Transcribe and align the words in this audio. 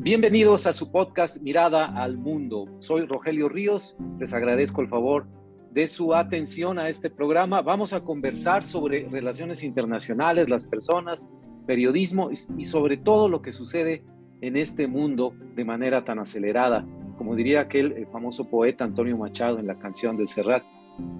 Bienvenidos 0.00 0.68
a 0.68 0.72
su 0.72 0.92
podcast 0.92 1.42
Mirada 1.42 1.86
al 1.86 2.18
Mundo. 2.18 2.66
Soy 2.78 3.04
Rogelio 3.04 3.48
Ríos. 3.48 3.96
Les 4.20 4.32
agradezco 4.32 4.80
el 4.80 4.88
favor 4.88 5.26
de 5.72 5.88
su 5.88 6.14
atención 6.14 6.78
a 6.78 6.88
este 6.88 7.10
programa. 7.10 7.62
Vamos 7.62 7.92
a 7.92 8.04
conversar 8.04 8.64
sobre 8.64 9.08
relaciones 9.08 9.64
internacionales, 9.64 10.48
las 10.48 10.66
personas, 10.66 11.28
periodismo 11.66 12.30
y 12.30 12.64
sobre 12.64 12.96
todo 12.96 13.28
lo 13.28 13.42
que 13.42 13.50
sucede 13.50 14.04
en 14.40 14.56
este 14.56 14.86
mundo 14.86 15.34
de 15.56 15.64
manera 15.64 16.04
tan 16.04 16.20
acelerada. 16.20 16.86
Como 17.16 17.34
diría 17.34 17.62
aquel 17.62 18.06
famoso 18.12 18.48
poeta 18.48 18.84
Antonio 18.84 19.16
Machado 19.16 19.58
en 19.58 19.66
la 19.66 19.80
canción 19.80 20.16
del 20.16 20.28
Serrat, 20.28 20.62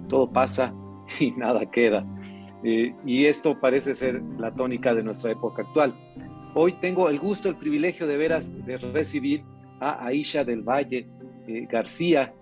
todo 0.09 0.33
pasa 0.33 0.73
y 1.19 1.33
nada 1.33 1.69
queda. 1.69 2.07
Eh, 2.63 2.95
y 3.05 3.25
esto 3.27 3.59
parece 3.61 3.95
ser 3.97 4.23
la 4.39 4.55
tónica 4.55 4.95
de 4.95 5.03
nuestra 5.03 5.33
época 5.33 5.63
actual. 5.63 5.95
Hoy 6.61 6.73
tengo 6.73 7.09
el 7.09 7.21
gusto, 7.21 7.49
el 7.49 7.55
privilegio 7.55 8.09
de 8.09 8.17
veras 8.17 8.53
de 8.67 8.79
recibir 8.79 9.45
a 9.79 10.05
Aisha 10.05 10.43
del 10.43 10.63
Valle 10.63 11.07
eh, 11.47 11.69
García, 11.71 12.35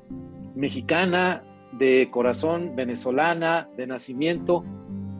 mexicana 0.54 1.44
de 1.72 2.08
corazón, 2.10 2.74
venezolana 2.74 3.68
de 3.76 3.86
nacimiento. 3.86 4.64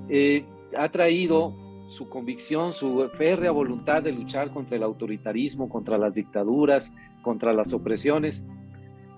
Eh, 0.09 0.47
ha 0.75 0.89
traído 0.89 1.55
su 1.89 2.09
convicción, 2.09 2.73
su 2.73 3.07
férrea 3.19 3.51
voluntad 3.51 4.03
de 4.03 4.13
luchar 4.13 4.51
contra 4.51 4.79
el 4.79 4.83
autoritarismo, 4.83 5.69
contra 5.69 5.99
las 5.99 6.15
dictaduras, 6.15 6.95
contra 7.21 7.53
las 7.53 7.75
opresiones. 7.75 8.49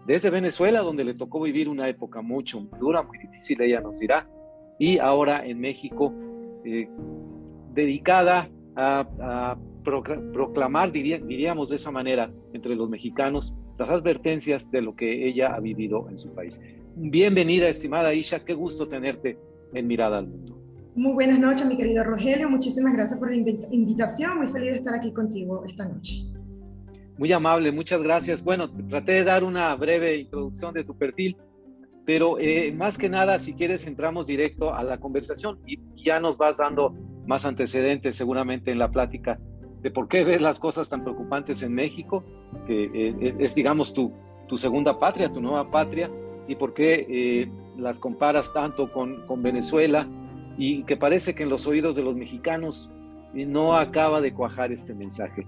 Desde 0.09 0.29
Venezuela, 0.30 0.80
donde 0.80 1.04
le 1.04 1.15
tocó 1.15 1.40
vivir 1.40 1.68
una 1.68 1.88
época 1.88 2.20
mucho 2.20 2.66
dura, 2.80 3.04
muy 3.04 3.18
difícil, 3.18 3.60
ella 3.60 3.80
nos 3.80 4.01
dirá, 4.01 4.29
y 4.76 4.98
ahora 4.98 5.46
en 5.46 5.60
México, 5.60 6.12
eh, 6.65 6.88
dedicada 7.74 8.51
a, 8.74 9.56
proclamar, 10.32 10.92
diríamos 10.92 11.70
de 11.70 11.76
esa 11.76 11.90
manera, 11.90 12.32
entre 12.52 12.74
los 12.74 12.88
mexicanos, 12.88 13.54
las 13.78 13.90
advertencias 13.90 14.70
de 14.70 14.82
lo 14.82 14.94
que 14.94 15.28
ella 15.28 15.54
ha 15.54 15.60
vivido 15.60 16.08
en 16.08 16.18
su 16.18 16.34
país. 16.34 16.60
Bienvenida, 16.96 17.68
estimada 17.68 18.12
Isha, 18.12 18.44
qué 18.44 18.54
gusto 18.54 18.88
tenerte 18.88 19.38
en 19.72 19.86
Mirada 19.86 20.18
al 20.18 20.26
Mundo. 20.26 20.59
Muy 20.94 21.12
buenas 21.12 21.38
noches, 21.38 21.66
mi 21.66 21.76
querido 21.76 22.02
Rogelio, 22.02 22.50
muchísimas 22.50 22.94
gracias 22.94 23.18
por 23.18 23.30
la 23.30 23.36
invitación, 23.36 24.38
muy 24.38 24.48
feliz 24.48 24.70
de 24.70 24.76
estar 24.78 24.94
aquí 24.94 25.12
contigo 25.12 25.64
esta 25.64 25.86
noche. 25.86 26.24
Muy 27.16 27.32
amable, 27.32 27.70
muchas 27.72 28.02
gracias. 28.02 28.42
Bueno, 28.42 28.70
traté 28.88 29.12
de 29.12 29.24
dar 29.24 29.44
una 29.44 29.74
breve 29.74 30.16
introducción 30.16 30.74
de 30.74 30.84
tu 30.84 30.96
perfil, 30.96 31.36
pero 32.04 32.38
eh, 32.38 32.72
más 32.72 32.96
que 32.96 33.09
nada, 33.09 33.38
si 33.38 33.54
quieres, 33.54 33.86
entramos 33.86 34.26
directo 34.26 34.74
a 34.74 34.82
la 34.82 34.98
conversación 34.98 35.59
y 35.66 35.78
ya 36.02 36.20
nos 36.20 36.36
vas 36.36 36.59
dando 36.59 36.94
más 37.26 37.44
antecedentes 37.44 38.16
seguramente 38.16 38.70
en 38.70 38.78
la 38.78 38.90
plática 38.90 39.38
de 39.82 39.90
por 39.90 40.09
qué 40.09 40.24
ves 40.24 40.40
las 40.40 40.59
cosas 40.59 40.88
tan 40.88 41.02
preocupantes 41.02 41.62
en 41.62 41.74
México, 41.74 42.24
que 42.66 42.84
eh, 42.84 43.15
eh, 43.21 43.37
es, 43.38 43.54
digamos, 43.54 43.95
tu, 43.95 44.12
tu 44.48 44.57
segunda 44.57 44.98
patria, 44.98 45.32
tu 45.32 45.40
nueva 45.40 45.71
patria, 45.71 46.10
y 46.46 46.57
por 46.57 46.74
qué 46.74 47.07
eh, 47.09 47.51
las 47.76 47.99
comparas 47.99 48.52
tanto 48.52 48.90
con, 48.90 49.26
con, 49.26 49.43
Venezuela 49.43 50.09
y 50.56 50.82
que 50.84 50.96
parece 50.96 51.34
que 51.34 51.43
en 51.43 51.51
los 51.51 51.66
oídos 51.66 51.95
de 51.95 52.02
los 52.02 52.16
mexicanos 52.16 52.90
no 53.34 53.76
acaba 53.76 54.21
de 54.21 54.32
cuajar 54.32 54.73
este 54.73 54.95
mensaje. 54.95 55.46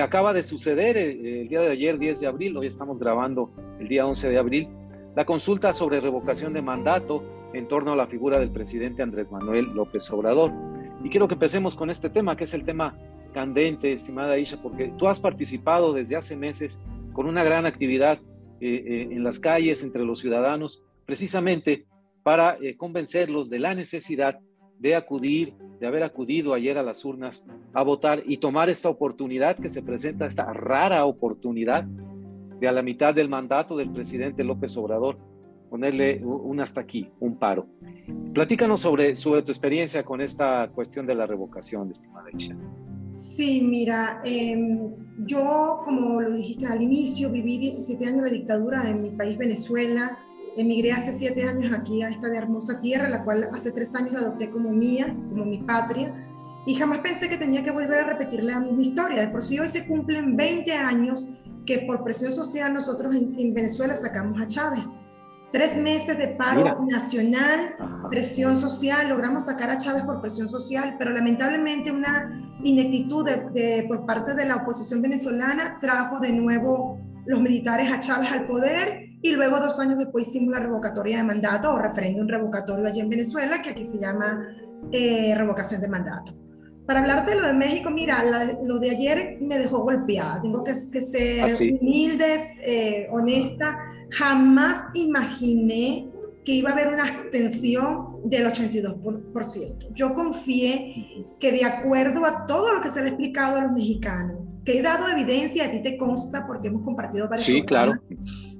acaba 0.00 0.32
de 0.32 0.42
suceder 0.42 0.96
el 0.96 1.48
día 1.48 1.60
de 1.60 1.70
ayer, 1.70 1.98
10 1.98 2.20
de 2.20 2.26
abril, 2.26 2.56
hoy 2.56 2.66
estamos 2.66 2.98
grabando 2.98 3.50
el 3.80 3.88
día 3.88 4.06
11 4.06 4.28
de 4.28 4.38
abril, 4.38 4.68
la 5.16 5.24
consulta 5.24 5.72
sobre 5.72 6.00
revocación 6.00 6.52
de 6.52 6.62
mandato 6.62 7.24
en 7.52 7.66
torno 7.66 7.92
a 7.92 7.96
la 7.96 8.06
figura 8.06 8.38
del 8.38 8.50
presidente 8.50 9.02
Andrés 9.02 9.32
Manuel 9.32 9.72
López 9.74 10.08
Obrador. 10.10 10.52
Y 11.02 11.08
quiero 11.08 11.26
que 11.26 11.34
empecemos 11.34 11.74
con 11.74 11.90
este 11.90 12.10
tema, 12.10 12.36
que 12.36 12.44
es 12.44 12.54
el 12.54 12.64
tema 12.64 12.94
candente, 13.32 13.92
estimada 13.92 14.38
Isha, 14.38 14.60
porque 14.62 14.92
tú 14.96 15.08
has 15.08 15.18
participado 15.18 15.92
desde 15.92 16.16
hace 16.16 16.36
meses 16.36 16.80
con 17.12 17.26
una 17.26 17.42
gran 17.44 17.66
actividad 17.66 18.18
eh, 18.60 18.84
eh, 18.86 19.08
en 19.10 19.24
las 19.24 19.40
calles, 19.40 19.82
entre 19.82 20.04
los 20.04 20.20
ciudadanos, 20.20 20.84
precisamente 21.04 21.86
para 22.22 22.56
eh, 22.60 22.76
convencerlos 22.76 23.50
de 23.50 23.58
la 23.58 23.74
necesidad 23.74 24.38
de 24.78 24.94
acudir, 24.94 25.54
de 25.80 25.86
haber 25.86 26.02
acudido 26.02 26.54
ayer 26.54 26.78
a 26.78 26.82
las 26.82 27.04
urnas 27.04 27.46
a 27.72 27.82
votar 27.82 28.22
y 28.26 28.38
tomar 28.38 28.70
esta 28.70 28.88
oportunidad 28.88 29.56
que 29.56 29.68
se 29.68 29.82
presenta, 29.82 30.26
esta 30.26 30.52
rara 30.52 31.04
oportunidad 31.04 31.84
de 31.84 32.68
a 32.68 32.72
la 32.72 32.82
mitad 32.82 33.14
del 33.14 33.28
mandato 33.28 33.76
del 33.76 33.90
presidente 33.90 34.44
López 34.44 34.76
Obrador, 34.76 35.18
ponerle 35.68 36.20
un 36.24 36.60
hasta 36.60 36.80
aquí, 36.80 37.08
un 37.18 37.36
paro. 37.36 37.66
Platícanos 38.34 38.80
sobre, 38.80 39.16
sobre 39.16 39.42
tu 39.42 39.50
experiencia 39.50 40.04
con 40.04 40.20
esta 40.20 40.68
cuestión 40.68 41.06
de 41.06 41.14
la 41.14 41.26
revocación, 41.26 41.90
estimada 41.90 42.28
Isha. 42.30 42.56
Sí, 43.12 43.60
mira, 43.62 44.22
em, 44.24 44.94
yo, 45.26 45.82
como 45.84 46.20
lo 46.20 46.34
dijiste 46.34 46.66
al 46.66 46.80
inicio, 46.80 47.30
viví 47.30 47.58
17 47.58 48.06
años 48.06 48.22
la 48.22 48.30
dictadura 48.30 48.88
en 48.88 49.02
mi 49.02 49.10
país, 49.10 49.36
Venezuela. 49.36 50.18
Emigré 50.56 50.92
hace 50.92 51.12
7 51.12 51.44
años 51.44 51.72
aquí 51.72 52.02
a 52.02 52.08
esta 52.08 52.28
hermosa 52.34 52.80
tierra, 52.80 53.08
la 53.08 53.22
cual 53.24 53.48
hace 53.52 53.70
3 53.72 53.94
años 53.96 54.12
la 54.12 54.20
adopté 54.20 54.50
como 54.50 54.70
mía, 54.70 55.14
como 55.28 55.44
mi 55.44 55.58
patria. 55.58 56.14
Y 56.66 56.74
jamás 56.74 56.98
pensé 56.98 57.28
que 57.28 57.36
tenía 57.36 57.62
que 57.62 57.70
volver 57.70 58.00
a 58.00 58.06
repetir 58.06 58.44
la 58.44 58.60
misma 58.60 58.80
historia. 58.82 59.20
De 59.22 59.28
por 59.28 59.42
sí 59.42 59.58
hoy 59.58 59.68
se 59.68 59.86
cumplen 59.86 60.36
20 60.36 60.72
años 60.72 61.28
que 61.66 61.80
por 61.80 62.04
presión 62.04 62.32
social 62.32 62.72
nosotros 62.72 63.14
en 63.14 63.52
Venezuela 63.52 63.96
sacamos 63.96 64.40
a 64.40 64.46
Chávez. 64.46 64.86
Tres 65.52 65.76
meses 65.76 66.16
de 66.16 66.28
paro 66.28 66.82
nacional, 66.88 67.76
presión 68.08 68.58
social, 68.58 69.10
logramos 69.10 69.44
sacar 69.44 69.68
a 69.68 69.76
Chávez 69.76 70.02
por 70.04 70.22
presión 70.22 70.48
social, 70.48 70.96
pero 70.98 71.10
lamentablemente 71.10 71.90
una 71.90 72.42
ineptitud 72.64 73.28
de, 73.28 73.84
por 73.86 74.06
parte 74.06 74.34
de 74.34 74.46
la 74.46 74.56
oposición 74.56 75.02
venezolana 75.02 75.78
trajo 75.78 76.20
de 76.20 76.32
nuevo 76.32 76.98
los 77.26 77.40
militares 77.40 77.92
a 77.92 78.00
Chávez 78.00 78.32
al 78.32 78.46
poder 78.46 79.10
y 79.20 79.32
luego 79.32 79.60
dos 79.60 79.78
años 79.78 79.98
después 79.98 80.26
hicimos 80.26 80.54
la 80.54 80.60
revocatoria 80.60 81.18
de 81.18 81.24
mandato 81.24 81.72
o 81.72 81.78
referéndum 81.78 82.26
revocatorio 82.26 82.86
allí 82.86 83.00
en 83.00 83.10
Venezuela, 83.10 83.60
que 83.60 83.70
aquí 83.70 83.84
se 83.84 84.00
llama 84.00 84.48
eh, 84.90 85.34
revocación 85.36 85.82
de 85.82 85.88
mandato. 85.88 86.41
Para 86.92 87.04
hablarte 87.04 87.30
de 87.30 87.40
lo 87.40 87.46
de 87.46 87.54
México, 87.54 87.90
mira, 87.90 88.22
lo 88.64 88.78
de 88.78 88.90
ayer 88.90 89.38
me 89.40 89.58
dejó 89.58 89.78
golpeada. 89.78 90.42
Tengo 90.42 90.62
que, 90.62 90.74
ser 90.74 91.40
¿Ah, 91.40 91.48
humilde, 91.80 92.44
eh, 92.60 93.08
honesta 93.10 93.78
jamás 94.10 94.88
imaginé 94.92 96.10
que 96.44 96.52
iba 96.52 96.68
a 96.68 96.74
haber 96.74 96.88
una 96.88 97.08
extensión 97.08 98.18
del 98.24 98.46
82%. 98.46 99.86
Yo 99.94 100.12
confié 100.12 101.24
que 101.40 101.52
de 101.52 101.64
acuerdo 101.64 102.26
a 102.26 102.46
todo 102.46 102.74
lo 102.74 102.82
que 102.82 102.90
se 102.90 103.00
le 103.00 103.06
ha 103.06 103.08
explicado 103.08 103.56
a 103.56 103.62
los 103.62 103.72
mexicanos, 103.72 104.40
que 104.64 104.78
he 104.78 104.82
dado 104.82 105.08
evidencia, 105.08 105.66
a 105.66 105.70
ti 105.70 105.82
te 105.82 105.96
consta 105.96 106.46
porque 106.46 106.68
hemos 106.68 106.82
compartido 106.82 107.28
varias 107.28 107.46
Sí, 107.46 107.62
claro. 107.62 107.94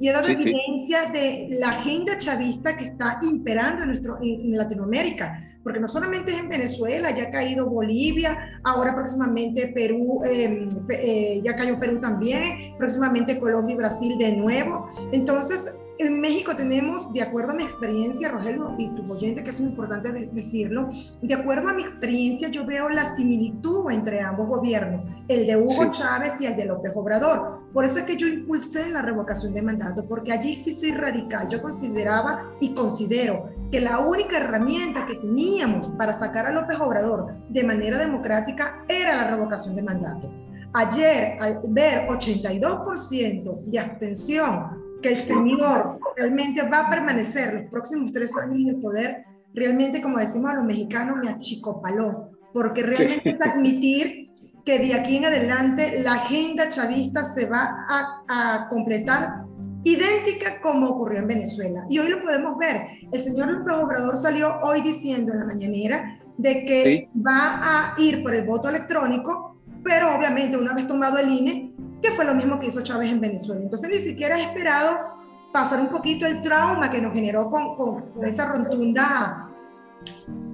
Y 0.01 0.09
he 0.09 0.13
dado 0.13 0.29
evidencia 0.29 1.11
de 1.13 1.49
la 1.59 1.71
agenda 1.71 2.19
chavista 2.19 2.77
que 2.77 2.85
está 2.85 3.21
imperando 3.23 3.83
en, 3.83 3.89
nuestro, 3.91 4.19
en, 4.21 4.57
Latinoamérica, 4.57 5.43
porque 5.63 5.79
no 5.79 5.87
solamente 5.87 6.33
es 6.33 6.39
en 6.39 6.49
Venezuela, 6.49 7.11
ya 7.13 7.25
ha 7.25 7.31
caído 7.31 7.71
Bolivia, 7.71 8.61
ahora 8.65 8.95
próximamente 8.95 9.69
Perú, 9.69 10.23
em, 10.25 10.69
eh, 10.91 11.41
ya 11.45 11.55
cayó 11.55 11.79
Perú 11.79 12.01
también, 12.01 12.77
próximamente 12.79 13.39
Colombia 13.39 13.75
y 13.75 13.77
Brasil 13.77 14.19
de 14.19 14.37
nuevo. 14.37 14.89
Entonces, 15.13 15.73
en 15.99 16.21
México 16.21 16.57
tenemos, 16.57 17.13
de 17.13 17.23
acuerdo 17.23 17.53
a 17.53 17.55
mi 17.55 17.63
experiencia, 17.63 18.31
Rogelio, 18.31 18.75
y 18.79 18.89
tu 18.95 19.11
oyente, 19.13 19.45
que 19.45 19.51
es 19.51 19.61
importante 19.61 20.13
decirlo, 20.33 20.89
de 21.21 21.35
acuerdo 21.35 21.69
a 21.69 21.75
mi 21.75 21.83
experiencia, 21.83 22.49
yo 22.49 22.65
veo 22.65 22.89
la 22.89 23.15
similitud 23.15 23.91
entre 23.91 24.21
ambos 24.21 24.49
gobiernos, 24.49 25.05
el 25.29 25.47
de 25.47 25.57
Hugo 25.57 25.93
Chávez 25.93 26.41
y 26.41 26.47
el 26.47 26.57
de 26.57 26.67
López 26.67 26.93
Obrador. 26.95 27.61
Por 27.73 27.85
eso 27.85 27.99
es 27.99 28.05
que 28.05 28.17
yo 28.17 28.27
impulsé 28.27 28.91
la 28.91 29.03
revocación 29.03 29.55
de 29.55 29.63
mandato, 29.63 30.07
porque 30.07 30.33
allí 30.33 30.57
sí 30.57 30.73
soy 30.73 30.93
radical. 30.93 31.49
Yo 31.49 31.63
consideraba 31.63 32.53
y 32.61 32.75
considero 32.75 33.51
que 33.71 33.81
la 33.81 33.99
única 34.01 34.39
herramienta 34.39 35.07
que 35.07 35.17
teníamos 35.17 35.89
para 35.91 36.15
sacar 36.15 36.47
a 36.47 36.53
López 36.53 36.79
Obrador 36.81 37.27
de 37.49 37.65
manera 37.65 37.99
democrática 37.99 38.85
era 38.89 39.17
la 39.17 39.31
revocación 39.31 39.77
de 39.77 39.83
mandato. 39.83 40.31
Ayer, 40.75 41.37
al 41.41 41.61
ver 41.69 42.09
82% 42.09 43.65
de 43.67 43.79
abstención 43.79 44.82
que 45.03 45.11
el 45.11 45.17
Señor 45.17 45.99
realmente 46.17 46.63
va 46.63 46.87
a 46.87 46.91
permanecer 46.91 47.55
los 47.55 47.71
próximos 47.71 48.13
tres 48.13 48.35
años 48.37 48.57
en 48.61 48.69
el 48.69 48.77
poder, 48.77 49.25
realmente, 49.53 50.01
como 50.01 50.19
decimos 50.19 50.53
a 50.53 50.55
los 50.55 50.65
mexicanos, 50.65 51.19
me 51.23 51.31
achicopaló, 51.31 52.31
porque 52.53 52.83
realmente 52.83 53.31
es 53.31 53.41
admitir 53.43 54.31
que 54.65 54.79
de 54.79 54.95
aquí 54.95 55.17
en 55.17 55.25
adelante 55.25 56.01
la 56.03 56.15
agenda 56.15 56.69
chavista 56.69 57.35
se 57.35 57.47
va 57.47 57.77
a, 57.89 58.23
a, 58.29 58.69
completar 58.69 59.43
idéntica 59.85 60.61
como 60.61 60.89
ocurrió 60.91 61.19
en 61.19 61.27
Venezuela. 61.27 61.85
Y 61.91 61.99
hoy 61.99 62.09
lo 62.09 62.23
podemos 62.23 62.57
ver. 62.57 62.87
El 63.11 63.21
señor 63.21 63.49
López 63.49 63.75
Obrador 63.75 64.17
salió 64.17 64.59
hoy 64.63 64.81
diciendo 64.83 65.33
en 65.33 65.41
la 65.41 65.47
mañanera 65.47 66.21
de 66.39 66.65
que 66.65 67.09
va 67.17 67.61
a 67.63 68.01
ir 68.01 68.23
por 68.23 68.35
el 68.35 68.47
voto 68.47 68.69
electrónico, 68.69 69.57
pero 69.83 70.17
obviamente 70.17 70.57
una 70.57 70.75
vez 70.75 70.87
tomado 70.87 71.19
el 71.19 71.33
INE, 71.33 71.72
que 72.03 72.11
fue 72.11 72.25
lo 72.25 72.35
mismo 72.35 72.59
que 72.59 72.67
hizo 72.67 72.83
Chávez 72.83 73.11
en 73.11 73.21
Venezuela. 73.21 73.63
Entonces 73.63 73.89
ni 73.89 73.99
siquiera 73.99 74.39
he 74.39 74.43
esperado 74.43 75.13
pasar 75.53 75.81
un 75.81 75.89
poquito 75.89 76.27
el 76.27 76.43
trauma 76.43 76.91
que 76.91 77.01
nos 77.01 77.13
generó 77.13 77.51
con, 77.51 77.77
con, 77.77 78.25
esa 78.25 78.47
rotunda 78.47 79.49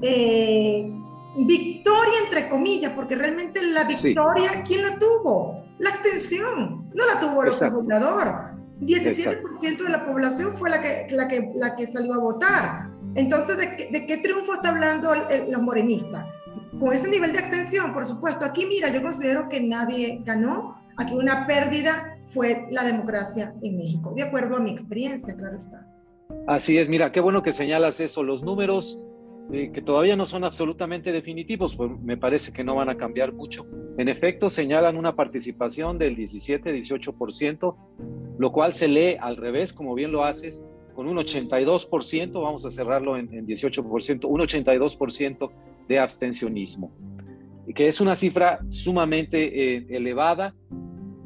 eh, 0.03 0.93
victoria, 1.39 2.15
entre 2.25 2.49
comillas, 2.49 2.93
porque 2.93 3.15
realmente 3.15 3.63
la 3.63 3.85
victoria, 3.85 4.63
¿quién 4.67 4.83
la 4.83 4.99
tuvo? 4.99 5.69
la 5.79 5.91
abstención, 5.91 6.91
no 6.95 7.07
la 7.07 7.19
tuvo 7.21 7.45
el 7.45 7.75
Obrador. 7.75 8.59
17% 8.81 9.79
de 9.83 9.89
la 9.89 10.07
población 10.07 10.53
fue 10.55 10.71
la 10.71 10.81
que, 10.81 11.09
la, 11.11 11.27
que, 11.27 11.51
la 11.55 11.75
que 11.75 11.87
salió 11.87 12.15
a 12.15 12.19
votar. 12.19 12.91
Entonces, 13.15 13.57
¿de, 13.57 13.89
de 13.91 14.07
qué 14.07 14.19
triunfo 14.19 14.55
está 14.55 14.69
hablando 14.69 15.13
los 15.49 15.63
morenistas? 15.63 16.27
Con 16.79 16.93
ese 16.93 17.09
nivel 17.09 17.33
de 17.33 17.41
abstención, 17.41 17.93
por 17.93 18.07
supuesto. 18.07 18.45
Aquí, 18.45 18.67
mira, 18.67 18.89
yo 18.91 19.03
considero 19.03 19.49
que 19.49 19.61
nadie 19.61 20.23
ganó. 20.25 20.78
Aquí 20.99 21.15
una 21.15 21.47
pérdida 21.47 22.19
fue 22.25 22.67
la 22.71 22.85
democracia 22.85 23.55
en 23.63 23.79
México, 23.79 24.13
de 24.15 24.23
acuerdo 24.23 24.57
a 24.57 24.61
mi 24.61 24.71
experiencia, 24.71 25.35
claro 25.35 25.59
está. 25.59 25.87
Así 26.47 26.77
es, 26.77 26.89
mira, 26.89 27.13
qué 27.13 27.21
bueno 27.21 27.43
que 27.43 27.53
señalas 27.53 28.01
eso. 28.01 28.23
Los 28.23 28.43
números 28.43 29.01
eh, 29.51 29.71
que 29.73 29.81
todavía 29.81 30.15
no 30.15 30.27
son 30.27 30.45
absolutamente 30.45 31.11
definitivos, 31.11 31.75
pues 31.75 31.91
me 32.03 32.19
parece 32.19 32.53
que 32.53 32.63
no 32.63 32.75
van 32.75 32.91
a 32.91 32.99
cambiar 32.99 33.33
mucho. 33.33 33.67
En 33.97 34.09
efecto, 34.09 34.51
señalan 34.51 34.97
una 34.99 35.17
participación 35.17 35.99
del 35.99 36.17
17-18%, 36.17 37.77
lo 38.39 38.53
cual 38.53 38.75
se 38.75 38.89
lee 38.89 39.17
al 39.19 39.39
revés, 39.39 39.73
como 39.73 39.95
bien 39.95 40.13
lo 40.13 40.25
haces, 40.25 40.63
con 40.95 41.09
un 41.09 41.17
82%, 41.17 42.43
vamos 42.43 42.67
a 42.67 42.71
cerrarlo 42.71 43.17
en, 43.17 43.29
18%, 43.47 44.27
un 44.27 44.41
82% 44.41 45.51
de 45.89 45.99
abstencionismo, 45.99 46.93
que 47.75 47.89
es 47.89 48.01
una 48.01 48.15
cifra 48.15 48.61
sumamente 48.69 49.77
eh, 49.77 49.87
elevada 49.91 50.55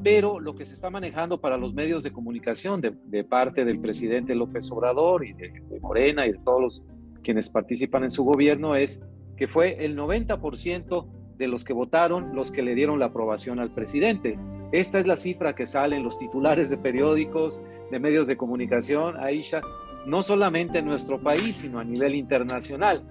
pero 0.03 0.41
lo 0.41 0.55
que 0.55 0.65
se 0.65 0.75
está 0.75 0.91
manejando 0.91 1.41
para 1.41 1.57
los 1.57 1.75
medios 1.75 2.03
de 2.03 2.13
comunicación 2.13 2.81
de, 2.81 3.25
parte 3.25 3.65
del 3.65 3.79
presidente 3.79 4.35
López 4.35 4.71
Obrador 4.71 5.25
y 5.25 5.33
de, 5.33 5.53
Morena 5.81 6.27
y 6.27 6.33
de 6.33 6.39
todos 6.45 6.61
los 6.61 6.83
quienes 7.23 7.49
participan 7.49 8.03
en 8.03 8.11
su 8.11 8.25
gobierno 8.25 8.75
es 8.75 9.03
que 9.37 9.47
fue 9.47 9.85
el 9.85 9.97
90% 9.97 11.07
de 11.37 11.47
los 11.47 11.65
que 11.65 11.73
votaron 11.73 12.35
los 12.35 12.51
que 12.51 12.63
le 12.63 12.75
dieron 12.75 12.99
la 12.99 13.07
aprobación 13.07 13.61
al 13.61 13.73
presidente. 13.73 14.39
Esta 14.73 14.99
es 14.99 15.07
la 15.07 15.17
cifra 15.17 15.55
que 15.55 15.67
sale 15.67 15.97
en 15.97 16.03
los 16.03 16.19
titulares 16.19 16.69
de 16.69 16.79
periódicos, 16.79 17.61
de 17.91 18.01
medios 18.01 18.27
de 18.27 18.37
comunicación, 18.37 19.17
Aisha, 19.19 19.61
no 20.05 20.23
solamente 20.23 20.79
en 20.79 20.87
nuestro 20.87 21.21
país, 21.21 21.59
sino 21.59 21.79
a 21.79 21.85
nivel 21.85 22.17
internacional. 22.17 23.03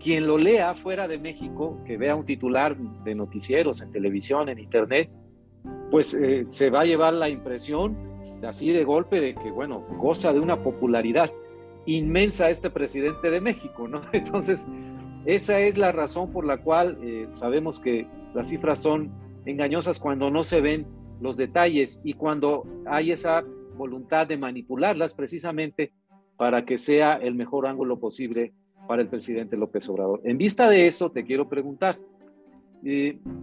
Quien 0.00 0.26
lo 0.26 0.38
lea 0.38 0.74
fuera 0.74 1.08
de 1.08 1.18
México, 1.18 1.78
que 1.84 1.96
vea 1.96 2.14
un 2.14 2.24
titular 2.24 2.76
de 2.76 3.14
noticieros 3.14 3.82
en 3.82 3.90
televisión, 3.90 4.48
en 4.48 4.58
internet, 4.58 5.10
pues 5.90 6.14
eh, 6.14 6.46
se 6.48 6.70
va 6.70 6.82
a 6.82 6.84
llevar 6.84 7.14
la 7.14 7.28
impresión 7.28 7.96
así 8.46 8.70
de 8.70 8.84
golpe 8.84 9.20
de 9.20 9.34
que, 9.34 9.50
bueno, 9.50 9.84
goza 9.98 10.32
de 10.32 10.40
una 10.40 10.62
popularidad 10.62 11.30
inmensa 11.86 12.50
este 12.50 12.70
presidente 12.70 13.30
de 13.30 13.40
México, 13.40 13.88
¿no? 13.88 14.02
Entonces, 14.12 14.68
esa 15.24 15.58
es 15.60 15.76
la 15.76 15.92
razón 15.92 16.30
por 16.32 16.44
la 16.44 16.58
cual 16.58 16.98
eh, 17.02 17.26
sabemos 17.30 17.80
que 17.80 18.06
las 18.34 18.48
cifras 18.48 18.80
son 18.80 19.10
engañosas 19.46 19.98
cuando 19.98 20.30
no 20.30 20.44
se 20.44 20.60
ven 20.60 20.86
los 21.20 21.36
detalles 21.36 22.00
y 22.04 22.12
cuando 22.12 22.64
hay 22.86 23.12
esa 23.12 23.42
voluntad 23.76 24.26
de 24.26 24.36
manipularlas 24.36 25.14
precisamente 25.14 25.92
para 26.36 26.64
que 26.64 26.78
sea 26.78 27.14
el 27.16 27.34
mejor 27.34 27.66
ángulo 27.66 27.98
posible 27.98 28.52
para 28.88 29.02
el 29.02 29.08
presidente 29.08 29.56
López 29.56 29.88
Obrador. 29.90 30.22
En 30.24 30.38
vista 30.38 30.68
de 30.68 30.86
eso, 30.86 31.12
te 31.12 31.22
quiero 31.22 31.48
preguntar, 31.48 31.98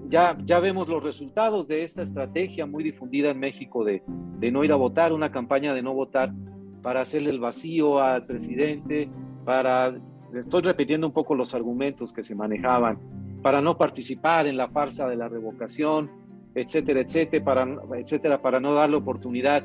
ya, 0.09 0.37
ya 0.43 0.59
vemos 0.59 0.87
los 0.87 1.03
resultados 1.03 1.67
de 1.67 1.83
esta 1.83 2.01
estrategia 2.01 2.65
muy 2.65 2.83
difundida 2.83 3.29
en 3.29 3.39
México 3.39 3.83
de, 3.83 4.01
de 4.39 4.51
no 4.51 4.63
ir 4.63 4.71
a 4.71 4.75
votar, 4.75 5.13
una 5.13 5.31
campaña 5.31 5.73
de 5.73 5.83
no 5.83 5.93
votar 5.93 6.33
para 6.81 7.01
hacerle 7.01 7.29
el 7.29 7.39
vacío 7.39 7.99
al 7.99 8.25
presidente, 8.25 9.07
para, 9.45 9.95
estoy 10.33 10.63
repitiendo 10.63 11.05
un 11.05 11.13
poco 11.13 11.35
los 11.35 11.53
argumentos 11.53 12.11
que 12.11 12.23
se 12.23 12.33
manejaban, 12.33 12.97
para 13.43 13.61
no 13.61 13.77
participar 13.77 14.47
en 14.47 14.57
la 14.57 14.69
farsa 14.69 15.07
de 15.07 15.15
la 15.15 15.29
revocación, 15.29 16.09
etcétera, 16.55 17.01
etcétera, 17.01 17.45
para, 17.45 17.67
etcétera, 17.99 18.41
para 18.41 18.59
no 18.59 18.73
darle 18.73 18.97
oportunidad 18.97 19.63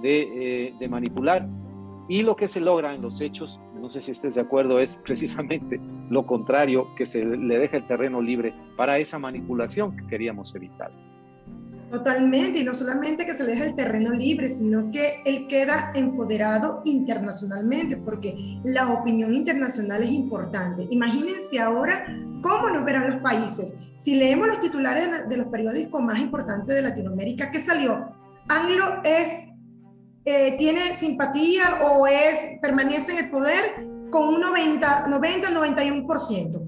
de, 0.00 0.66
eh, 0.66 0.74
de 0.80 0.88
manipular. 0.88 1.46
Y 2.08 2.22
lo 2.22 2.34
que 2.34 2.48
se 2.48 2.60
logra 2.60 2.92
en 2.94 3.02
los 3.02 3.20
hechos 3.20 3.60
no 3.82 3.90
sé 3.90 4.00
si 4.00 4.12
estés 4.12 4.36
de 4.36 4.40
acuerdo, 4.40 4.78
es 4.78 5.00
precisamente 5.04 5.80
lo 6.08 6.24
contrario, 6.24 6.94
que 6.96 7.04
se 7.04 7.24
le 7.24 7.58
deja 7.58 7.78
el 7.78 7.86
terreno 7.88 8.22
libre 8.22 8.54
para 8.76 8.96
esa 8.98 9.18
manipulación 9.18 9.96
que 9.96 10.06
queríamos 10.06 10.54
evitar. 10.54 10.92
Totalmente, 11.90 12.60
y 12.60 12.64
no 12.64 12.74
solamente 12.74 13.26
que 13.26 13.34
se 13.34 13.42
le 13.42 13.50
deja 13.52 13.66
el 13.66 13.74
terreno 13.74 14.12
libre, 14.12 14.48
sino 14.48 14.90
que 14.92 15.20
él 15.26 15.48
queda 15.48 15.90
empoderado 15.96 16.82
internacionalmente, 16.84 17.96
porque 17.96 18.60
la 18.62 18.92
opinión 18.92 19.34
internacional 19.34 20.04
es 20.04 20.10
importante. 20.10 20.86
Imagínense 20.88 21.58
ahora 21.58 22.06
cómo 22.40 22.70
nos 22.70 22.84
verán 22.84 23.10
los 23.10 23.20
países. 23.20 23.74
Si 23.96 24.14
leemos 24.14 24.46
los 24.46 24.60
titulares 24.60 25.28
de 25.28 25.36
los 25.36 25.48
periódicos 25.48 26.00
más 26.00 26.20
importantes 26.20 26.76
de 26.76 26.82
Latinoamérica, 26.82 27.50
¿qué 27.50 27.60
salió? 27.60 28.12
Anglo 28.48 29.02
es 29.04 29.51
eh, 30.24 30.56
tiene 30.56 30.96
simpatía 30.96 31.80
o 31.82 32.06
es, 32.06 32.58
permanece 32.60 33.12
en 33.12 33.18
el 33.18 33.30
poder 33.30 33.86
con 34.10 34.28
un 34.28 34.40
90, 34.40 35.08
90 35.08 35.50
91%. 35.50 36.62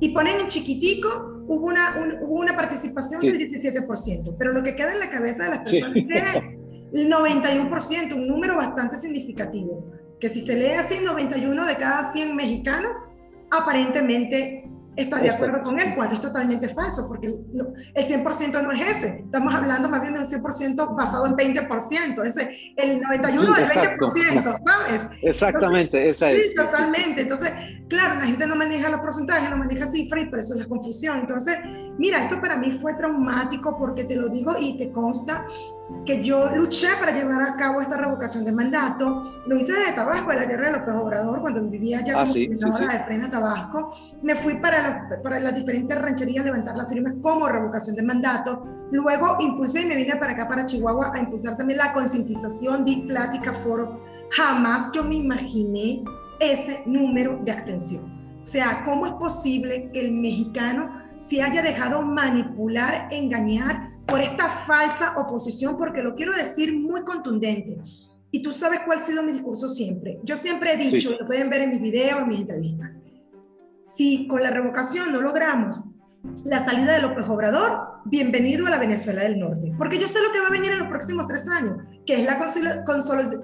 Y 0.00 0.08
ponen 0.10 0.40
en 0.40 0.48
chiquitico, 0.48 1.42
hubo 1.46 1.66
una, 1.66 2.18
hubo 2.22 2.34
una 2.34 2.56
participación 2.56 3.20
del 3.20 3.38
17%, 3.38 4.36
pero 4.38 4.52
lo 4.52 4.62
que 4.62 4.74
queda 4.74 4.92
en 4.92 4.98
la 4.98 5.10
cabeza 5.10 5.44
de 5.44 5.50
las 5.50 5.58
personas 5.60 5.96
es 5.96 6.34
el 6.92 7.10
91%, 7.10 8.14
un 8.14 8.28
número 8.28 8.56
bastante 8.56 8.98
significativo, 8.98 9.90
que 10.20 10.28
si 10.28 10.40
se 10.40 10.54
lee 10.54 10.72
así, 10.72 10.98
91 11.02 11.66
de 11.66 11.76
cada 11.76 12.12
100 12.12 12.34
mexicanos, 12.34 12.92
aparentemente 13.50 14.65
está 14.96 15.18
de 15.18 15.30
acuerdo 15.30 15.62
con 15.62 15.78
él, 15.78 15.94
cuando 15.94 16.14
es 16.14 16.20
totalmente 16.20 16.68
falso, 16.68 17.06
porque 17.06 17.26
el, 17.26 17.44
100% 17.94 18.62
no 18.62 18.72
es 18.72 18.96
ese. 18.96 19.20
Estamos 19.24 19.54
hablando 19.54 19.88
más 19.88 20.00
bien 20.00 20.14
de 20.14 20.20
un 20.20 20.26
100% 20.26 20.96
basado 20.96 21.26
en 21.26 21.36
20%, 21.36 22.24
ese, 22.24 22.74
el 22.76 23.00
91 23.00 23.54
del 23.54 23.66
20%, 23.66 24.60
¿sabes? 24.64 25.08
Exactamente, 25.22 26.08
esa 26.08 26.30
es. 26.30 26.50
Sí, 26.50 26.54
totalmente. 26.54 27.22
Entonces, 27.22 27.52
claro, 27.88 28.16
la 28.16 28.26
gente 28.26 28.46
no 28.46 28.56
maneja 28.56 28.88
los 28.88 29.00
porcentajes, 29.00 29.50
no 29.50 29.56
maneja 29.56 29.86
cifras 29.86 30.24
y 30.24 30.26
por 30.26 30.38
eso 30.38 30.54
es 30.54 30.60
la 30.60 30.66
confusión. 30.66 31.20
Entonces, 31.20 31.58
mira, 31.98 32.22
esto 32.22 32.40
para 32.40 32.56
mí 32.56 32.72
fue 32.72 32.94
traumático 32.94 33.76
porque 33.76 34.04
te 34.04 34.16
lo 34.16 34.28
digo 34.28 34.54
y 34.58 34.76
te 34.76 34.90
consta 34.90 35.46
que 36.04 36.22
yo 36.22 36.50
luché 36.50 36.88
para 36.98 37.12
llevar 37.12 37.42
a 37.42 37.56
cabo 37.56 37.80
esta 37.80 37.96
revocación 37.96 38.44
de 38.44 38.52
mandato. 38.52 39.42
Lo 39.46 39.56
hice 39.56 39.72
desde 39.72 39.92
Tabasco, 39.92 40.30
de 40.30 40.36
la 40.36 40.46
tierra 40.46 40.66
de 40.66 40.78
López 40.78 40.94
Obrador, 40.94 41.40
cuando 41.40 41.62
vivía 41.62 41.98
allá 41.98 42.12
ah, 42.16 42.20
como 42.20 42.32
sí, 42.32 42.46
de 42.46 43.04
Frena, 43.06 43.30
Tabasco. 43.30 43.90
Me 44.22 44.34
fui 44.34 44.56
para, 44.60 45.08
para 45.22 45.38
las 45.38 45.54
diferentes 45.54 45.96
rancherías 46.00 46.42
a 46.42 46.46
levantar 46.46 46.76
las 46.76 46.88
firmas 46.88 47.14
como 47.22 47.48
revocación 47.48 47.94
de 47.94 48.02
mandato. 48.02 48.64
Luego 48.90 49.36
impulsé 49.40 49.82
y 49.82 49.86
me 49.86 49.96
vine 49.96 50.16
para 50.16 50.32
acá, 50.32 50.48
para 50.48 50.66
Chihuahua, 50.66 51.12
a 51.14 51.18
impulsar 51.18 51.56
también 51.56 51.78
la 51.78 51.92
concientización 51.92 52.84
de 52.84 53.04
plática, 53.06 53.52
foro. 53.52 54.00
Jamás 54.30 54.90
yo 54.92 55.04
me 55.04 55.16
imaginé 55.16 56.02
ese 56.40 56.82
número 56.86 57.40
de 57.44 57.52
abstención. 57.52 58.16
O 58.42 58.46
sea, 58.46 58.82
¿cómo 58.84 59.06
es 59.06 59.12
posible 59.14 59.90
que 59.92 60.00
el 60.00 60.12
mexicano 60.12 60.95
se 61.20 61.42
haya 61.42 61.62
dejado 61.62 62.02
manipular, 62.02 63.08
engañar 63.10 63.92
por 64.06 64.20
esta 64.20 64.48
falsa 64.48 65.14
oposición, 65.16 65.76
porque 65.76 66.02
lo 66.02 66.14
quiero 66.14 66.32
decir 66.32 66.78
muy 66.78 67.02
contundente. 67.02 67.78
Y 68.30 68.42
tú 68.42 68.52
sabes 68.52 68.80
cuál 68.84 68.98
ha 68.98 69.02
sido 69.02 69.22
mi 69.22 69.32
discurso 69.32 69.68
siempre. 69.68 70.20
Yo 70.22 70.36
siempre 70.36 70.74
he 70.74 70.76
dicho, 70.76 71.10
y 71.10 71.18
lo 71.18 71.26
pueden 71.26 71.50
ver 71.50 71.62
en 71.62 71.72
mis 71.72 71.80
videos, 71.80 72.20
en 72.20 72.28
mis 72.28 72.40
entrevistas, 72.40 72.90
si 73.84 74.26
con 74.26 74.42
la 74.42 74.50
revocación 74.50 75.12
no 75.12 75.22
logramos 75.22 75.82
la 76.44 76.64
salida 76.64 76.94
de 76.94 77.02
López 77.02 77.24
Obrador, 77.28 78.00
bienvenido 78.04 78.66
a 78.66 78.70
la 78.70 78.78
Venezuela 78.78 79.22
del 79.22 79.38
Norte. 79.38 79.72
Porque 79.78 79.98
yo 79.98 80.08
sé 80.08 80.20
lo 80.20 80.32
que 80.32 80.40
va 80.40 80.48
a 80.48 80.50
venir 80.50 80.72
en 80.72 80.80
los 80.80 80.88
próximos 80.88 81.26
tres 81.26 81.48
años, 81.48 81.78
que 82.04 82.14
es 82.14 82.24
la 82.24 82.38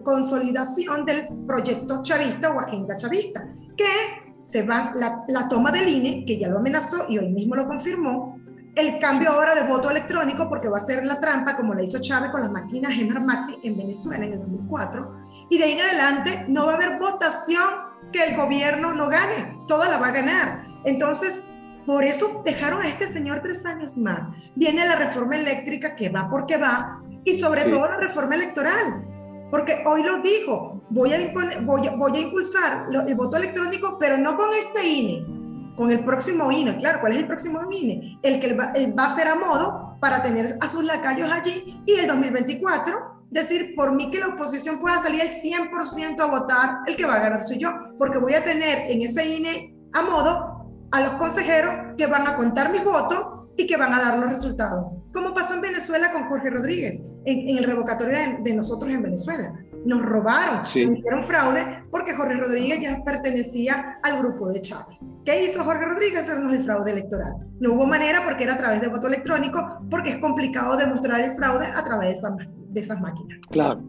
consolidación 0.02 1.05
del 1.05 1.29
proyecto 1.47 2.02
chavista 2.02 2.50
o 2.50 2.61
agenda 2.61 2.97
chavista, 2.97 3.49
que 3.76 3.85
es 3.85 4.32
se 4.52 4.62
va 4.62 4.92
la, 4.94 5.49
toma 5.49 5.73
del 5.73 5.88
INE, 5.88 6.26
que 6.26 6.38
ya 6.38 6.47
lo 6.47 6.59
amenazó 6.59 7.06
y 7.09 7.16
hoy 7.16 7.30
mismo 7.30 7.56
lo 7.56 7.66
confirmó, 7.66 8.38
el 8.75 8.99
cambio 8.99 9.30
ahora 9.30 9.54
de 9.54 9.62
voto 9.62 9.90
electrónico, 9.90 10.47
porque 10.47 10.68
va 10.68 10.76
a 10.76 10.85
ser 10.85 11.06
la 11.06 11.18
trampa, 11.21 11.56
como 11.56 11.73
la 11.73 11.82
hizo 11.82 12.00
Chávez 12.00 12.30
con 12.30 12.42
las 12.42 12.50
máquinas 12.50 12.92
Gemarmati 12.92 13.61
en 13.62 13.78
Venezuela 13.78 14.26
en 14.26 14.35
el 14.35 14.40
2004, 14.40 15.11
y 15.49 15.56
de 15.56 15.64
ahí 15.64 15.73
en 15.73 15.80
adelante 15.80 16.44
no 16.49 16.66
va 16.66 16.73
a 16.73 16.76
haber 16.76 16.99
votación 16.99 17.64
que 18.12 18.25
el 18.25 18.37
gobierno 18.37 18.94
no 18.94 19.09
gane, 19.09 19.56
toda 19.66 19.88
la 19.88 19.97
va 19.97 20.09
a 20.09 20.12
ganar. 20.12 20.66
Entonces, 20.85 21.40
por 21.87 22.04
eso 22.04 22.42
dejaron 22.44 22.82
a 22.82 22.88
este 22.88 23.06
señor 23.09 23.40
tres 23.40 23.64
años 23.64 23.97
más. 23.97 24.28
Viene 24.54 24.87
la 24.87 24.97
reforma 24.97 25.37
eléctrica 25.37 25.97
que 25.97 26.11
va 26.11 26.28
porque 26.28 26.59
va, 26.59 27.00
y 27.25 27.38
sobre 27.38 27.64
todo 27.64 27.88
la 27.88 27.97
reforma 27.97 28.35
electoral, 28.35 29.02
porque 29.50 29.82
hoy 29.87 30.02
lo 30.02 30.18
dijo, 30.18 30.72
voy 30.92 31.12
a, 31.12 31.32
voy, 31.62 31.88
voy 31.96 32.16
a 32.16 32.20
impulsar 32.20 32.87
el 33.06 33.14
voto 33.14 33.37
electrónico, 33.37 33.96
pero 33.99 34.18
no 34.18 34.37
con 34.37 34.50
este 34.52 34.87
INE, 34.87 35.75
con 35.76 35.90
el 35.90 36.04
próximo 36.04 36.50
INE. 36.52 36.76
Claro, 36.76 37.00
¿cuál 37.00 37.12
es 37.12 37.18
el 37.18 37.26
próximo 37.26 37.61
INE? 37.70 38.18
El 38.22 38.40
que 38.40 38.54
va, 38.54 38.72
va 38.99 39.06
a 39.06 39.14
ser 39.16 39.28
a 39.28 39.34
modo 39.34 39.96
para 40.00 40.22
tener 40.22 40.58
a 40.61 40.68
sus 40.68 40.84
lacayos 40.84 41.30
allí 41.30 41.82
y 41.87 41.92
el 41.92 42.06
2024 42.06 43.12
decir, 43.30 43.75
por 43.75 43.92
mí 43.94 44.11
que 44.11 44.20
la 44.20 44.28
oposición 44.28 44.78
pueda 44.78 45.00
salir 45.00 45.22
el 45.22 45.30
100% 45.30 46.20
a 46.20 46.26
votar, 46.26 46.78
el 46.87 46.96
que 46.96 47.06
va 47.06 47.14
a 47.14 47.20
ganar 47.20 47.42
soy 47.42 47.58
yo, 47.58 47.72
porque 47.99 48.18
voy 48.18 48.34
a 48.34 48.44
tener 48.44 48.90
en 48.90 49.02
ese 49.02 49.25
INE 49.25 49.75
a 49.94 50.02
modo 50.02 50.68
a 50.90 51.00
los 51.00 51.12
consejeros 51.14 51.94
que 51.96 52.06
van 52.06 52.26
a 52.28 52.37
contar 52.37 52.70
mis 52.70 52.84
votos 52.84 53.26
y 53.56 53.66
que 53.66 53.76
van 53.76 53.94
a 53.94 54.00
dar 54.00 54.18
los 54.18 54.28
resultados. 54.28 54.84
Como 55.12 55.34
pasó 55.34 55.54
en 55.54 55.62
Venezuela 55.62 56.12
con 56.12 56.25
Jorge 56.25 56.50
Rodríguez, 56.50 57.02
en, 57.25 57.56
el 57.56 57.64
revocatorio 57.64 58.16
de, 58.42 58.54
nosotros 58.54 58.92
en 58.92 59.02
Venezuela. 59.02 59.52
Nos 59.85 60.03
robaron, 60.03 60.59
nos 60.59 60.77
hicieron 60.77 61.23
fraude 61.25 61.85
porque 61.91 62.15
Jorge 62.15 62.37
Rodríguez 62.37 62.81
ya 62.81 63.03
pertenecía 63.05 63.99
al 64.03 64.19
grupo 64.21 64.49
de 64.51 64.61
Chávez. 64.61 64.99
¿Qué 65.25 65.45
hizo 65.45 65.65
Jorge 65.65 65.85
Rodríguez? 65.85 66.21
Hacernos 66.21 66.53
el 66.53 66.61
fraude 66.61 66.93
electoral. 66.93 67.35
No 67.61 67.73
hubo 67.73 67.87
manera 67.87 68.23
porque 68.25 68.45
era 68.45 68.55
a 68.55 68.59
través 68.59 68.81
de 68.81 68.89
voto 68.89 69.09
electrónico, 69.09 69.81
porque 69.91 70.11
es 70.11 70.19
complicado 70.19 70.77
demostrar 70.77 71.21
el 71.21 71.37
fraude 71.37 71.67
a 71.67 71.85
través 71.85 72.21
de 72.23 72.81
esas 72.81 73.01
máquinas. 73.01 73.39
Claro. 73.51 73.83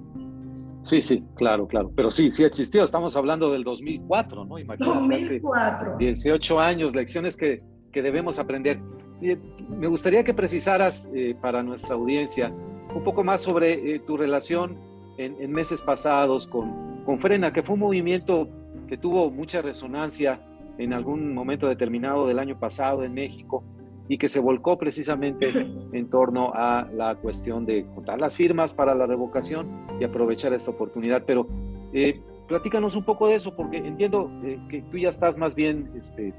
Sí, 0.81 1.01
sí, 1.01 1.23
claro, 1.35 1.65
claro. 1.65 1.91
Pero 1.95 2.11
sí, 2.11 2.29
sí 2.29 2.43
existió. 2.43 2.83
Estamos 2.83 3.15
hablando 3.15 3.51
del 3.51 3.63
2004, 3.63 4.45
¿no? 4.45 4.59
Imagínate, 4.59 4.99
2004. 4.99 5.97
18 5.97 6.59
años, 6.59 6.93
lecciones 6.93 7.37
que, 7.37 7.63
que 7.91 8.01
debemos 8.01 8.37
aprender. 8.37 8.79
me 9.21 9.87
gustaría 9.87 10.25
que 10.25 10.33
precisaras 10.33 11.09
eh, 11.15 11.35
para 11.41 11.63
nuestra 11.63 11.95
audiencia 11.95 12.53
un 12.93 13.03
poco 13.03 13.23
más 13.23 13.41
sobre 13.41 13.95
eh, 13.95 13.99
tu 13.99 14.17
relación 14.17 14.77
en, 15.17 15.35
en, 15.41 15.51
meses 15.51 15.81
pasados 15.81 16.47
con, 16.47 17.03
con 17.05 17.19
Frena, 17.19 17.51
que 17.53 17.63
fue 17.63 17.73
un 17.73 17.81
movimiento 17.81 18.47
que 18.87 18.97
tuvo 18.97 19.29
mucha 19.31 19.61
resonancia 19.61 20.39
en 20.77 20.93
algún 20.93 21.33
momento 21.33 21.67
determinado 21.67 22.27
del 22.27 22.39
año 22.39 22.59
pasado 22.59 23.03
en 23.03 23.13
México 23.13 23.63
y 24.07 24.17
que 24.17 24.27
se 24.27 24.39
volcó 24.39 24.77
precisamente 24.77 25.49
en 25.93 26.09
torno 26.09 26.51
a 26.53 26.87
la 26.93 27.15
cuestión 27.15 27.65
de 27.65 27.85
contar 27.95 28.19
las 28.19 28.35
firmas 28.35 28.73
para 28.73 28.93
la 28.95 29.05
revocación 29.05 29.67
y 29.99 30.03
aprovechar 30.03 30.53
esta 30.53 30.71
oportunidad. 30.71 31.23
Pero 31.25 31.47
eh, 31.93 32.19
platícanos 32.47 32.95
un 32.95 33.03
poco 33.03 33.27
de 33.27 33.35
eso, 33.35 33.55
porque 33.55 33.77
entiendo 33.77 34.29
eh, 34.43 34.59
que 34.69 34.81
tú 34.83 34.97
ya 34.97 35.09
estás 35.09 35.37
más 35.37 35.55
bien 35.55 35.91
este, 35.95 36.33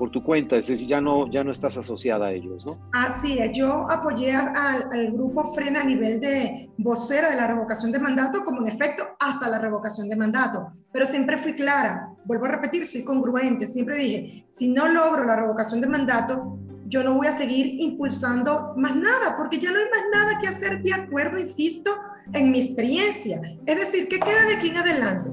por 0.00 0.08
tu 0.08 0.24
cuenta, 0.24 0.56
es 0.56 0.66
decir, 0.66 0.88
ya 0.88 0.98
no, 0.98 1.30
ya 1.30 1.44
no 1.44 1.52
estás 1.52 1.76
asociada 1.76 2.28
a 2.28 2.32
ellos, 2.32 2.64
¿no? 2.64 2.78
Así 2.94 3.38
es, 3.38 3.54
yo 3.54 3.86
apoyé 3.90 4.32
al, 4.32 5.12
grupo 5.12 5.52
Frena 5.52 5.82
a 5.82 5.84
nivel 5.84 6.18
de 6.18 6.70
vocera 6.78 7.28
de 7.28 7.36
la 7.36 7.46
revocación 7.46 7.92
de 7.92 7.98
mandato, 7.98 8.42
como 8.42 8.62
en 8.62 8.68
efecto 8.68 9.04
hasta 9.18 9.46
la 9.50 9.58
revocación 9.58 10.08
de 10.08 10.16
mandato, 10.16 10.72
pero 10.90 11.04
siempre 11.04 11.36
fui 11.36 11.52
clara, 11.52 12.14
vuelvo 12.24 12.46
a 12.46 12.48
repetir, 12.48 12.86
soy 12.86 13.04
congruente, 13.04 13.66
siempre 13.66 13.98
dije, 13.98 14.46
si 14.48 14.68
no 14.68 14.88
logro 14.88 15.22
la 15.22 15.36
revocación 15.36 15.82
de 15.82 15.88
mandato, 15.88 16.58
yo 16.86 17.04
no 17.04 17.12
voy 17.12 17.26
a 17.26 17.36
seguir 17.36 17.78
impulsando 17.78 18.72
más 18.78 18.96
nada, 18.96 19.36
porque 19.36 19.58
ya 19.58 19.70
no 19.70 19.80
hay 19.80 19.84
más 19.84 20.04
nada 20.10 20.40
que 20.40 20.48
hacer 20.48 20.82
de 20.82 20.94
acuerdo, 20.94 21.38
insisto, 21.38 21.94
en 22.32 22.50
mi 22.50 22.60
experiencia. 22.62 23.42
Es 23.66 23.76
decir, 23.76 24.08
¿qué 24.08 24.18
queda 24.18 24.46
de 24.46 24.54
aquí 24.54 24.70
en 24.70 24.78
adelante? 24.78 25.30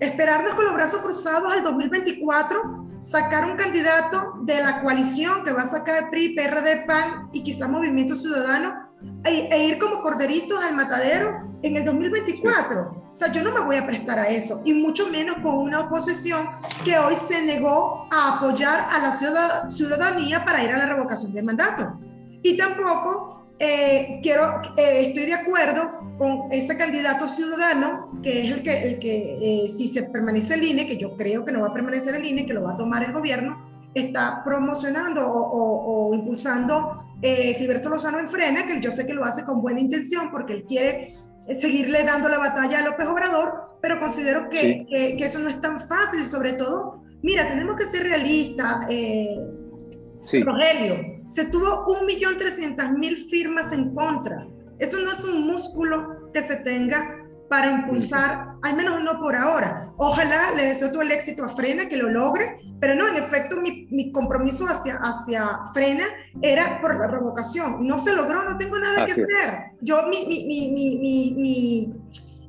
Esperarnos 0.00 0.54
con 0.54 0.64
los 0.64 0.72
brazos 0.72 1.02
cruzados 1.02 1.52
al 1.52 1.62
2024, 1.62 2.80
sacar 3.02 3.50
un 3.50 3.56
candidato 3.56 4.34
de 4.42 4.62
la 4.62 4.82
coalición 4.82 5.44
que 5.44 5.52
va 5.52 5.62
a 5.62 5.70
sacar 5.70 6.10
PRI, 6.10 6.34
PRD, 6.34 6.86
PAN 6.86 7.30
y 7.32 7.42
quizás 7.42 7.68
Movimiento 7.68 8.14
Ciudadano 8.14 8.90
e, 9.24 9.48
e 9.50 9.66
ir 9.66 9.78
como 9.78 10.02
corderitos 10.02 10.62
al 10.62 10.74
matadero 10.74 11.50
en 11.62 11.76
el 11.76 11.84
2024. 11.84 13.00
O 13.12 13.16
sea, 13.16 13.32
yo 13.32 13.42
no 13.42 13.52
me 13.52 13.60
voy 13.60 13.76
a 13.76 13.86
prestar 13.86 14.18
a 14.18 14.28
eso, 14.28 14.62
y 14.64 14.72
mucho 14.72 15.08
menos 15.08 15.36
con 15.38 15.56
una 15.56 15.80
oposición 15.80 16.48
que 16.84 16.98
hoy 16.98 17.16
se 17.16 17.42
negó 17.42 18.06
a 18.10 18.36
apoyar 18.36 18.86
a 18.90 18.98
la 19.00 19.68
ciudadanía 19.68 20.44
para 20.44 20.62
ir 20.62 20.70
a 20.70 20.78
la 20.78 20.86
revocación 20.86 21.32
del 21.32 21.44
mandato. 21.44 21.98
Y 22.42 22.56
tampoco 22.56 23.39
eh, 23.62 24.20
quiero, 24.22 24.62
eh, 24.78 25.02
estoy 25.08 25.26
de 25.26 25.34
acuerdo 25.34 26.16
con 26.16 26.50
ese 26.50 26.78
candidato 26.78 27.28
ciudadano, 27.28 28.18
que 28.22 28.46
es 28.46 28.52
el 28.52 28.62
que, 28.62 28.88
el 28.88 28.98
que 28.98 29.64
eh, 29.64 29.68
si 29.68 29.88
se 29.88 30.04
permanece 30.04 30.54
el 30.54 30.64
INE, 30.64 30.86
que 30.86 30.96
yo 30.96 31.14
creo 31.14 31.44
que 31.44 31.52
no 31.52 31.60
va 31.60 31.68
a 31.68 31.74
permanecer 31.74 32.14
el 32.14 32.24
INE, 32.24 32.46
que 32.46 32.54
lo 32.54 32.62
va 32.62 32.72
a 32.72 32.76
tomar 32.76 33.04
el 33.04 33.12
gobierno, 33.12 33.70
está 33.92 34.42
promocionando 34.44 35.30
o, 35.30 36.14
impulsando 36.14 37.04
Gilberto 37.20 37.90
Lozano 37.90 38.18
en 38.18 38.28
Frena, 38.28 38.66
que 38.66 38.80
yo 38.80 38.90
sé 38.92 39.06
que 39.06 39.12
lo 39.12 39.24
hace 39.24 39.44
con 39.44 39.60
buena 39.60 39.80
intención 39.80 40.30
porque 40.30 40.54
él 40.54 40.64
quiere 40.64 41.12
seguirle 41.60 42.02
dando 42.04 42.30
la 42.30 42.38
batalla 42.38 42.78
a 42.78 42.88
López 42.88 43.06
Obrador, 43.06 43.76
pero 43.82 44.00
considero 44.00 44.48
que, 44.48 44.86
que, 44.88 45.22
eso 45.22 45.38
no 45.38 45.50
es 45.50 45.60
tan 45.60 45.78
fácil, 45.80 46.24
sobre 46.24 46.54
todo, 46.54 47.02
mira, 47.22 47.46
tenemos 47.46 47.76
que 47.76 47.84
ser 47.84 48.04
realistas. 48.04 48.86
Eh, 48.88 49.36
Rogelio, 50.44 51.19
se 51.30 51.44
tuvo 51.44 51.86
1.300.000 51.86 53.30
firmas 53.30 53.72
en 53.72 53.94
contra. 53.94 54.46
Eso 54.78 54.98
no 54.98 55.12
es 55.12 55.22
un 55.24 55.46
músculo 55.46 56.30
que 56.32 56.42
se 56.42 56.56
tenga 56.56 57.20
para 57.48 57.70
impulsar, 57.70 58.54
al 58.62 58.76
menos 58.76 59.02
no 59.02 59.18
por 59.20 59.34
ahora. 59.34 59.92
Ojalá 59.96 60.52
le 60.56 60.66
deseo 60.66 60.92
todo 60.92 61.02
el 61.02 61.10
éxito 61.10 61.44
a 61.44 61.48
Frena, 61.48 61.88
que 61.88 61.96
lo 61.96 62.08
logre, 62.08 62.56
pero 62.80 62.94
no, 62.94 63.08
en 63.08 63.16
efecto, 63.16 63.56
mi, 63.56 63.88
mi 63.90 64.12
compromiso 64.12 64.66
hacia, 64.66 64.96
hacia 64.96 65.58
Frena 65.74 66.04
era 66.42 66.80
por 66.80 66.98
la 66.98 67.08
revocación. 67.08 67.86
No 67.86 67.98
se 67.98 68.14
logró, 68.14 68.44
no 68.44 68.56
tengo 68.56 68.78
nada 68.78 69.04
que 69.04 69.12
hacer. 69.12 69.72
Yo, 69.80 70.06
mi, 70.08 70.26
mi, 70.26 70.44
mi, 71.34 71.92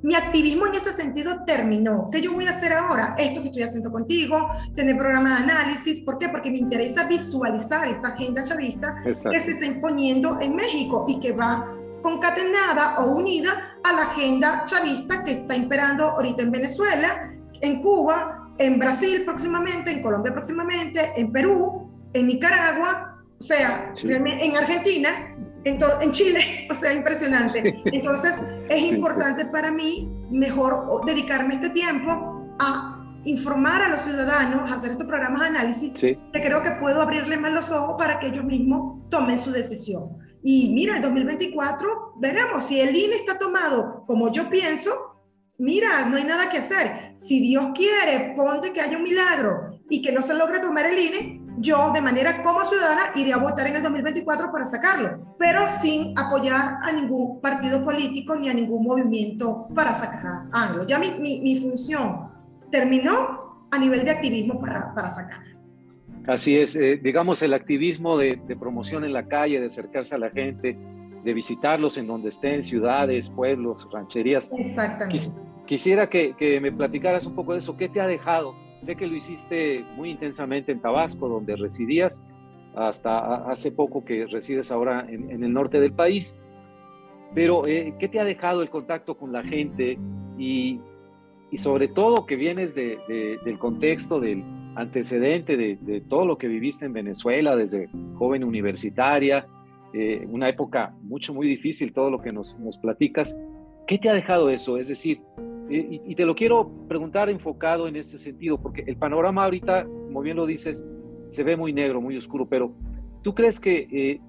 mi, 0.01 0.15
activismo 0.15 0.67
en 0.67 0.75
ese 0.75 0.91
sentido 0.93 1.43
terminó. 1.46 2.10
¿Qué 2.12 2.22
yo 2.22 2.34
voy 2.34 2.46
a 2.46 2.51
hacer 2.51 2.74
ahora? 2.74 3.15
Esto 3.17 3.41
que 3.41 3.48
estoy 3.48 3.63
haciendo 3.63 3.91
contigo, 3.91 4.50
tener 4.75 4.98
programa 4.98 5.29
de 5.29 5.51
análisis. 5.51 6.00
¿Por 6.01 6.17
qué? 6.17 6.29
Porque 6.29 6.51
me 6.51 6.58
interesa 6.58 7.05
visualizar 7.05 7.88
esta 7.88 8.10
agenda 8.10 8.43
chavista 8.43 8.96
que 9.03 9.15
se 9.15 9.29
está 9.29 9.65
imponiendo 9.65 10.39
en 10.39 10.55
México 10.55 11.05
y 11.08 11.20
que 11.20 11.31
va 11.31 11.67
concatenada 12.01 13.00
o 13.00 13.15
unida 13.15 13.77
a 13.84 13.93
la 13.93 14.01
agenda 14.03 14.63
chavista 14.65 15.24
que 15.24 15.31
está 15.31 15.55
imperando 15.55 16.05
ahorita 16.05 16.43
en 16.43 16.51
Venezuela, 16.51 17.31
en 17.62 17.81
Cuba, 17.81 18.50
en 18.58 18.79
Brasil 18.79 19.24
próximamente, 19.25 19.91
en 19.91 20.01
Colombia 20.01 20.34
próximamente, 20.34 21.13
en 21.15 21.31
Perú, 21.31 21.89
en 22.13 22.27
Nicaragua, 22.27 23.12
o 23.39 23.43
sea, 23.43 23.91
en 24.03 24.58
Argentina, 24.58 25.30
en, 25.63 25.80
en, 26.01 26.12
Chile, 26.12 26.68
o 26.72 26.74
sea, 26.74 26.94
impresionante. 26.94 27.82
Entonces, 27.86 28.36
es 28.70 28.91
importante 28.91 29.46
para 29.46 29.72
mí 29.72 30.12
mejor 30.30 31.06
dedicarme 31.06 31.56
este 31.56 31.70
tiempo 31.70 32.56
a 32.60 32.98
informar 33.24 33.82
a 33.82 33.89
los 33.89 34.01
ciudadanos, 34.01 34.72
hacer 34.72 34.91
estos 34.91 35.08
programas 35.08 35.41
de 35.41 35.48
análisis, 35.48 35.94
que 35.94 36.18
creo 36.32 36.63
que 36.63 36.72
puedo 36.72 37.01
abrirles 37.01 37.39
más 37.39 37.51
los 37.51 37.72
ojos 37.72 37.96
para 37.98 38.20
que 38.20 38.27
ellos 38.27 38.44
mismos 38.44 39.10
tomen 39.10 39.38
su 39.38 39.51
decisión. 39.51 40.18
Y 40.44 40.70
mira, 40.74 40.96
el 40.96 41.01
2024 41.01 42.15
veremos 42.20 42.63
si 42.65 42.80
el 42.80 42.96
INE 42.96 43.15
está 43.15 43.38
tomado 43.38 44.03
como 44.08 44.32
yo 44.32 44.50
pienso. 44.50 44.91
Mira, 45.60 46.06
no 46.06 46.18
hay 46.18 46.24
nada 46.24 46.50
que 46.50 46.58
hacer. 46.58 47.13
Si 47.18 47.39
Dios 47.39 47.68
quiere, 47.75 48.34
ponte 48.36 48.74
que 48.74 48.82
haya 48.82 48.98
un 48.98 49.03
milagro 49.03 49.80
y 49.88 50.01
que 50.01 50.12
no 50.12 50.24
se 50.24 50.34
logre 50.34 50.60
tomar 50.60 50.88
el 50.88 50.98
INE, 50.98 51.40
yo 51.58 51.91
de 51.91 52.01
manera 52.01 52.41
como 52.41 52.63
ciudadana 52.63 53.12
iré 53.15 53.34
a 53.34 53.38
votar 53.38 53.67
en 53.67 53.77
el 53.77 53.84
2024 53.84 54.51
para 54.51 54.65
sacarlo, 54.65 55.36
pero 55.38 55.62
sin 55.67 56.17
apoyar 56.17 56.79
a 56.81 56.91
ningún 56.91 57.41
partido 57.41 57.84
político 57.84 58.36
ni 58.36 58.50
a 58.50 58.53
ningún 58.53 58.84
movimiento 58.84 59.67
para 59.75 59.93
sacar 59.93 60.25
a 60.51 60.63
Anglo. 60.63 60.86
Ya 60.86 61.00
mi, 61.00 61.12
mi, 61.20 61.41
mi 61.41 61.60
función 61.60 62.29
terminó 62.72 63.67
a 63.72 63.77
nivel 63.77 64.03
de 64.05 64.12
activismo 64.12 64.60
para, 64.60 64.93
para 64.93 65.10
sacar. 65.10 65.51
Así 66.27 66.58
es, 66.58 66.75
eh, 66.75 67.00
digamos, 67.01 67.41
el 67.41 67.53
activismo 67.53 68.17
de, 68.17 68.38
promoción 68.60 69.03
en 69.03 69.13
la 69.13 69.27
calle, 69.27 69.60
de 69.60 69.65
acercarse 69.65 70.15
a 70.15 70.17
la 70.17 70.29
gente, 70.29 70.77
de 71.24 71.34
visitarlos 71.34 71.98
en 71.98 72.08
donde 72.08 72.29
estén, 72.29 72.62
ciudades, 72.62 73.29
pueblos, 73.29 73.88
rancherías. 73.91 74.51
Exactamente. 74.55 75.31
quisiera 75.65 76.10
que, 76.10 76.60
me 76.62 76.72
platicaras 76.72 77.25
un 77.25 77.36
poco 77.36 77.53
de 77.53 77.60
eso. 77.60 77.75
¿Qué 77.75 77.89
te 77.89 78.00
ha 78.00 78.08
dejado? 78.08 78.55
Sé 78.81 78.95
que 78.95 79.05
lo 79.05 79.15
hiciste 79.15 79.85
muy 79.95 80.09
intensamente 80.09 80.71
en 80.71 80.81
Tabasco, 80.81 81.29
donde 81.29 81.55
residías, 81.55 82.25
hasta 82.73 83.47
hace 83.50 83.71
poco 83.71 84.03
que 84.03 84.25
resides 84.25 84.71
ahora 84.71 85.05
en, 85.07 85.43
el 85.43 85.53
norte 85.53 85.79
del 85.79 85.93
país. 85.93 86.35
Pero, 87.35 87.67
eh, 87.67 87.93
¿qué 88.00 88.07
te 88.07 88.19
ha 88.19 88.23
dejado 88.23 88.63
el 88.63 88.71
contacto 88.71 89.15
con 89.15 89.31
la 89.31 89.43
gente? 89.43 90.00
Y, 90.38 90.79
sobre 91.55 91.89
todo 91.89 92.25
que 92.25 92.38
vienes 92.38 92.73
del 92.75 93.59
contexto 93.59 94.19
del 94.19 94.41
antecedente 94.75 95.57
de, 95.57 96.01
todo 96.07 96.25
lo 96.25 96.38
que 96.38 96.47
viviste 96.47 96.85
en 96.85 96.93
Venezuela 96.93 97.55
desde 97.55 97.88
joven 98.15 98.43
universitaria, 98.43 99.45
eh, 99.93 100.25
una 100.27 100.50
época 100.50 100.95
mucho, 101.03 101.35
muy 101.35 101.45
difícil, 101.47 101.93
todo 101.93 102.09
lo 102.09 102.19
que 102.19 102.31
nos, 102.31 102.57
nos 102.59 102.79
platicas. 102.79 103.39
¿Qué 103.85 104.00
te 104.00 104.09
ha 104.09 104.13
dejado 104.13 104.50
eso? 104.50 104.77
Es 104.77 104.88
decir, 104.88 105.21
eh, 105.71 106.01
y, 106.05 106.15
te 106.15 106.25
lo 106.25 106.35
quiero 106.35 106.69
preguntar 106.87 107.29
enfocado 107.29 107.87
en 107.87 107.95
este 107.95 108.17
sentido, 108.17 108.61
porque 108.61 108.83
el 108.85 108.97
panorama 108.97 109.43
ahorita, 109.45 109.85
como 109.85 110.21
bien 110.21 110.37
lo 110.37 110.45
dices, 110.45 110.85
se 111.29 111.43
ve 111.43 111.55
muy 111.55 111.73
negro, 111.73 112.01
muy 112.01 112.17
oscuro, 112.17 112.45
pero 112.45 112.73
¿tú 113.21 113.33
crees 113.33 113.59
que 113.59 113.87
eh, 113.91 114.21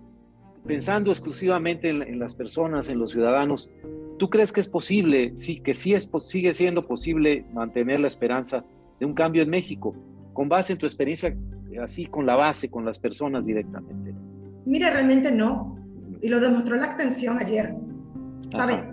pensando 0.67 1.11
exclusivamente 1.11 1.91
en, 1.91 2.19
las 2.19 2.35
personas, 2.35 2.89
en 2.89 2.99
los 2.99 3.13
ciudadanos, 3.13 3.71
¿tú 4.19 4.31
crees 4.31 4.53
que 4.53 4.61
es 4.61 4.69
posible, 4.69 5.33
sí, 5.37 5.61
que 5.61 5.75
sí 5.75 5.95
es, 5.95 6.11
sigue 6.19 6.55
siendo 6.55 6.87
posible 6.87 7.45
mantener 7.53 8.01
la 8.01 8.07
esperanza 8.07 8.65
de 9.01 9.07
un 9.07 9.15
cambio 9.15 9.43
en 9.43 9.51
México? 9.51 9.95
con 10.33 10.49
base 10.49 10.73
en 10.73 10.79
tu 10.79 10.87
experiencia, 10.87 11.35
así 11.83 12.07
con 12.07 12.27
la 12.27 12.37
base, 12.37 12.71
con 12.71 12.85
las 12.85 12.99
personas 12.99 13.47
directamente? 13.47 14.15
Mira, 14.65 14.91
realmente 14.91 15.33
no. 15.33 15.77
Y 16.21 16.29
lo 16.29 16.41
demostró 16.41 16.77
la 16.77 16.87
extensión 16.87 17.39
ayer. 17.39 17.75
¿Saben? 18.51 18.92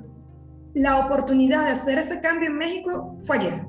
La 0.74 1.00
oportunidad 1.00 1.66
de 1.66 1.72
hacer 1.72 1.98
ese 1.98 2.22
cambio 2.22 2.50
en 2.50 2.58
México 2.58 3.18
fue 3.24 3.38
ayer. 3.38 3.66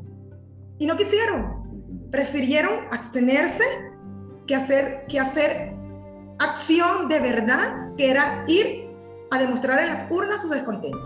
Y 0.78 0.86
no 0.86 0.96
quisieron. 0.96 2.08
Prefirieron 2.10 2.72
abstenerse 2.90 3.64
que 4.46 4.54
hacer, 4.54 5.06
que 5.08 5.20
hacer 5.20 5.74
acción 6.38 7.08
de 7.08 7.20
verdad, 7.20 7.94
que 7.96 8.10
era 8.10 8.44
ir 8.48 8.88
a 9.30 9.38
demostrar 9.38 9.78
en 9.78 9.88
las 9.88 10.10
urnas 10.10 10.42
su 10.42 10.48
descontento. 10.48 10.98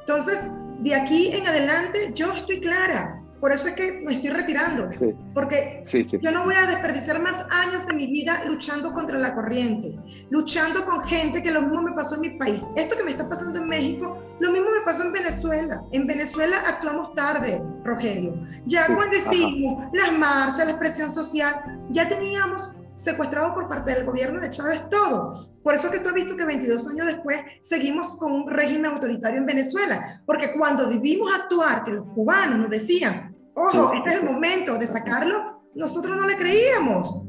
Entonces, 0.00 0.48
de 0.80 0.94
aquí 0.94 1.32
en 1.32 1.46
adelante, 1.46 2.12
yo 2.14 2.32
estoy 2.32 2.60
clara. 2.60 3.21
Por 3.42 3.50
eso 3.50 3.66
es 3.66 3.74
que 3.74 4.00
me 4.04 4.12
estoy 4.12 4.30
retirando. 4.30 4.88
Porque 5.34 5.82
yo 6.22 6.30
no 6.30 6.44
voy 6.44 6.54
a 6.54 6.64
desperdiciar 6.64 7.20
más 7.20 7.44
años 7.50 7.84
de 7.88 7.92
mi 7.92 8.06
vida 8.06 8.44
luchando 8.46 8.92
contra 8.92 9.18
la 9.18 9.34
corriente, 9.34 9.98
luchando 10.30 10.84
con 10.84 11.02
gente 11.02 11.42
que 11.42 11.50
lo 11.50 11.62
mismo 11.62 11.82
me 11.82 11.90
pasó 11.90 12.14
en 12.14 12.20
mi 12.20 12.30
país. 12.30 12.62
Esto 12.76 12.96
que 12.96 13.02
me 13.02 13.10
está 13.10 13.28
pasando 13.28 13.58
en 13.58 13.68
México, 13.68 14.16
lo 14.38 14.52
mismo 14.52 14.70
me 14.70 14.82
pasó 14.82 15.02
en 15.02 15.12
Venezuela. 15.12 15.82
En 15.90 16.06
Venezuela 16.06 16.62
actuamos 16.64 17.16
tarde, 17.16 17.60
Rogelio. 17.82 18.46
Ya 18.66 18.86
cuando 18.86 19.16
hicimos 19.16 19.88
las 19.92 20.12
marchas, 20.12 20.64
la 20.64 20.70
expresión 20.70 21.12
social, 21.12 21.80
ya 21.90 22.06
teníamos 22.06 22.76
secuestrado 22.94 23.54
por 23.54 23.68
parte 23.68 23.92
del 23.92 24.04
gobierno 24.04 24.40
de 24.40 24.50
Chávez 24.50 24.88
todo. 24.88 25.48
Por 25.64 25.74
eso 25.74 25.90
que 25.90 25.98
tú 25.98 26.10
has 26.10 26.14
visto 26.14 26.36
que 26.36 26.44
22 26.44 26.86
años 26.86 27.06
después 27.06 27.40
seguimos 27.60 28.14
con 28.14 28.30
un 28.30 28.48
régimen 28.48 28.92
autoritario 28.92 29.40
en 29.40 29.46
Venezuela, 29.46 30.22
porque 30.26 30.52
cuando 30.52 30.86
debimos 30.86 31.28
actuar, 31.34 31.82
que 31.82 31.90
los 31.90 32.04
cubanos 32.14 32.60
nos 32.60 32.70
decían, 32.70 33.31
ojo, 33.54 33.92
este 33.94 34.10
es 34.10 34.16
el 34.16 34.24
momento 34.24 34.76
de 34.76 34.86
sacarlo, 34.86 35.62
nosotros 35.74 36.16
no 36.16 36.26
le 36.26 36.36
creíamos. 36.36 37.22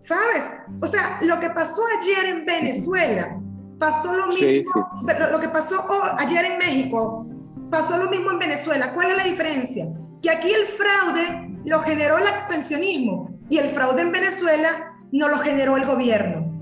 ¿Sabes? 0.00 0.44
O 0.82 0.86
sea, 0.86 1.18
lo 1.22 1.40
que 1.40 1.50
pasó 1.50 1.82
ayer 1.98 2.26
en 2.26 2.44
Venezuela, 2.44 3.40
pasó 3.78 4.12
lo 4.12 4.26
mismo, 4.26 4.90
lo 5.30 5.40
que 5.40 5.48
pasó 5.48 5.82
ayer 6.18 6.44
en 6.44 6.58
México, 6.58 7.26
pasó 7.70 7.96
lo 7.96 8.10
mismo 8.10 8.30
en 8.30 8.38
Venezuela. 8.38 8.92
¿Cuál 8.92 9.12
es 9.12 9.16
la 9.16 9.24
diferencia? 9.24 9.86
Que 10.22 10.30
aquí 10.30 10.52
el 10.52 10.66
fraude 10.66 11.58
lo 11.64 11.80
generó 11.80 12.18
el 12.18 12.26
abstencionismo 12.26 13.30
y 13.48 13.58
el 13.58 13.68
fraude 13.70 14.02
en 14.02 14.12
Venezuela 14.12 14.94
no 15.10 15.28
lo 15.28 15.38
generó 15.38 15.76
el 15.76 15.86
gobierno. 15.86 16.52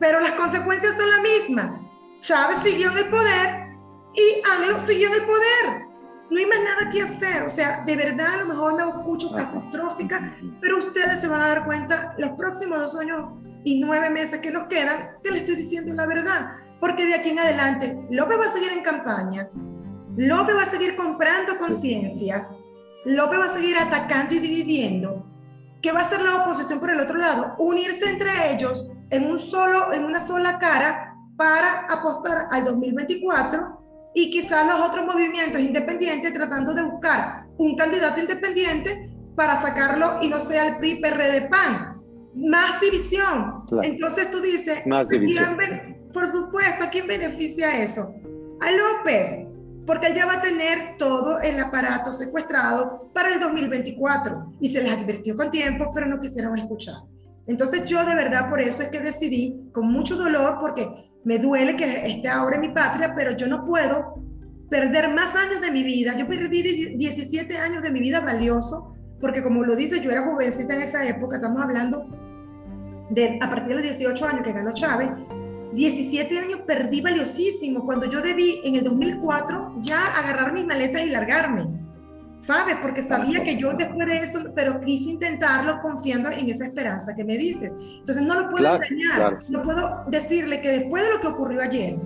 Pero 0.00 0.20
las 0.20 0.32
consecuencias 0.32 0.96
son 0.96 1.08
las 1.08 1.20
mismas. 1.22 1.80
Chávez 2.18 2.58
siguió 2.64 2.90
en 2.90 2.98
el 2.98 3.10
poder 3.10 3.68
y 4.14 4.42
AMLO 4.50 4.78
siguió 4.78 5.08
en 5.08 5.14
el 5.14 5.26
poder. 5.26 5.91
No 6.30 6.38
hay 6.38 6.46
más 6.46 6.58
nada 6.64 6.90
que 6.90 7.02
hacer. 7.02 7.42
O 7.42 7.48
sea, 7.48 7.84
de 7.84 7.96
verdad, 7.96 8.34
a 8.34 8.36
lo 8.38 8.46
mejor 8.46 8.74
me 8.74 8.82
escucho 8.82 9.32
catastrófica, 9.32 10.36
pero 10.60 10.78
ustedes 10.78 11.20
se 11.20 11.28
van 11.28 11.42
a 11.42 11.48
dar 11.48 11.64
cuenta 11.64 12.14
los 12.18 12.30
próximos 12.32 12.78
dos 12.78 12.96
años 12.96 13.30
y 13.64 13.80
nueve 13.80 14.10
meses 14.10 14.40
que 14.40 14.50
nos 14.50 14.66
quedan 14.68 15.18
que 15.22 15.30
le 15.30 15.38
estoy 15.38 15.56
diciendo 15.56 15.92
la 15.94 16.06
verdad. 16.06 16.56
Porque 16.80 17.06
de 17.06 17.14
aquí 17.14 17.30
en 17.30 17.38
adelante, 17.38 18.06
López 18.10 18.38
va 18.40 18.46
a 18.46 18.50
seguir 18.50 18.72
en 18.72 18.82
campaña, 18.82 19.48
López 20.16 20.56
va 20.56 20.62
a 20.62 20.70
seguir 20.70 20.96
comprando 20.96 21.56
conciencias, 21.56 22.48
López 23.04 23.38
va 23.38 23.44
a 23.44 23.54
seguir 23.54 23.76
atacando 23.78 24.34
y 24.34 24.38
dividiendo 24.40 25.32
¿Qué 25.82 25.90
va 25.90 25.98
a 25.98 26.02
hacer 26.02 26.22
la 26.22 26.36
oposición 26.36 26.78
por 26.78 26.90
el 26.90 27.00
otro 27.00 27.18
lado? 27.18 27.56
Unirse 27.58 28.08
entre 28.08 28.52
ellos 28.52 28.88
en, 29.10 29.28
un 29.28 29.40
solo, 29.40 29.92
en 29.92 30.04
una 30.04 30.20
sola 30.20 30.60
cara 30.60 31.16
para 31.36 31.86
apostar 31.90 32.46
al 32.52 32.64
2024 32.64 33.81
y 34.14 34.30
quizás 34.30 34.66
los 34.66 34.88
otros 34.88 35.06
movimientos 35.06 35.60
independientes 35.60 36.32
tratando 36.32 36.74
de 36.74 36.82
buscar 36.82 37.46
un 37.56 37.76
candidato 37.76 38.20
independiente 38.20 39.10
para 39.34 39.60
sacarlo 39.60 40.22
y 40.22 40.28
no 40.28 40.40
sea 40.40 40.68
el 40.68 40.78
PRI, 40.78 40.96
PRD, 41.00 41.48
PAN. 41.48 42.00
Más 42.34 42.80
división. 42.80 43.62
Entonces 43.82 44.30
tú 44.30 44.40
dices, 44.40 44.86
Más 44.86 45.08
división. 45.08 45.56
por 46.12 46.28
supuesto, 46.28 46.84
¿a 46.84 46.90
quién 46.90 47.06
beneficia 47.06 47.82
eso? 47.82 48.14
A 48.60 48.70
López, 48.70 49.46
porque 49.86 50.08
él 50.08 50.14
ya 50.14 50.26
va 50.26 50.34
a 50.34 50.40
tener 50.40 50.96
todo 50.98 51.40
el 51.40 51.58
aparato 51.60 52.12
secuestrado 52.12 53.10
para 53.12 53.34
el 53.34 53.40
2024 53.40 54.52
y 54.60 54.68
se 54.68 54.82
les 54.82 54.92
advirtió 54.92 55.36
con 55.36 55.50
tiempo, 55.50 55.90
pero 55.94 56.06
no 56.06 56.20
quisieron 56.20 56.58
escuchar. 56.58 56.96
Entonces 57.46 57.84
yo 57.86 58.04
de 58.04 58.14
verdad 58.14 58.48
por 58.48 58.60
eso 58.60 58.82
es 58.82 58.90
que 58.90 59.00
decidí, 59.00 59.68
con 59.72 59.90
mucho 59.90 60.16
dolor, 60.16 60.58
porque 60.60 61.11
me 61.24 61.38
duele 61.38 61.76
que 61.76 62.06
esté 62.10 62.28
ahora 62.28 62.56
en 62.56 62.62
mi 62.62 62.68
patria, 62.70 63.14
pero 63.14 63.32
yo 63.32 63.46
no 63.46 63.64
puedo 63.64 64.22
perder 64.68 65.12
más 65.12 65.34
años 65.36 65.60
de 65.60 65.70
mi 65.70 65.82
vida. 65.82 66.16
Yo 66.16 66.26
perdí 66.26 66.62
17 66.96 67.58
años 67.58 67.82
de 67.82 67.90
mi 67.90 68.00
vida 68.00 68.20
valioso, 68.20 68.94
porque 69.20 69.42
como 69.42 69.64
lo 69.64 69.76
dice, 69.76 70.00
yo 70.00 70.10
era 70.10 70.24
jovencita 70.24 70.74
en 70.74 70.82
esa 70.82 71.06
época, 71.06 71.36
estamos 71.36 71.62
hablando 71.62 72.06
de 73.10 73.38
a 73.40 73.50
partir 73.50 73.68
de 73.68 73.74
los 73.74 73.82
18 73.82 74.26
años 74.26 74.42
que 74.42 74.52
ganó 74.52 74.72
Chávez, 74.72 75.10
17 75.74 76.38
años 76.38 76.60
perdí 76.66 77.00
valiosísimo 77.00 77.84
cuando 77.84 78.06
yo 78.06 78.20
debí 78.20 78.60
en 78.64 78.76
el 78.76 78.84
2004 78.84 79.76
ya 79.80 80.18
agarrar 80.18 80.52
mis 80.52 80.66
maletas 80.66 81.02
y 81.02 81.10
largarme. 81.10 81.81
¿Sabes? 82.44 82.76
Porque 82.82 83.02
sabía 83.02 83.44
que 83.44 83.56
yo 83.56 83.72
después 83.72 84.06
de 84.06 84.16
eso, 84.18 84.40
pero 84.54 84.80
quise 84.80 85.10
intentarlo 85.10 85.80
confiando 85.80 86.28
en 86.28 86.50
esa 86.50 86.64
esperanza 86.64 87.14
que 87.14 87.24
me 87.24 87.36
dices. 87.36 87.72
Entonces 87.78 88.24
no 88.24 88.34
lo 88.34 88.50
puedo 88.50 88.74
engañar, 88.74 89.38
no 89.48 89.62
puedo 89.62 90.04
decirle 90.08 90.60
que 90.60 90.70
después 90.70 91.04
de 91.04 91.10
lo 91.10 91.20
que 91.20 91.28
ocurrió 91.28 91.62
ayer, 91.62 91.96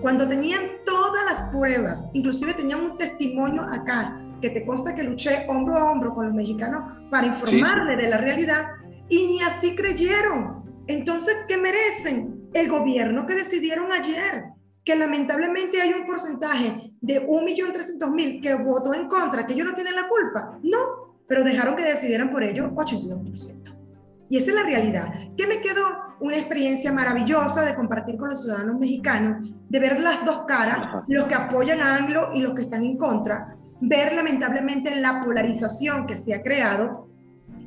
cuando 0.00 0.28
tenían 0.28 0.60
todas 0.86 1.24
las 1.24 1.50
pruebas, 1.50 2.08
inclusive 2.12 2.54
tenían 2.54 2.80
un 2.82 2.98
testimonio 2.98 3.62
acá, 3.62 4.20
que 4.40 4.50
te 4.50 4.64
consta 4.64 4.94
que 4.94 5.02
luché 5.02 5.44
hombro 5.48 5.76
a 5.76 5.90
hombro 5.90 6.14
con 6.14 6.26
los 6.26 6.34
mexicanos 6.34 6.82
para 7.10 7.26
informarle 7.26 7.96
de 7.96 8.08
la 8.08 8.18
realidad, 8.18 8.68
y 9.08 9.26
ni 9.26 9.42
así 9.42 9.74
creyeron. 9.74 10.62
Entonces, 10.86 11.34
¿qué 11.48 11.58
merecen? 11.58 12.40
el 12.52 12.68
gobierno 12.68 13.26
que 13.26 13.34
decidieron 13.34 13.92
ayer, 13.92 14.44
que 14.84 14.96
lamentablemente 14.96 15.80
hay 15.80 15.92
un 15.92 16.06
porcentaje 16.06 16.92
de 17.00 17.26
1.300.000 17.26 18.42
que 18.42 18.54
votó 18.54 18.94
en 18.94 19.08
contra, 19.08 19.46
que 19.46 19.54
ellos 19.54 19.66
no 19.66 19.74
tienen 19.74 19.94
la 19.94 20.08
culpa. 20.08 20.58
No, 20.62 21.14
pero 21.26 21.44
dejaron 21.44 21.76
que 21.76 21.84
decidieran 21.84 22.30
por 22.30 22.42
ello 22.42 22.70
82%. 22.70 23.80
Y 24.28 24.36
esa 24.36 24.50
es 24.50 24.54
la 24.54 24.62
realidad. 24.62 25.12
¿Qué 25.36 25.46
me 25.46 25.60
quedó? 25.60 25.84
Una 26.20 26.36
experiencia 26.36 26.92
maravillosa 26.92 27.62
de 27.62 27.74
compartir 27.74 28.16
con 28.16 28.28
los 28.28 28.42
ciudadanos 28.42 28.78
mexicanos, 28.78 29.50
de 29.68 29.78
ver 29.80 30.00
las 30.00 30.24
dos 30.24 30.44
caras, 30.46 31.04
los 31.08 31.26
que 31.26 31.34
apoyan 31.34 31.80
a 31.80 31.96
Anglo 31.96 32.30
y 32.34 32.40
los 32.40 32.54
que 32.54 32.62
están 32.62 32.84
en 32.84 32.96
contra, 32.96 33.56
ver 33.80 34.12
lamentablemente 34.12 34.94
la 35.00 35.24
polarización 35.24 36.06
que 36.06 36.16
se 36.16 36.34
ha 36.34 36.42
creado, 36.42 37.08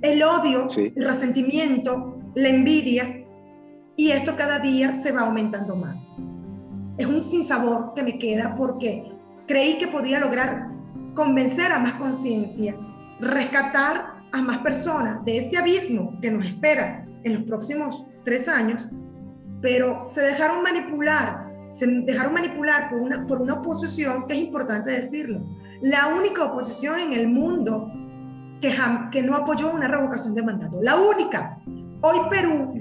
el 0.01 0.21
odio, 0.23 0.67
el 0.77 1.03
resentimiento, 1.03 2.17
la 2.35 2.49
envidia, 2.49 3.25
y 3.95 4.11
esto 4.11 4.35
cada 4.35 4.59
día 4.59 4.93
se 4.93 5.11
va 5.11 5.21
aumentando 5.21 5.75
más. 5.75 6.07
Es 6.97 7.05
un 7.07 7.23
sinsabor 7.23 7.93
que 7.95 8.03
me 8.03 8.19
queda 8.19 8.55
porque 8.55 9.11
creí 9.47 9.77
que 9.77 9.87
podía 9.87 10.19
lograr 10.19 10.69
convencer 11.15 11.71
a 11.71 11.79
más 11.79 11.93
conciencia, 11.93 12.75
rescatar 13.19 14.23
a 14.31 14.41
más 14.41 14.59
personas 14.59 15.23
de 15.25 15.37
ese 15.37 15.57
abismo 15.57 16.19
que 16.21 16.31
nos 16.31 16.45
espera 16.45 17.05
en 17.23 17.33
los 17.33 17.43
próximos 17.43 18.05
tres 18.23 18.47
años, 18.47 18.89
pero 19.61 20.05
se 20.07 20.21
dejaron 20.21 20.61
manipular, 20.61 21.47
se 21.71 21.87
dejaron 21.87 22.33
manipular 22.33 22.89
por 22.89 22.99
una, 22.99 23.25
por 23.25 23.41
una 23.41 23.55
oposición 23.55 24.27
que 24.27 24.33
es 24.33 24.39
importante 24.39 24.91
decirlo. 24.91 25.41
La 25.81 26.07
única 26.07 26.45
oposición 26.45 26.99
en 26.99 27.13
el 27.13 27.27
mundo 27.27 27.91
que, 28.61 28.73
que 29.11 29.23
no 29.23 29.35
apoyó 29.35 29.71
una 29.71 29.87
revocación 29.87 30.35
de 30.35 30.43
mandato. 30.43 30.79
La 30.81 30.95
única. 30.95 31.57
Hoy 32.01 32.19
Perú 32.29 32.73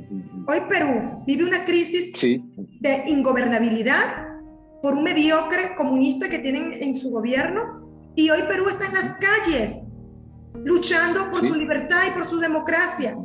Hoy 0.47 0.63
Perú 0.69 1.23
vive 1.27 1.45
una 1.45 1.65
crisis 1.65 2.13
de 2.21 3.05
ingobernabilidad 3.07 4.27
por 4.83 4.95
un 4.95 5.05
mediocre 5.05 5.77
comunista 5.77 6.29
que 6.29 6.41
tienen 6.41 6.73
en 6.73 6.95
su 6.95 7.11
gobierno 7.11 7.89
y 8.17 8.31
hoy 8.31 8.43
Perú 8.49 8.69
está 8.69 8.87
en 8.87 8.95
las 8.95 9.17
calles 9.19 9.79
luchando 10.65 11.31
por 11.31 11.43
su 11.43 11.55
libertad 11.55 12.01
y 12.09 12.11
por 12.19 12.27
su 12.27 12.39
democracia. 12.39 13.17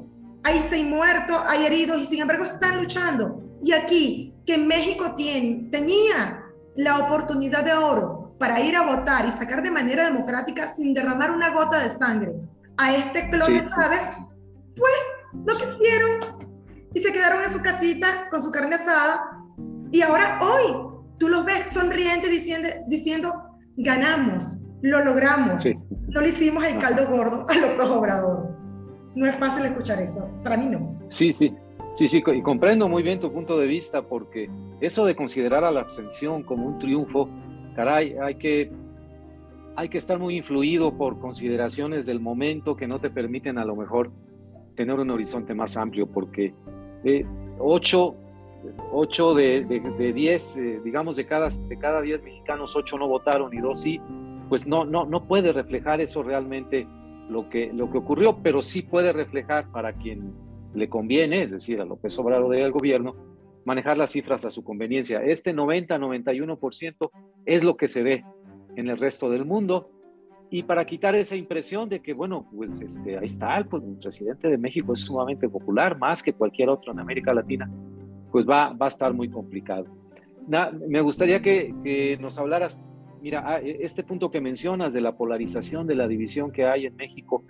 Hay 0.44 0.62
seis 0.62 0.86
muertos, 0.86 1.38
hay 1.48 1.66
heridos 1.66 2.02
y 2.02 2.06
sin 2.06 2.22
embargo 2.22 2.44
están 2.44 2.78
luchando. 2.78 3.42
Y 3.64 3.72
aquí, 3.74 4.34
que 4.46 4.58
México 4.58 5.16
tiene, 5.16 5.70
tenía 5.72 6.44
la 6.76 7.00
oportunidad 7.00 7.66
de 7.66 7.74
oro 7.74 8.36
para 8.38 8.62
ir 8.62 8.76
a 8.76 8.86
votar 8.86 9.28
y 9.28 9.32
sacar 9.32 9.64
de 9.64 9.72
manera 9.72 10.06
democrática 10.06 10.76
sin 10.76 10.94
derramar 10.94 11.32
una 11.32 11.50
gota 11.50 11.80
de 11.80 11.90
sangre 11.90 12.34
a 12.78 12.96
este 12.96 13.30
clon 13.30 13.56
de 13.56 13.66
Chávez, 13.66 14.12
pues 14.76 15.02
no 15.34 15.58
quisieron 15.58 16.37
y 16.98 17.00
se 17.00 17.14
quedaron 17.14 17.44
en 17.44 17.50
su 17.50 17.62
casita 17.62 18.28
con 18.32 18.42
su 18.42 18.50
carne 18.52 18.76
asada. 18.76 19.44
Y 19.92 20.02
ahora 20.02 20.40
hoy 20.42 21.00
tú 21.20 21.30
los 21.30 21.46
ves 21.46 21.70
sonrientes 21.72 22.32
diciendo, 22.32 22.68
diciendo 22.88 23.44
ganamos, 23.78 24.64
lo 24.82 25.04
logramos. 25.04 25.64
No 26.08 26.22
le 26.22 26.30
hicimos 26.30 26.66
el 26.66 26.80
caldo 26.80 27.08
gordo 27.08 27.46
a 27.48 27.56
López 27.56 27.88
Obrador. 27.88 28.50
No 29.16 29.28
es 29.28 29.36
fácil 29.36 29.66
escuchar 29.66 30.02
eso. 30.02 30.28
Para 30.44 30.58
mí 30.58 30.66
no. 30.66 31.00
Sí, 31.08 31.32
sí. 31.32 31.56
Sí, 31.94 32.08
sí, 32.08 32.24
y 32.26 32.42
comprendo 32.44 32.88
muy 32.88 33.02
bien 33.02 33.20
tu 33.20 33.32
punto 33.32 33.58
de 33.58 33.66
vista 33.66 34.04
porque 34.04 34.50
eso 34.82 35.06
de 35.06 35.16
considerar 35.16 35.64
a 35.64 35.72
la 35.72 35.82
abstención 35.82 36.44
como 36.44 36.68
un 36.68 36.78
triunfo, 36.78 37.28
caray, 37.76 38.16
hay 38.22 38.36
que, 38.36 38.72
hay 39.76 39.90
que 39.90 39.98
estar 39.98 40.20
muy 40.20 40.38
influido 40.38 40.96
por 40.96 41.20
consideraciones 41.20 42.06
del 42.06 42.20
momento 42.20 42.76
que 42.76 42.88
no 42.88 43.00
te 43.00 43.10
permiten 43.10 43.58
a 43.58 43.66
lo 43.66 43.76
mejor 43.76 44.12
tener 44.76 45.00
un 45.00 45.10
horizonte 45.10 45.56
más 45.56 45.76
amplio 45.76 46.06
porque 46.06 46.54
8, 47.60 48.16
de, 49.36 49.66
de, 49.98 50.14
10, 50.14 50.58
eh, 50.58 50.82
digamos, 50.84 51.16
de 51.16 51.26
cada, 51.26 51.50
de 51.50 51.78
cada 51.78 52.02
10 52.02 52.24
mexicanos, 52.24 52.76
8 52.76 52.98
no 52.98 53.08
votaron 53.08 53.54
y 53.54 53.60
2 53.60 53.80
sí, 53.80 54.02
pues 54.50 54.68
no, 54.68 54.86
no, 54.86 55.06
no 55.06 55.28
puede 55.28 55.52
reflejar 55.52 56.02
eso 56.02 56.24
realmente 56.24 56.88
lo 57.30 57.50
que, 57.50 57.72
lo 57.74 57.92
que 57.92 57.98
ocurrió, 57.98 58.38
pero 58.42 58.62
sí 58.62 58.82
puede 58.82 59.14
reflejar 59.14 59.72
para 59.72 59.94
quien 59.94 60.34
le 60.74 60.90
conviene, 60.90 61.44
es 61.44 61.52
decir, 61.52 61.82
a 61.82 61.86
López 61.86 62.18
Obrador 62.20 62.56
del 62.56 62.72
gobierno, 62.72 63.16
manejar 63.66 63.98
las 63.98 64.12
cifras 64.12 64.46
a 64.46 64.52
su 64.52 64.64
conveniencia. 64.64 65.22
Este 65.24 65.54
90-91% 65.54 67.12
es 67.46 67.64
lo 67.64 67.76
que 67.76 67.88
se 67.88 68.04
ve 68.04 68.24
en 68.76 68.88
el 68.88 68.98
resto 68.98 69.30
del 69.30 69.44
mundo. 69.44 69.90
Y 70.50 70.64
para 70.64 70.86
quitar 70.86 71.14
esa 71.16 71.36
impresión 71.36 71.90
de 71.90 72.00
que, 72.00 72.14
bueno, 72.14 72.48
pues 72.56 72.80
este, 72.80 73.18
ahí 73.18 73.26
está, 73.26 73.66
pues, 73.70 73.84
el 73.84 73.96
presidente 73.96 74.48
de 74.48 74.58
México 74.58 74.94
es 74.94 75.02
sumamente 75.02 75.50
popular, 75.50 75.98
más 75.98 76.24
que 76.24 76.34
cualquier 76.34 76.70
otro 76.70 76.94
en 76.94 77.00
América 77.00 77.34
Latina, 77.34 77.70
pues 78.32 78.48
va, 78.48 78.72
va 78.72 78.86
a 78.86 78.90
estar 78.90 79.14
muy 79.14 79.30
complicado. 79.30 79.86
me 80.88 81.02
gustaría 81.02 81.42
que, 81.42 82.18
nos 82.22 82.40
hablaras, 82.40 82.82
mira, 83.22 83.44
ah, 83.46 83.60
e, 83.62 83.80
este 83.82 84.04
punto 84.04 84.32
que 84.32 84.40
mencionas 84.40 84.94
de 84.94 85.02
la 85.02 85.18
polarización, 85.18 85.86
de 85.86 85.96
la 85.96 86.08
división 86.08 86.52
que 86.52 86.66
hay 86.66 86.86
en 86.86 86.96
México, 86.96 87.44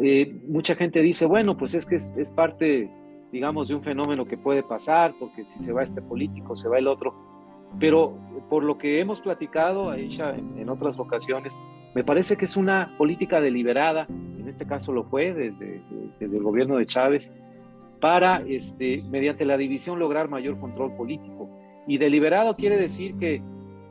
eh, 0.00 0.40
mucha 0.46 0.76
gente 0.76 1.00
dice, 1.00 1.26
bueno, 1.26 1.56
pues 1.56 1.74
es 1.74 1.86
que 1.86 1.96
es 1.96 2.32
parte 2.34 2.90
digamos, 3.34 3.66
de 3.66 3.74
un 3.74 3.82
fenómeno 3.82 4.26
que 4.26 4.38
puede 4.38 4.62
pasar, 4.62 5.12
porque 5.18 5.44
si 5.44 5.58
se 5.58 5.72
va 5.72 5.82
este 5.82 6.00
político, 6.00 6.54
se 6.54 6.68
va 6.68 6.78
el 6.78 6.86
otro. 6.86 7.33
Pero 7.78 8.16
por 8.48 8.62
lo 8.62 8.78
que 8.78 9.00
hemos 9.00 9.20
platicado, 9.20 9.90
Aisha, 9.90 10.34
en, 10.34 10.58
en 10.58 10.68
otras 10.68 10.98
ocasiones, 10.98 11.60
me 11.94 12.02
parece 12.02 12.36
que 12.36 12.44
es 12.44 12.56
una 12.56 12.94
política 12.98 13.40
deliberada, 13.40 14.06
en 14.08 14.48
este 14.48 14.66
caso 14.66 14.92
lo 14.92 15.04
fue 15.04 15.32
desde, 15.32 15.80
desde 16.18 16.36
el 16.36 16.42
gobierno 16.42 16.76
de 16.76 16.86
Chávez, 16.86 17.32
para, 18.00 18.42
este, 18.46 19.02
mediante 19.08 19.44
la 19.44 19.56
división, 19.56 19.98
lograr 19.98 20.28
mayor 20.28 20.58
control 20.58 20.94
político. 20.96 21.48
Y 21.86 21.98
deliberado 21.98 22.56
quiere 22.56 22.76
decir 22.76 23.16
que 23.16 23.42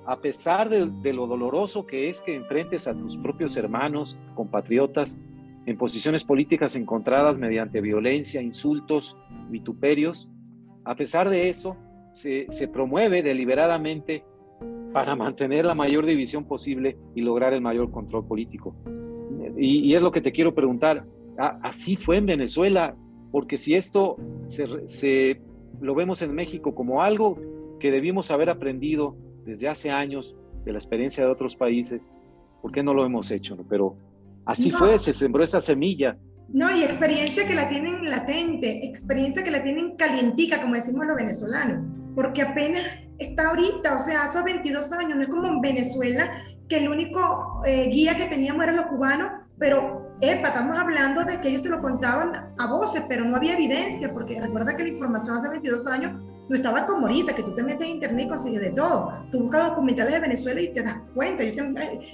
a 0.06 0.18
pesar 0.18 0.70
de, 0.70 0.92
de, 1.02 1.14
lo 1.14 1.28
doloroso 1.28 1.88
que 1.88 2.10
es 2.10 2.20
que 2.20 2.36
enfrentes 2.36 2.88
a 2.88 2.94
tus 2.94 3.18
propios 3.18 3.56
hermanos, 3.56 4.18
compatriotas, 4.36 5.18
en 5.66 5.78
posiciones 5.78 6.26
políticas 6.26 6.76
encontradas 6.76 7.40
mediante 7.40 7.80
violencia, 7.80 8.42
insultos, 8.42 9.18
vituperios. 9.50 10.30
A 10.84 10.94
pesar 10.96 11.30
de 11.30 11.50
eso, 11.50 11.78
se, 12.14 12.68
promueve 12.72 13.22
deliberadamente 13.22 14.24
para 14.94 15.16
mantener 15.16 15.66
la 15.66 15.76
mayor 15.76 16.06
división 16.06 16.46
posible 16.46 16.98
y 17.16 17.22
lograr 17.22 17.54
el 17.54 17.62
mayor 17.62 17.92
control 17.92 18.26
político. 18.26 18.76
Y, 19.58 19.94
es 19.94 20.02
lo 20.02 20.12
que 20.12 20.22
te 20.22 20.32
quiero 20.32 20.54
preguntar, 20.54 21.06
¿así 21.38 21.96
fue 21.96 22.18
en 22.18 22.28
Venezuela? 22.28 22.96
Porque 23.32 23.58
si 23.58 23.74
esto 23.74 24.18
se, 24.46 25.42
lo 25.82 25.96
vemos 25.96 26.22
en 26.22 26.34
México 26.34 26.74
como 26.76 27.02
algo 27.02 27.38
que 27.80 27.92
debimos 27.92 28.32
haber 28.32 28.50
aprendido 28.50 29.18
desde 29.46 29.68
hace 29.68 29.92
años 29.92 30.36
de 30.64 30.72
la 30.72 30.78
experiencia 30.78 31.26
de 31.26 31.32
otros 31.32 31.56
países, 31.56 32.12
¿por 32.62 32.72
qué 32.72 32.84
no 32.84 32.94
lo 32.94 33.06
hemos 33.06 33.30
hecho? 33.32 33.58
Pero 33.68 33.98
Así 34.46 34.72
fue, 34.72 35.00
se 35.00 35.14
sembró 35.14 35.44
esa 35.44 35.62
semilla. 35.62 36.18
No, 36.50 36.76
y 36.76 36.84
experiencia 36.84 37.48
que 37.48 37.56
la 37.56 37.70
tienen 37.70 38.06
latente, 38.10 38.86
experiencia 38.86 39.44
que 39.44 39.52
la 39.52 39.64
tienen 39.64 39.96
calientica, 39.96 40.62
como 40.62 40.76
decimos 40.76 41.06
los 41.08 41.16
venezolanos, 41.16 41.86
porque 42.16 42.42
apenas 42.42 42.84
está 43.18 43.50
ahorita, 43.50 43.96
o 43.96 44.00
sea, 44.00 44.24
hace 44.24 44.42
22 44.42 44.92
años, 44.94 45.16
no 45.16 45.22
es 45.22 45.30
como 45.30 45.48
en 45.48 45.62
Venezuela, 45.62 46.30
que 46.68 46.78
el 46.78 46.90
único 46.90 47.62
eh, 47.66 47.90
guía 47.90 48.16
que 48.16 48.26
teníamos 48.26 48.64
eran 48.64 48.78
los 48.78 48.88
cubanos, 48.88 49.32
pero 49.58 50.04
Epa, 50.22 50.50
estamos 50.50 50.78
hablando 50.78 51.26
de 51.26 51.42
que 51.42 51.50
ellos 51.50 51.64
te 51.64 51.70
lo 51.70 51.82
contaban 51.82 52.54
a 52.58 52.68
voces, 52.68 53.04
pero 53.10 53.26
no 53.26 53.36
había 53.36 53.54
evidencia, 53.54 54.14
porque 54.14 54.40
recuerda 54.40 54.76
que 54.76 54.84
la 54.84 54.90
información 54.90 55.36
hace 55.36 55.50
22 55.50 55.86
años 55.88 56.22
no 56.48 56.56
estaba 56.56 56.86
como 56.86 57.08
ahorita, 57.08 57.36
que 57.36 57.44
tú 57.44 57.54
te 57.54 57.62
metes 57.62 57.82
en 57.82 57.96
internet 57.96 58.26
y 58.26 58.30
consigues 58.30 58.62
de 58.62 58.72
todo. 58.72 59.12
Tú 59.32 59.42
buscas 59.42 59.70
documentales 59.70 60.14
de 60.14 60.20
Venezuela 60.22 60.62
y 60.62 60.72
te 60.72 60.82
das 60.82 60.98
cuenta. 61.14 61.44
Yo 61.44 61.64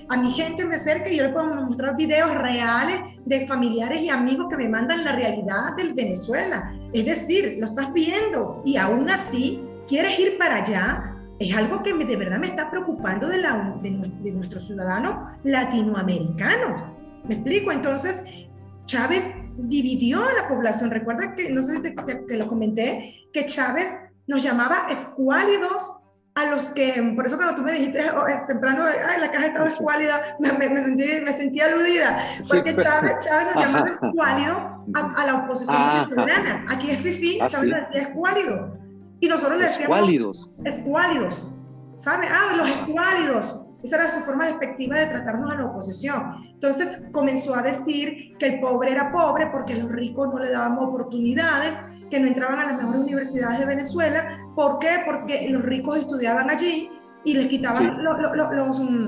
a 0.10 0.18
mi 0.18 0.32
gente 0.32 0.66
me 0.66 0.78
acerca 0.78 1.10
y 1.10 1.18
yo 1.18 1.24
le 1.24 1.30
puedo 1.30 1.54
mostrar 1.54 1.96
videos 1.98 2.34
reales 2.34 3.00
de 3.26 3.46
familiares 3.46 4.02
y 4.02 4.10
amigos 4.10 4.48
que 4.50 4.58
me 4.58 4.70
mandan 4.70 5.04
la 5.04 5.16
realidad 5.16 5.76
del 5.78 5.94
Venezuela. 5.94 6.74
Es 6.94 7.06
decir, 7.06 7.58
lo 7.60 7.68
estás 7.68 7.94
viendo 7.94 8.64
y 8.66 8.78
aún 8.78 9.08
así 9.10 9.69
quieres 9.90 10.18
ir 10.20 10.38
para 10.38 10.58
allá. 10.58 11.16
Es 11.40 11.56
algo 11.56 11.84
que 11.84 11.94
de 11.94 12.16
verdad 12.16 12.38
me 12.38 12.48
está 12.48 12.70
preocupando 12.70 13.28
de, 13.28 13.38
la, 13.38 13.76
de, 13.82 13.92
de 14.22 14.32
nuestros 14.32 14.68
ciudadanos 14.68 15.16
latinoamericanos 15.44 16.82
¿Me 17.30 17.36
explico? 17.36 17.72
Entonces, 17.72 18.24
Chávez 18.86 19.24
dividió 19.58 20.24
a 20.28 20.34
la 20.34 20.48
población. 20.48 20.90
Recuerda 20.90 21.36
que, 21.36 21.52
no 21.52 21.62
sé 21.62 21.76
si 21.76 21.82
te, 21.82 22.38
lo 22.38 22.48
comenté, 22.48 23.28
que 23.32 23.46
Chávez 23.46 23.88
nos 24.28 24.42
llamaba 24.42 24.88
escuálidos 24.90 25.96
a 26.36 26.46
los 26.46 26.66
que, 26.70 27.14
por 27.16 27.28
eso 27.28 27.38
cuando 27.38 27.56
tú 27.56 27.62
me 27.62 27.74
dijiste 27.74 28.10
oh, 28.12 28.26
es 28.28 28.48
temprano, 28.48 28.84
ay, 28.86 29.20
la 29.20 29.32
caja 29.32 29.48
estaba 29.48 29.68
escuálida, 29.68 30.38
me, 30.40 30.54
me, 30.54 30.78
sentí, 30.78 31.04
me 31.22 31.34
sentí 31.34 31.60
aludida, 31.60 32.20
porque 32.50 32.78
Chávez, 32.78 33.18
Chávez, 33.26 33.56
nos 33.56 33.64
llamaba 33.64 33.90
escuálido 34.02 34.86
a, 34.94 35.26
la 35.26 35.36
oposición 35.36 36.08
venezolana. 36.08 36.66
Aquí 36.70 36.92
es 36.92 37.02
FIFI, 37.02 37.40
ah, 37.42 37.48
Chávez 37.48 37.74
decía 37.88 38.02
escuálido. 38.10 38.79
Y 39.20 39.28
nosotros 39.28 39.58
le 39.58 39.66
decíamos... 39.66 39.98
Escuálidos. 39.98 40.52
Escuálidos. 40.64 41.56
¿Sabe? 41.96 42.28
Ah, 42.30 42.56
los 42.56 42.70
escuálidos. 42.70 43.66
Esa 43.84 43.96
era 43.96 44.10
su 44.10 44.20
forma 44.22 44.46
despectiva 44.46 44.98
de 44.98 45.08
tratarnos 45.08 45.52
a 45.52 45.56
la 45.56 45.66
oposición. 45.66 46.36
Entonces 46.54 47.08
comenzó 47.12 47.56
a 47.56 47.62
decir 47.62 48.36
que 48.38 48.48
el 48.48 48.60
pobre 48.60 48.92
era 48.92 49.12
pobre 49.12 49.48
porque 49.48 49.76
los 49.76 49.90
ricos 49.90 50.30
no 50.30 50.40
le 50.40 50.52
dábamos 50.52 50.88
oportunidades, 50.88 51.76
que 52.10 52.20
no 52.20 52.28
entraban 52.28 52.60
a 52.60 52.66
las 52.66 52.78
mejores 52.78 53.02
universidades 53.02 53.60
de 53.60 53.66
Venezuela. 53.66 54.40
¿Por 54.56 54.80
qué? 54.80 55.04
Porque 55.06 55.48
los 55.50 55.62
ricos 55.64 55.98
estudiaban 55.98 56.50
allí 56.50 56.90
y 57.24 57.34
les 57.36 57.48
quitaban 57.48 58.04
los, 58.04 58.80
mm, 58.80 59.08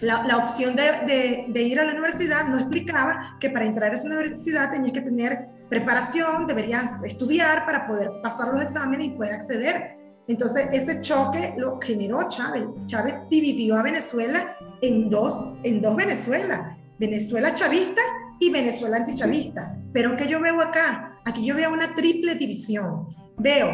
la, 0.00 0.36
opción 0.38 0.76
de, 0.76 1.46
de, 1.48 1.62
ir 1.62 1.78
a 1.80 1.84
la 1.84 1.92
universidad. 1.92 2.46
No 2.46 2.58
explicaba 2.58 3.36
que 3.40 3.50
para 3.50 3.66
entrar 3.66 3.92
a 3.92 3.94
esa 3.94 4.06
universidad 4.06 4.70
tenías 4.70 4.92
que 4.92 5.00
tener 5.00 5.48
preparación, 5.68 6.46
deberías 6.46 6.92
estudiar 7.04 7.66
para 7.66 7.86
poder 7.86 8.10
pasar 8.22 8.48
los 8.48 8.62
exámenes 8.62 9.08
y 9.08 9.10
poder 9.10 9.34
acceder 9.34 9.98
entonces, 10.28 10.68
ese 10.72 11.00
choque 11.00 11.54
lo 11.56 11.80
generó 11.80 12.28
Chávez. 12.28 12.64
Chávez 12.84 13.14
dividió 13.30 13.76
a 13.78 13.82
Venezuela 13.82 14.54
en 14.82 15.08
dos, 15.08 15.56
en 15.62 15.80
dos 15.80 15.96
Venezuela. 15.96 16.76
Venezuela 16.98 17.54
chavista 17.54 18.02
y 18.38 18.52
Venezuela 18.52 18.98
antichavista. 18.98 19.74
Pero 19.92 20.16
¿qué 20.16 20.28
yo 20.28 20.38
veo 20.38 20.60
acá? 20.60 21.18
Aquí 21.24 21.46
yo 21.46 21.54
veo 21.54 21.72
una 21.72 21.94
triple 21.94 22.34
división. 22.34 23.08
Veo 23.38 23.68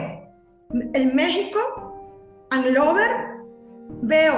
el 0.92 1.12
México, 1.12 2.46
Anglover, 2.50 3.10
veo 4.02 4.34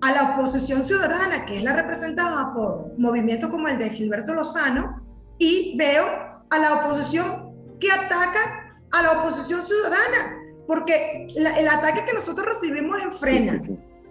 a 0.00 0.12
la 0.12 0.34
oposición 0.34 0.82
ciudadana, 0.84 1.44
que 1.44 1.58
es 1.58 1.62
la 1.62 1.74
representada 1.74 2.54
por 2.54 2.98
movimientos 2.98 3.50
como 3.50 3.68
el 3.68 3.78
de 3.78 3.90
Gilberto 3.90 4.32
Lozano, 4.32 5.02
y 5.38 5.76
veo 5.76 6.33
a 6.54 6.58
la 6.58 6.74
oposición 6.74 7.52
que 7.80 7.90
ataca 7.90 8.78
a 8.92 9.02
la 9.02 9.12
oposición 9.12 9.62
ciudadana 9.62 10.38
porque 10.66 11.26
el 11.34 11.68
ataque 11.68 12.04
que 12.06 12.14
nosotros 12.14 12.46
recibimos 12.46 13.00
en 13.02 13.12
Frena 13.12 13.58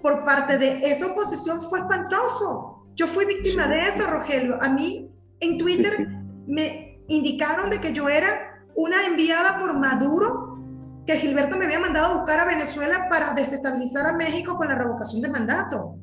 por 0.02 0.24
parte 0.24 0.58
de 0.58 0.92
esa 0.92 1.08
oposición 1.08 1.62
fue 1.62 1.80
espantoso. 1.80 2.86
Yo 2.96 3.08
fui 3.08 3.26
víctima 3.26 3.68
de 3.68 3.88
eso, 3.88 4.06
Rogelio. 4.06 4.62
A 4.62 4.70
mí 4.70 5.10
en 5.40 5.58
Twitter 5.58 6.08
me 6.46 7.02
indicaron 7.08 7.70
de 7.70 7.80
que 7.80 7.94
yo 7.94 8.08
era 8.10 8.62
una 8.76 9.06
enviada 9.06 9.60
por 9.60 9.78
Maduro, 9.78 10.60
que 11.08 11.18
Gilberto 11.18 11.58
me 11.58 11.66
había 11.66 11.80
mandado 11.80 12.14
a 12.14 12.18
buscar 12.18 12.40
a 12.40 12.46
Venezuela 12.46 13.08
para 13.10 13.34
desestabilizar 13.34 14.06
a 14.06 14.14
México 14.14 14.58
con 14.58 14.68
la 14.68 14.76
revocación 14.76 15.22
de 15.22 15.30
mandato. 15.30 15.96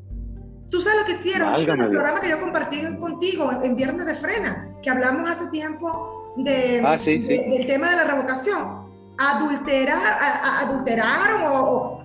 Tú 0.68 0.80
sabes 0.80 1.00
lo 1.00 1.06
que 1.06 1.12
hicieron 1.12 1.54
en 1.54 1.68
el 1.68 1.90
programa 1.90 2.20
que 2.20 2.28
yo 2.28 2.40
compartí 2.40 2.96
contigo 2.96 3.50
en 3.62 3.76
Viernes 3.76 4.06
de 4.06 4.14
Frena, 4.14 4.76
que 4.82 4.90
hablamos 4.90 5.28
hace 5.30 5.48
tiempo 5.48 6.19
de, 6.36 6.82
ah, 6.84 6.96
del 6.96 7.66
tema 7.66 7.90
de 7.90 7.96
la 7.96 8.04
revocación 8.04 8.80
adulterar, 9.20 9.98
adulteraron 10.62 11.42
o, 11.46 12.04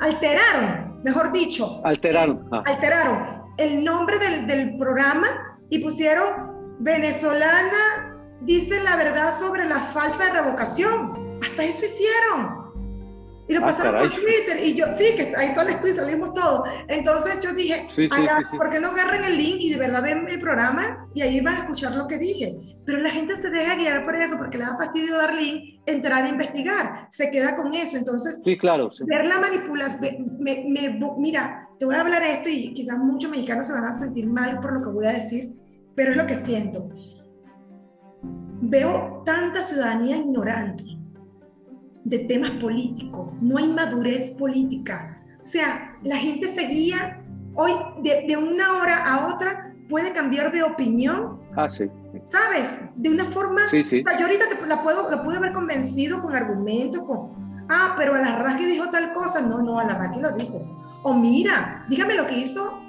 alteraron, 0.00 1.00
mejor 1.02 1.32
dicho. 1.32 1.80
Alteraron. 1.84 2.46
Ah. 2.52 2.62
Alteraron 2.66 3.46
el 3.56 3.82
nombre 3.82 4.18
del, 4.18 4.46
del, 4.46 4.76
programa 4.76 5.28
y 5.70 5.78
pusieron 5.78 6.76
venezolana 6.80 8.12
dice 8.42 8.82
la 8.84 8.96
verdad 8.96 9.32
sobre 9.32 9.64
la 9.64 9.80
falsa 9.80 10.30
revocación. 10.32 11.38
Hasta 11.42 11.64
eso 11.64 11.86
hicieron. 11.86 12.65
Y 13.48 13.54
lo 13.54 13.60
ah, 13.60 13.66
pasaron 13.66 14.08
por 14.08 14.10
Twitter. 14.10 14.64
Y 14.64 14.74
yo, 14.74 14.86
sí, 14.96 15.04
que 15.16 15.32
ahí 15.36 15.54
sales 15.54 15.80
tú 15.80 15.86
y 15.86 15.92
salimos 15.92 16.32
todos. 16.32 16.68
Entonces 16.88 17.38
yo 17.40 17.52
dije, 17.52 17.84
sí, 17.86 18.06
¿por 18.56 18.70
qué 18.70 18.80
no 18.80 18.88
agarran 18.88 19.24
el 19.24 19.36
link 19.36 19.56
y 19.60 19.70
de 19.70 19.78
verdad 19.78 20.02
ven 20.02 20.26
el 20.28 20.40
programa 20.40 21.08
y 21.14 21.22
ahí 21.22 21.40
van 21.40 21.56
a 21.56 21.58
escuchar 21.60 21.94
lo 21.94 22.06
que 22.06 22.18
dije? 22.18 22.56
Pero 22.84 22.98
la 22.98 23.10
gente 23.10 23.36
se 23.36 23.50
deja 23.50 23.76
guiar 23.76 24.04
por 24.04 24.16
eso, 24.16 24.36
porque 24.36 24.58
le 24.58 24.64
da 24.64 24.76
fastidio 24.76 25.16
dar 25.16 25.34
link, 25.34 25.80
entrar 25.86 26.24
a 26.24 26.28
investigar. 26.28 27.08
Se 27.10 27.30
queda 27.30 27.54
con 27.54 27.72
eso. 27.74 27.96
Entonces, 27.96 28.40
sí, 28.42 28.58
claro, 28.58 28.88
ver 29.06 29.26
la 29.26 29.38
manipulación. 29.38 30.38
Me, 30.40 30.64
mira, 31.18 31.68
te 31.78 31.84
voy 31.84 31.94
a 31.94 32.00
hablar 32.00 32.22
esto 32.24 32.48
y 32.48 32.74
quizás 32.74 32.98
muchos 32.98 33.30
mexicanos 33.30 33.66
se 33.66 33.72
van 33.72 33.84
a 33.84 33.92
sentir 33.92 34.26
mal 34.26 34.60
por 34.60 34.72
lo 34.72 34.82
que 34.82 34.88
voy 34.88 35.06
a 35.06 35.12
decir, 35.12 35.52
pero 35.94 36.10
es 36.10 36.16
lo 36.16 36.26
que 36.26 36.34
siento. 36.34 36.88
Veo 38.60 39.22
tanta 39.24 39.62
ciudadanía 39.62 40.16
ignorante 40.16 40.95
de 42.06 42.20
temas 42.20 42.52
políticos, 42.62 43.32
no 43.40 43.58
hay 43.58 43.66
madurez 43.66 44.30
política. 44.30 45.20
O 45.42 45.46
sea, 45.46 45.96
la 46.04 46.16
gente 46.16 46.46
seguía, 46.46 47.20
hoy 47.54 47.72
de, 48.02 48.36
una 48.36 48.78
hora 48.78 49.12
a 49.12 49.34
otra 49.34 49.74
puede 49.88 50.12
cambiar 50.12 50.52
de 50.52 50.62
opinión. 50.62 51.40
Ah, 51.56 51.68
sí. 51.68 51.90
¿sabes? 52.28 52.68
De 52.94 53.10
una 53.10 53.24
forma... 53.24 53.66
Sí, 53.66 53.82
sí. 53.82 54.00
O 54.00 54.02
sea, 54.02 54.18
yo 54.18 54.26
ahorita 54.26 54.44
la, 54.68 54.82
puedo, 54.82 55.10
la 55.10 55.22
pude 55.22 55.36
haber 55.36 55.52
convencido 55.52 56.22
con 56.22 56.34
argumentos, 56.34 57.02
con... 57.02 57.66
Ah, 57.68 57.94
pero 57.98 58.14
Alarraqui 58.14 58.64
dijo 58.66 58.88
tal 58.90 59.12
cosa. 59.12 59.40
No, 59.40 59.62
no, 59.62 59.80
Alarraqui 59.80 60.20
lo 60.20 60.30
dijo. 60.30 60.62
O 61.02 61.14
mira, 61.14 61.84
dígame 61.88 62.14
lo 62.14 62.26
que 62.26 62.38
hizo 62.38 62.80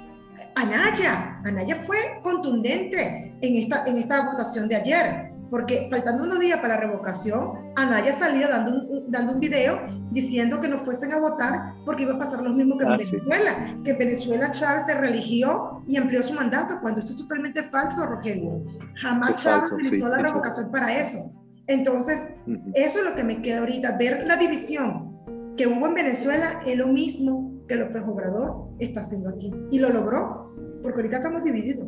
Anaya. 0.54 1.40
Anaya 1.44 1.82
fue 1.84 2.20
contundente 2.22 3.36
en 3.40 3.56
esta, 3.56 3.84
en 3.86 3.98
esta 3.98 4.30
votación 4.30 4.68
de 4.68 4.76
ayer 4.76 5.38
porque 5.50 5.88
faltando 5.90 6.24
unos 6.24 6.40
días 6.40 6.60
para 6.60 6.74
la 6.74 6.80
revocación, 6.80 7.72
Anaya 7.76 8.16
salió 8.18 8.48
dando 8.48 8.70
un, 8.70 8.87
dando 9.08 9.32
un 9.32 9.40
video 9.40 9.80
diciendo 10.10 10.60
que 10.60 10.68
no 10.68 10.78
fuesen 10.78 11.12
a 11.12 11.20
votar 11.20 11.74
porque 11.84 12.04
iba 12.04 12.14
a 12.14 12.18
pasar 12.18 12.42
lo 12.42 12.52
mismo 12.52 12.78
que 12.78 12.84
en 12.84 12.92
ah, 12.92 12.96
Venezuela, 12.96 13.78
que 13.84 13.92
Venezuela 13.94 14.50
Chávez 14.50 14.84
se 14.86 14.94
religió 14.94 15.82
y 15.86 15.96
amplió 15.96 16.22
su 16.22 16.34
mandato, 16.34 16.78
cuando 16.80 17.00
eso 17.00 17.12
es 17.12 17.18
totalmente 17.18 17.62
falso, 17.62 18.06
Rogelio. 18.06 18.64
Jamás 18.96 19.42
Chávez 19.42 19.72
utilizó 19.72 20.08
la 20.08 20.18
revocación 20.18 20.70
para 20.70 20.98
eso. 20.98 21.32
Entonces, 21.66 22.28
eso 22.74 22.98
es 23.00 23.04
lo 23.04 23.14
que 23.14 23.24
me 23.24 23.42
queda 23.42 23.60
ahorita, 23.60 23.96
ver 23.98 24.26
la 24.26 24.36
división 24.36 25.08
que 25.56 25.66
hubo 25.66 25.86
en 25.86 25.94
Venezuela 25.94 26.60
es 26.66 26.76
lo 26.78 26.86
mismo 26.86 27.52
que 27.68 27.76
López 27.76 28.02
Obrador 28.06 28.68
está 28.78 29.00
haciendo 29.00 29.28
aquí. 29.28 29.52
Y 29.70 29.78
lo 29.78 29.90
logró, 29.90 30.54
porque 30.82 31.00
ahorita 31.00 31.16
estamos 31.18 31.44
divididos. 31.44 31.86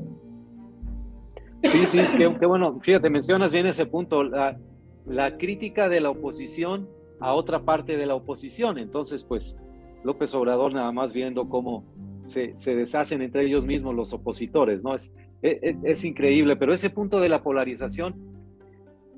Sí, 1.62 1.86
sí, 1.86 2.00
qué, 2.18 2.46
bueno. 2.46 2.78
Fíjate, 2.80 3.08
mencionas 3.08 3.52
bien 3.52 3.66
ese 3.66 3.86
punto, 3.86 4.24
la, 4.24 4.58
la, 5.06 5.36
crítica 5.36 5.88
de 5.88 6.00
la 6.00 6.10
oposición 6.10 6.88
a 7.20 7.34
otra 7.34 7.64
parte 7.64 7.96
de 7.96 8.06
la 8.06 8.14
oposición. 8.14 8.78
Entonces, 8.78 9.24
pues 9.24 9.62
López 10.04 10.34
Obrador 10.34 10.72
nada 10.72 10.92
más 10.92 11.12
viendo 11.12 11.48
cómo 11.48 11.84
se, 12.22 12.56
se 12.56 12.74
deshacen 12.74 13.22
entre 13.22 13.44
ellos 13.44 13.66
mismos 13.66 13.94
los 13.94 14.12
opositores, 14.12 14.84
¿no? 14.84 14.94
Es, 14.94 15.14
es, 15.42 15.76
es 15.82 16.04
increíble, 16.04 16.56
pero 16.56 16.72
ese 16.72 16.90
punto 16.90 17.20
de 17.20 17.28
la 17.28 17.42
polarización, 17.42 18.14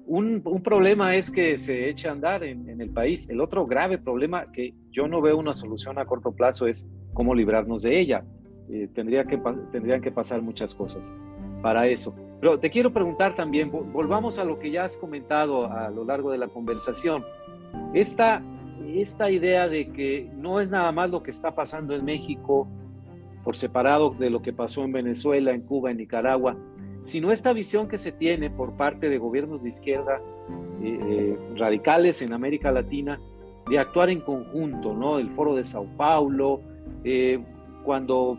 un, 0.07 0.43
un, 0.45 0.63
problema 0.63 1.17
es 1.17 1.31
que 1.31 1.59
se 1.59 1.89
eche 1.89 2.09
a 2.09 2.13
andar 2.13 2.43
en, 2.43 2.69
en, 2.69 2.81
el 2.81 2.91
país. 2.91 3.31
El 3.31 3.41
otro 3.41 3.67
grave 3.67 3.99
problema 3.99 4.51
que 4.53 4.75
yo 4.91 5.07
no 5.07 5.21
veo 5.21 5.39
una 5.39 5.55
solución 5.55 5.99
a 5.99 6.05
corto 6.05 6.33
plazo 6.33 6.67
es 6.67 6.89
cómo 7.15 7.35
librarnos 7.35 7.83
de 7.83 8.01
ella. 8.01 8.25
Eh, 8.71 8.89
tendría 8.95 9.25
que, 9.25 9.39
tendrían 9.71 10.01
que 10.01 10.11
pasar 10.11 10.41
muchas 10.41 10.75
cosas 10.75 11.13
para 11.63 11.87
eso. 11.87 12.17
Pero 12.41 12.59
te 12.59 12.71
quiero 12.71 12.93
preguntar 12.93 13.35
también, 13.35 13.71
volvamos 13.71 14.39
a 14.39 14.45
lo 14.45 14.59
que 14.59 14.71
ya 14.71 14.85
has 14.85 14.97
comentado 14.97 15.71
a 15.71 15.91
lo 15.91 16.05
largo 16.05 16.31
de 16.31 16.39
la 16.39 16.49
conversación. 16.49 17.23
Esta, 17.95 18.43
esta 18.87 19.31
idea 19.31 19.69
de 19.69 19.93
que 19.93 20.31
no 20.37 20.61
es 20.61 20.69
nada 20.69 20.93
más 20.93 21.11
lo 21.11 21.23
que 21.23 21.31
está 21.31 21.55
pasando 21.55 21.95
en 21.95 22.05
México 22.05 22.69
por 23.45 23.57
separado 23.57 24.11
de 24.11 24.31
lo 24.31 24.41
que 24.43 24.53
pasó 24.53 24.85
en 24.85 24.93
Venezuela, 24.93 25.53
en 25.53 25.63
Cuba, 25.63 25.91
en 25.91 25.99
Nicaragua, 25.99 26.57
sino 27.05 27.33
esta 27.33 27.53
visión 27.53 27.89
que 27.89 27.99
se 27.99 28.13
tiene 28.13 28.51
por 28.51 28.77
parte 28.77 29.09
de 29.09 29.19
gobiernos 29.19 29.63
de 29.63 29.71
izquierda 29.71 30.21
eh, 30.83 30.99
eh, 31.01 31.39
radicales 31.57 32.23
en 32.23 32.33
América 32.33 32.71
Latina 32.71 33.21
de 33.69 33.79
actuar 33.79 34.11
en 34.11 34.21
conjunto, 34.21 34.95
¿no? 34.95 35.19
El 35.19 35.31
Foro 35.31 35.55
de 35.55 35.65
Sao 35.65 35.87
Paulo, 35.97 36.61
eh, 37.05 37.43
cuando 37.85 38.39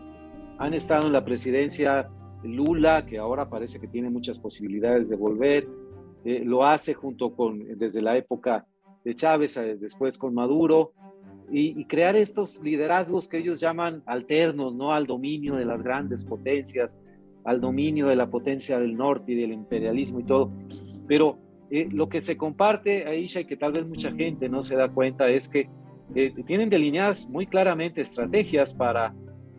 han 0.58 0.74
estado 0.74 1.06
en 1.06 1.12
la 1.12 1.24
presidencia 1.24 2.08
Lula, 2.42 3.06
que 3.06 3.18
ahora 3.18 3.48
parece 3.48 3.80
que 3.80 3.88
tiene 3.88 4.10
muchas 4.10 4.38
posibilidades 4.38 5.08
de 5.08 5.16
volver, 5.16 5.66
lo 6.24 6.64
hace 6.64 6.94
junto 6.94 7.34
con, 7.34 7.78
desde 7.78 8.00
la 8.00 8.16
época 8.16 8.66
de 9.04 9.14
Chávez, 9.14 9.56
eh, 9.56 9.76
después 9.80 10.18
con 10.18 10.34
Maduro, 10.34 10.92
y, 11.50 11.84
crear 11.84 12.16
estos 12.16 12.62
liderazgos 12.62 13.28
que 13.28 13.38
ellos 13.38 13.60
llaman 13.60 14.02
alternos, 14.06 14.74
¿no? 14.74 14.92
Al 14.92 15.06
dominio 15.06 15.56
de 15.56 15.66
las 15.66 15.82
grandes 15.82 16.24
potencias, 16.24 16.98
al 17.44 17.60
dominio 17.60 18.08
de 18.08 18.16
la 18.16 18.28
potencia 18.28 18.78
del 18.80 18.96
norte 18.96 19.32
y 19.32 19.34
del 19.34 19.52
imperialismo 19.52 20.20
y 20.20 20.24
todo. 20.24 20.50
Pero 21.06 21.38
eh, 21.70 21.86
lo 21.92 22.08
que 22.08 22.22
se 22.22 22.38
comparte, 22.38 23.04
Aisha, 23.06 23.40
y 23.40 23.44
que 23.44 23.56
tal 23.56 23.72
vez 23.72 23.86
mucha 23.86 24.10
gente 24.10 24.48
no 24.48 24.62
se 24.62 24.74
da 24.74 24.88
cuenta, 24.88 25.28
es 25.28 25.48
que 25.48 25.68
tienen 26.46 26.70
delineadas 26.70 27.28
muy 27.28 27.46
claramente 27.46 28.00
estrategias 28.00 28.72
para 28.72 29.14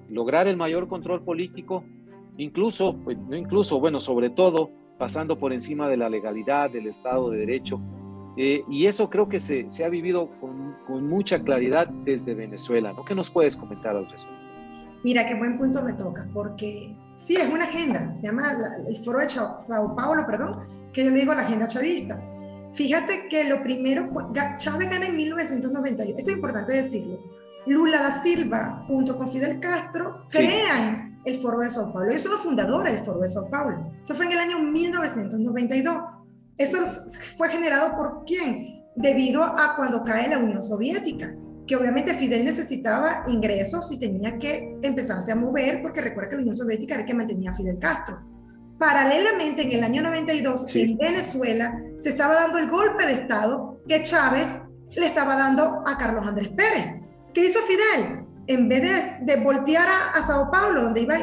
lograr 0.10 0.47
el 0.47 0.58
mayor 0.58 0.88
control 0.88 1.23
político 1.23 1.84
incluso, 2.38 2.95
pues, 3.03 3.17
no 3.17 3.36
incluso, 3.36 3.79
bueno, 3.79 3.99
sobre 3.99 4.29
todo 4.29 4.69
pasando 4.97 5.38
por 5.38 5.53
encima 5.53 5.89
de 5.89 5.97
la 5.97 6.10
legalidad, 6.10 6.69
del 6.69 6.88
Estado 6.88 7.29
de 7.29 7.39
Derecho. 7.39 7.81
Eh, 8.37 8.63
y 8.69 8.85
eso 8.85 9.09
creo 9.09 9.29
que 9.29 9.39
se, 9.39 9.69
se 9.69 9.85
ha 9.85 9.89
vivido 9.89 10.29
con, 10.41 10.75
con, 10.85 11.07
mucha 11.07 11.41
claridad 11.41 11.87
desde 11.87 12.33
Venezuela. 12.33 12.91
¿no? 12.93 13.05
¿Qué 13.05 13.15
nos 13.15 13.29
puedes 13.29 13.55
comentar 13.55 13.95
al 13.95 14.09
respecto? 14.09 14.45
Mira, 15.03 15.25
qué 15.25 15.35
buen 15.35 15.57
punto 15.57 15.81
me 15.83 15.93
toca, 15.93 16.27
porque 16.33 16.95
sí, 17.15 17.35
es 17.35 17.47
una 17.47 17.65
agenda, 17.65 18.13
se 18.15 18.27
llama 18.27 18.57
el 18.87 19.03
Foro 19.03 19.19
de 19.19 19.29
Sao 19.29 19.95
Paulo, 19.95 20.25
perdón, 20.25 20.51
que 20.91 21.05
yo 21.05 21.11
le 21.11 21.19
digo 21.19 21.33
la 21.33 21.43
agenda 21.43 21.67
chavista. 21.67 22.19
Fíjate 22.73 23.29
que 23.29 23.43
lo 23.45 23.61
primero, 23.61 24.09
Chávez 24.57 24.89
gana 24.89 25.05
en 25.05 25.15
1991, 25.15 26.17
esto 26.17 26.31
es 26.31 26.35
importante 26.35 26.73
decirlo. 26.73 27.19
Lula 27.67 28.01
da 28.01 28.21
Silva, 28.21 28.83
junto 28.87 29.17
con 29.17 29.27
Fidel 29.27 29.59
Castro, 29.59 30.25
crean 30.29 31.19
el 31.23 31.39
Foro 31.39 31.59
de 31.59 31.69
Sao 31.69 31.91
Paulo. 31.93 32.09
Ellos 32.09 32.23
son 32.23 32.33
los 32.33 32.41
fundadores 32.41 32.93
del 32.93 33.05
Foro 33.05 33.19
de 33.19 33.29
Sao 33.29 33.49
Paulo. 33.49 33.91
Eso 34.01 34.13
fue 34.13 34.25
en 34.25 34.33
el 34.33 34.39
año 34.39 34.59
1992. 34.59 36.03
Eso 36.57 36.77
fue 37.37 37.49
generado 37.49 37.95
por 37.95 38.23
quién? 38.25 38.83
Debido 38.95 39.43
a 39.43 39.75
cuando 39.75 40.03
cae 40.03 40.29
la 40.29 40.37
Unión 40.37 40.63
Soviética, 40.63 41.35
que 41.67 41.75
obviamente 41.75 42.13
Fidel 42.13 42.45
necesitaba 42.45 43.23
ingresos 43.27 43.91
y 43.91 43.99
tenía 43.99 44.37
que 44.37 44.77
empezarse 44.81 45.31
a 45.31 45.35
mover, 45.35 45.81
porque 45.81 46.01
recuerda 46.01 46.29
que 46.29 46.35
la 46.35 46.41
Unión 46.43 46.55
Soviética 46.55 46.93
era 46.93 47.03
el 47.03 47.07
que 47.07 47.13
mantenía 47.13 47.51
a 47.51 47.53
Fidel 47.53 47.79
Castro. 47.79 48.19
Paralelamente, 48.77 49.63
en 49.63 49.71
el 49.71 49.83
año 49.83 50.01
92, 50.01 50.75
en 50.75 50.97
Venezuela, 50.97 51.81
se 51.97 52.09
estaba 52.09 52.35
dando 52.35 52.57
el 52.57 52.69
golpe 52.69 53.05
de 53.05 53.13
Estado 53.13 53.81
que 53.87 54.03
Chávez 54.03 54.59
le 54.95 55.05
estaba 55.07 55.35
dando 55.35 55.83
a 55.85 55.97
Carlos 55.97 56.25
Andrés 56.25 56.49
Pérez. 56.49 57.01
¿Qué 57.33 57.45
hizo 57.45 57.59
Fidel? 57.61 58.24
En 58.47 58.69
vez 58.69 59.25
de, 59.25 59.36
voltear 59.38 59.88
a, 60.13 60.21
Sao 60.23 60.49
Paulo, 60.51 60.84
donde 60.84 61.01
iba 61.01 61.15
a 61.15 61.19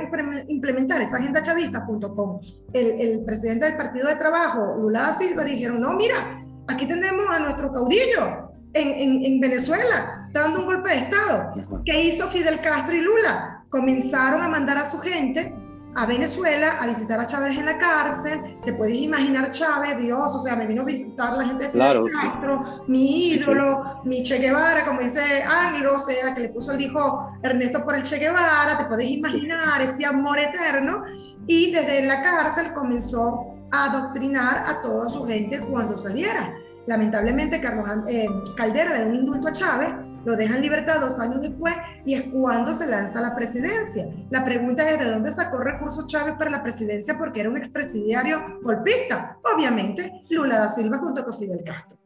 implementar 0.48 1.00
esa 1.02 1.16
agenda 1.16 1.42
chavista 1.42 1.80
junto 1.82 2.14
con 2.14 2.40
el, 2.72 3.24
presidente 3.24 3.66
del 3.66 3.76
Partido 3.76 4.08
de 4.08 4.16
Trabajo, 4.16 4.76
Lula 4.76 5.02
da 5.02 5.14
Silva, 5.14 5.44
dijeron, 5.44 5.80
no, 5.80 5.92
mira, 5.92 6.44
aquí 6.68 6.86
tenemos 6.86 7.26
a 7.30 7.38
nuestro 7.38 7.72
caudillo 7.72 8.50
en, 8.72 9.24
en 9.24 9.40
Venezuela, 9.40 10.28
dando 10.32 10.60
un 10.60 10.66
golpe 10.66 10.90
de 10.90 10.96
Estado. 10.96 11.54
¿Qué 11.84 12.02
hizo 12.02 12.28
Fidel 12.28 12.60
Castro 12.60 12.96
y 12.96 13.00
Lula? 13.00 13.64
Comenzaron 13.68 14.42
a 14.42 14.48
mandar 14.48 14.78
a 14.78 14.84
su 14.84 14.98
gente 14.98 15.54
a 15.94 16.06
Venezuela 16.06 16.78
a 16.80 16.86
visitar 16.86 17.20
a 17.20 17.26
Chávez 17.26 17.58
en 17.58 17.66
la 17.66 17.78
cárcel. 17.78 18.58
Te 18.64 18.72
puedes 18.72 18.94
imaginar 18.94 19.50
Chávez, 19.50 19.98
Dios, 19.98 20.34
o 20.34 20.38
sea, 20.40 20.56
me 20.56 20.66
vino 20.66 20.82
a 20.82 20.84
visitar 20.84 21.34
la 21.34 21.46
gente 21.46 21.66
de 21.66 21.70
Fidel 21.70 22.04
Castro, 22.20 22.84
mi 22.86 23.28
ídolo, 23.28 24.00
mi 24.04 24.22
Che 24.22 24.38
Guevara, 24.38 24.84
como 24.84 25.00
dice 25.00 25.42
Ángelo, 25.42 25.94
o 25.94 25.98
sea, 25.98 26.34
que 26.34 26.40
le 26.40 26.48
puso 26.48 26.72
el 26.72 26.78
dijo 26.78 27.30
Ernesto 27.42 27.84
por 27.84 27.94
el 27.94 28.02
Che 28.02 28.18
Guevara, 28.18 28.78
te 28.78 28.84
puedes 28.86 29.08
imaginar 29.08 29.80
ese 29.82 30.06
amor 30.06 30.38
eterno. 30.38 31.02
Y 31.46 31.72
desde 31.72 32.06
la 32.06 32.22
cárcel 32.22 32.72
comenzó 32.72 33.56
a 33.72 33.86
adoctrinar 33.86 34.62
a 34.66 34.80
toda 34.80 35.08
su 35.08 35.26
gente 35.26 35.60
cuando 35.60 35.96
saliera. 35.96 36.54
Lamentablemente, 36.86 37.60
Carlos 37.60 37.86
eh, 38.08 38.28
Caldera 38.56 38.92
le 38.92 39.00
da 39.00 39.06
un 39.06 39.16
indulto 39.16 39.48
a 39.48 39.52
Chávez 39.52 39.92
lo 40.24 40.36
dejan 40.36 40.60
libertad 40.60 41.00
dos 41.00 41.18
años 41.18 41.42
después 41.42 41.74
y 42.04 42.14
es 42.14 42.24
cuando 42.32 42.74
se 42.74 42.86
lanza 42.86 43.20
la 43.20 43.34
presidencia. 43.34 44.06
La 44.30 44.44
pregunta 44.44 44.88
es 44.88 44.98
de 44.98 45.10
dónde 45.10 45.32
sacó 45.32 45.58
recursos 45.58 46.06
Chávez 46.06 46.34
para 46.38 46.50
la 46.50 46.62
presidencia 46.62 47.18
porque 47.18 47.40
era 47.40 47.50
un 47.50 47.56
expresidiario 47.56 48.60
golpista. 48.62 49.38
Obviamente, 49.54 50.22
Lula 50.30 50.58
da 50.58 50.68
Silva 50.68 50.98
junto 50.98 51.24
con 51.24 51.34
Fidel 51.34 51.62
Castro 51.64 51.98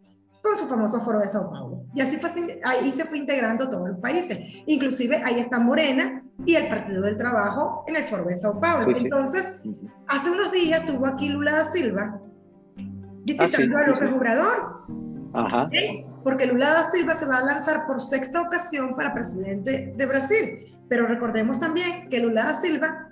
con 0.42 0.54
su 0.56 0.66
famoso 0.66 1.00
foro 1.00 1.18
de 1.18 1.26
Sao 1.26 1.50
Paulo. 1.50 1.82
Y 1.92 2.00
así 2.00 2.18
fue, 2.18 2.30
ahí 2.64 2.92
se 2.92 3.04
fue 3.04 3.18
integrando 3.18 3.68
todos 3.68 3.88
los 3.88 3.98
países. 3.98 4.38
Inclusive 4.66 5.20
ahí 5.24 5.40
está 5.40 5.58
Morena 5.58 6.22
y 6.44 6.54
el 6.54 6.68
Partido 6.68 7.02
del 7.02 7.16
Trabajo 7.16 7.84
en 7.88 7.96
el 7.96 8.04
foro 8.04 8.24
de 8.24 8.36
Sao 8.36 8.60
Paulo. 8.60 8.96
Entonces, 8.96 9.54
hace 10.06 10.30
unos 10.30 10.52
días 10.52 10.86
tuvo 10.86 11.06
aquí 11.06 11.30
Lula 11.30 11.50
da 11.50 11.64
Silva 11.64 12.20
visitando 13.24 13.76
ah, 13.76 13.80
a 13.80 13.86
López 13.88 14.12
Obrador. 14.12 14.86
Ajá 15.32 15.68
porque 16.26 16.44
Lula 16.44 16.70
da 16.72 16.90
Silva 16.90 17.14
se 17.14 17.24
va 17.24 17.38
a 17.38 17.44
lanzar 17.44 17.86
por 17.86 18.02
sexta 18.02 18.40
ocasión 18.40 18.96
para 18.96 19.14
presidente 19.14 19.94
de 19.96 20.06
Brasil. 20.06 20.76
Pero 20.88 21.06
recordemos 21.06 21.60
también 21.60 22.08
que 22.08 22.18
Lula 22.18 22.46
da 22.46 22.60
Silva 22.60 23.10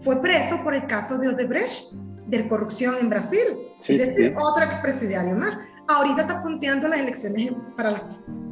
fue 0.00 0.20
preso 0.20 0.64
por 0.64 0.74
el 0.74 0.84
caso 0.86 1.16
de 1.16 1.28
Odebrecht, 1.28 1.92
de 2.26 2.48
corrupción 2.48 2.96
en 3.00 3.08
Brasil. 3.08 3.38
es 3.78 3.98
decir, 3.98 4.34
otro 4.36 4.64
expresidiario 4.64 5.36
más. 5.36 5.58
Ahorita 5.86 6.22
está 6.22 6.42
punteando 6.42 6.88
las 6.88 6.98
elecciones 6.98 7.52
para 7.76 7.92
las, 7.92 8.02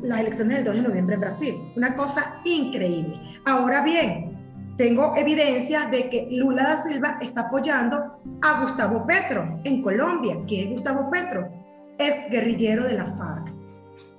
las 0.02 0.20
elecciones 0.20 0.58
del 0.58 0.64
2 0.66 0.74
de 0.76 0.82
noviembre 0.82 1.14
en 1.16 1.20
Brasil. 1.20 1.72
Una 1.74 1.96
cosa 1.96 2.40
increíble. 2.44 3.20
Ahora 3.44 3.82
bien, 3.82 4.76
tengo 4.78 5.16
evidencia 5.16 5.88
de 5.88 6.08
que 6.08 6.28
Lula 6.30 6.62
da 6.62 6.82
Silva 6.84 7.18
está 7.20 7.48
apoyando 7.48 8.20
a 8.42 8.60
Gustavo 8.60 9.04
Petro 9.08 9.58
en 9.64 9.82
Colombia. 9.82 10.36
¿Quién 10.46 10.68
es 10.68 10.72
Gustavo 10.74 11.10
Petro? 11.10 11.50
Es 11.98 12.30
guerrillero 12.30 12.84
de 12.84 12.94
la 12.94 13.06
FARC 13.06 13.53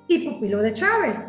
y 0.07 0.29
pupilo 0.29 0.61
de 0.61 0.73
Chávez. 0.73 1.25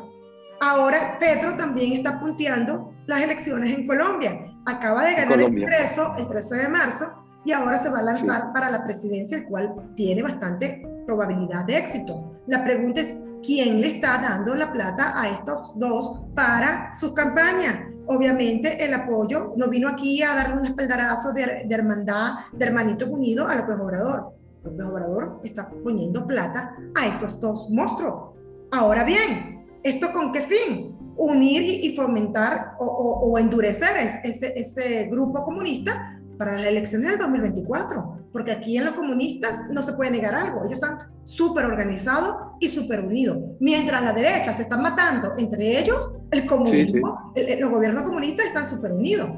Ahora 0.60 1.18
Petro 1.18 1.56
también 1.56 1.92
está 1.92 2.18
punteando 2.18 2.92
las 3.06 3.22
elecciones 3.22 3.76
en 3.76 3.86
Colombia. 3.86 4.52
Acaba 4.64 5.04
de 5.04 5.14
ganar 5.14 5.40
el 5.40 5.64
preso 5.64 6.14
el 6.18 6.26
13 6.26 6.56
de 6.56 6.68
marzo 6.68 7.24
y 7.44 7.52
ahora 7.52 7.78
se 7.78 7.88
va 7.88 8.00
a 8.00 8.02
lanzar 8.02 8.52
para 8.52 8.70
la 8.70 8.82
presidencia, 8.82 9.38
el 9.38 9.44
cual 9.46 9.72
tiene 9.94 10.22
bastante 10.22 10.82
probabilidad 11.06 11.64
de 11.64 11.76
éxito. 11.78 12.40
La 12.48 12.64
pregunta 12.64 13.00
es, 13.00 13.14
¿quién 13.42 13.80
le 13.80 13.88
está 13.88 14.18
dando 14.18 14.54
la 14.54 14.72
plata 14.72 15.20
a 15.20 15.28
estos 15.28 15.78
dos 15.78 16.20
para 16.34 16.92
sus 16.94 17.12
campañas? 17.12 17.78
Obviamente 18.06 18.84
el 18.84 18.94
apoyo 18.94 19.52
no 19.56 19.68
vino 19.68 19.88
aquí 19.88 20.22
a 20.22 20.34
darle 20.34 20.58
un 20.58 20.66
espaldarazo 20.66 21.32
de, 21.32 21.64
de 21.66 21.74
hermandad, 21.74 22.34
de 22.52 22.66
hermanitos 22.66 23.08
unidos 23.08 23.48
a 23.48 23.54
López 23.54 23.76
Obrador. 23.78 24.32
López 24.64 24.86
Obrador 24.86 25.40
está 25.44 25.70
poniendo 25.84 26.26
plata 26.26 26.76
a 26.96 27.06
esos 27.06 27.40
dos 27.40 27.70
monstruos. 27.70 28.35
Ahora 28.72 29.04
bien, 29.04 29.66
¿esto 29.82 30.12
con 30.12 30.32
qué 30.32 30.40
fin? 30.40 30.96
Unir 31.16 31.62
y, 31.62 31.96
fomentar 31.96 32.74
o, 32.78 32.84
o, 32.84 33.38
endurecer 33.38 34.20
ese, 34.22 34.52
ese 34.58 35.04
grupo 35.04 35.44
comunista 35.44 36.20
para 36.36 36.56
las 36.56 36.66
elecciones 36.66 37.08
del 37.10 37.18
2024, 37.18 38.28
porque 38.32 38.52
aquí 38.52 38.76
en 38.76 38.84
los 38.84 38.94
comunistas 38.94 39.62
no 39.70 39.82
se 39.82 39.94
puede 39.94 40.10
negar 40.10 40.34
algo, 40.34 40.60
ellos 40.64 40.74
están 40.74 40.98
súper 41.22 41.64
organizados 41.64 42.36
y 42.60 42.68
súper 42.68 43.00
unidos, 43.00 43.38
mientras 43.60 44.02
la 44.02 44.12
derecha 44.12 44.52
se 44.52 44.62
están 44.62 44.82
matando 44.82 45.32
entre 45.38 45.80
ellos, 45.80 46.12
el 46.30 46.44
comunismo, 46.46 47.32
los 47.34 47.70
gobiernos 47.70 48.02
comunistas 48.02 48.46
están 48.46 48.68
súper 48.68 48.92
unidos. 48.92 49.30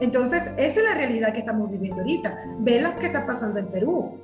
Entonces, 0.00 0.50
esa 0.58 0.80
es 0.80 0.84
la 0.84 0.94
realidad 0.94 1.32
que 1.32 1.38
estamos 1.38 1.70
viviendo 1.70 2.02
ahorita. 2.02 2.36
Ve 2.60 2.82
lo 2.82 2.98
que 2.98 3.06
está 3.06 3.26
pasando 3.26 3.60
en 3.60 3.68
Perú. 3.68 4.18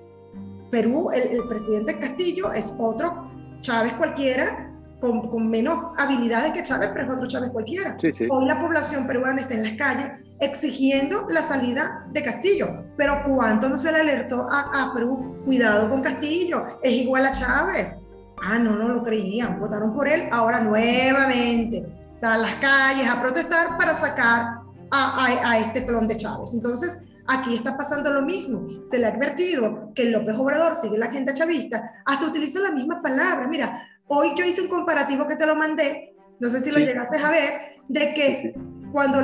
Perú, 0.70 1.11
el, 1.11 1.46
presidente 1.48 1.98
Castillo 1.98 2.53
es 2.53 2.75
otro 2.79 3.31
Chávez 3.62 3.94
cualquiera, 3.94 4.68
con, 5.01 5.29
con, 5.29 5.48
menos 5.48 5.92
habilidades 5.98 6.53
que 6.53 6.62
Chávez, 6.62 6.90
pero 6.92 7.07
es 7.07 7.12
otro 7.12 7.27
Chávez 7.27 7.51
cualquiera. 7.51 7.96
Hoy 8.31 8.46
la 8.46 8.61
población 8.61 9.07
peruana 9.07 9.40
está 9.40 9.55
en 9.55 9.62
las 9.62 9.72
calles 9.72 10.12
exigiendo 10.38 11.27
la 11.29 11.42
salida 11.42 12.07
de 12.12 12.22
Castillo. 12.22 12.85
Pero 12.96 13.22
¿cuánto 13.25 13.68
no 13.68 13.79
se 13.79 13.90
le 13.90 14.01
alertó 14.01 14.46
a, 14.51 14.92
Perú? 14.94 15.40
Cuidado 15.44 15.88
con 15.88 16.03
Castillo, 16.03 16.79
es 16.83 16.92
igual 16.92 17.27
a 17.27 17.33
Chávez. 17.33 17.96
Ah, 18.44 18.59
no, 18.59 18.77
no 18.77 18.88
lo 18.88 19.03
creían, 19.03 19.59
votaron 19.59 19.94
por 19.94 20.07
él. 20.09 20.29
Ahora 20.31 20.61
nuevamente 20.61 21.85
están 22.14 22.42
las 22.42 22.57
calles 22.57 23.09
a 23.09 23.20
protestar 23.20 23.79
para 23.79 23.94
sacar 23.96 24.61
a, 24.90 25.51
a, 25.51 25.59
este 25.59 25.85
clon 25.87 26.07
de 26.07 26.16
Chávez. 26.16 26.53
Entonces, 26.55 27.07
aquí 27.27 27.55
está 27.55 27.77
pasando 27.77 28.11
lo 28.11 28.23
mismo. 28.23 28.67
Se 28.91 28.99
le 28.99 29.07
ha 29.07 29.11
advertido 29.11 29.93
que 29.95 30.05
López 30.05 30.35
Obrador 30.37 30.75
sigue 30.75 30.99
la 30.99 31.07
agenda 31.07 31.35
chavista, 31.35 31.91
hasta 32.05 32.27
utiliza 32.27 32.61
las 32.61 32.73
mismas 32.73 33.01
palabras. 33.03 33.49
Mira, 33.49 33.83
hoy 34.07 34.33
yo 34.37 34.45
hice 34.45 34.63
un 34.63 34.69
comparativo 34.69 35.27
que 35.27 35.37
te 35.37 35.47
lo 35.47 35.55
mandé, 35.55 36.15
no 36.41 36.49
sé 36.49 36.61
si 36.61 36.71
lo 36.71 36.79
llegaste 36.79 37.19
a 37.19 37.31
ver, 37.31 37.53
de 37.89 38.15
que 38.15 38.55
cuando 38.93 39.21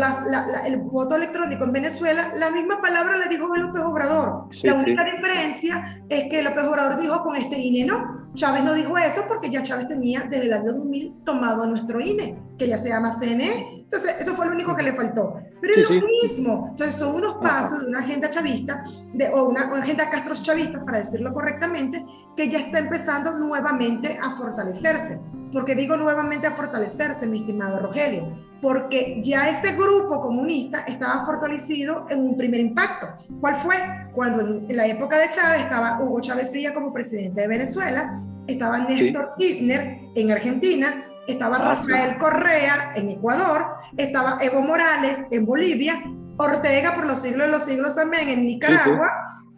el 0.67 0.77
voto 0.79 1.17
electrónico 1.17 1.65
en 1.65 1.73
Venezuela, 1.73 2.33
la 2.37 2.51
misma 2.51 2.81
palabra 2.81 3.19
le 3.19 3.29
dijo 3.29 3.55
López 3.55 3.83
Obrador. 3.83 4.49
la 4.63 4.75
única 4.75 5.05
diferencia 5.05 6.03
es 6.09 6.29
que 6.31 6.43
López 6.43 6.65
Obrador 6.65 6.99
dijo 6.99 7.23
con 7.23 7.37
este 7.37 7.59
INE 7.59 7.85
no. 7.85 8.19
Chávez 8.35 8.63
no 8.63 8.73
dijo 8.73 8.97
eso 8.97 9.25
porque 9.29 9.51
ya 9.51 9.63
Chávez 9.63 9.89
tenía 9.89 10.23
desde 10.31 10.47
el 10.47 10.53
año 10.53 10.73
2000 10.73 11.25
tomado 11.25 11.67
nuestro 11.67 12.01
INE, 12.01 12.39
que 12.57 12.69
ya 12.69 12.79
se 12.79 12.89
llama 12.89 13.19
CNE. 13.19 13.78
Entonces, 13.88 14.16
eso 14.20 14.35
fue 14.35 14.44
lo 14.44 14.53
único 14.53 14.77
que 14.77 14.83
le 14.83 14.92
faltó. 14.92 15.40
Pero 15.62 15.81
es 15.81 15.90
lo 15.90 16.07
mismo. 16.07 16.66
Entonces, 16.68 16.96
son 16.96 17.14
unos 17.14 17.37
pasos 17.37 17.81
de 17.81 17.87
una 17.87 18.01
agenda 18.01 18.29
chavista, 18.29 18.83
de, 19.14 19.31
o 19.31 19.48
una, 19.48 19.64
una 19.66 19.81
agenda 19.81 20.11
castro-chavista, 20.11 20.85
para 20.85 20.98
decirlo 20.98 21.33
correctamente, 21.33 22.05
que 22.37 22.51
ya 22.51 22.59
está 22.59 22.81
empezando 22.81 23.38
nuevamente 23.38 24.18
a 24.22 24.37
fortalecerse. 24.37 25.18
Porque 25.55 25.74
digo 25.74 25.96
nuevamente 25.96 26.46
a 26.46 26.51
fortalecerse, 26.51 27.27
mi 27.27 27.38
estimado 27.38 27.79
Rogelio, 27.79 28.37
porque 28.61 29.22
ya 29.24 29.48
ese 29.48 29.72
grupo 29.72 30.20
comunista 30.20 30.81
estaba 30.81 31.24
fortalecido 31.24 32.05
en 32.11 32.20
un 32.20 32.37
primer 32.37 32.61
impacto. 32.61 33.07
¿Cuál 33.40 33.55
fue? 33.55 33.77
Cuando 34.14 34.40
en 34.42 34.77
la 34.77 34.87
época 34.87 35.16
de 35.16 35.31
Chávez 35.31 35.62
estaba 35.62 36.03
Hugo 36.03 36.20
Chávez 36.20 36.51
Fría 36.51 36.74
como 36.74 36.92
presidente 36.92 37.40
de 37.40 37.48
Venezuela, 37.48 38.20
estaba 38.46 38.79
Néstor 38.79 39.33
Kirchner 39.38 40.01
en 40.14 40.31
Argentina, 40.31 41.05
estaba 41.29 41.57
ah, 41.57 41.75
Rafael 41.75 42.19
Correa 42.19 42.93
en 42.95 43.11
Ecuador, 43.11 43.67
estaba 43.97 44.38
Evo 44.41 44.62
Morales 44.62 45.19
en 45.31 45.45
Bolivia, 45.45 46.03
Ortega 46.38 46.95
por 46.95 47.07
los 47.07 47.21
siglos 47.21 47.47
de 47.47 47.53
los 47.53 47.64
siglos 47.64 47.95
también 47.97 48.29
en 48.29 48.47
Nicaragua, 48.47 49.11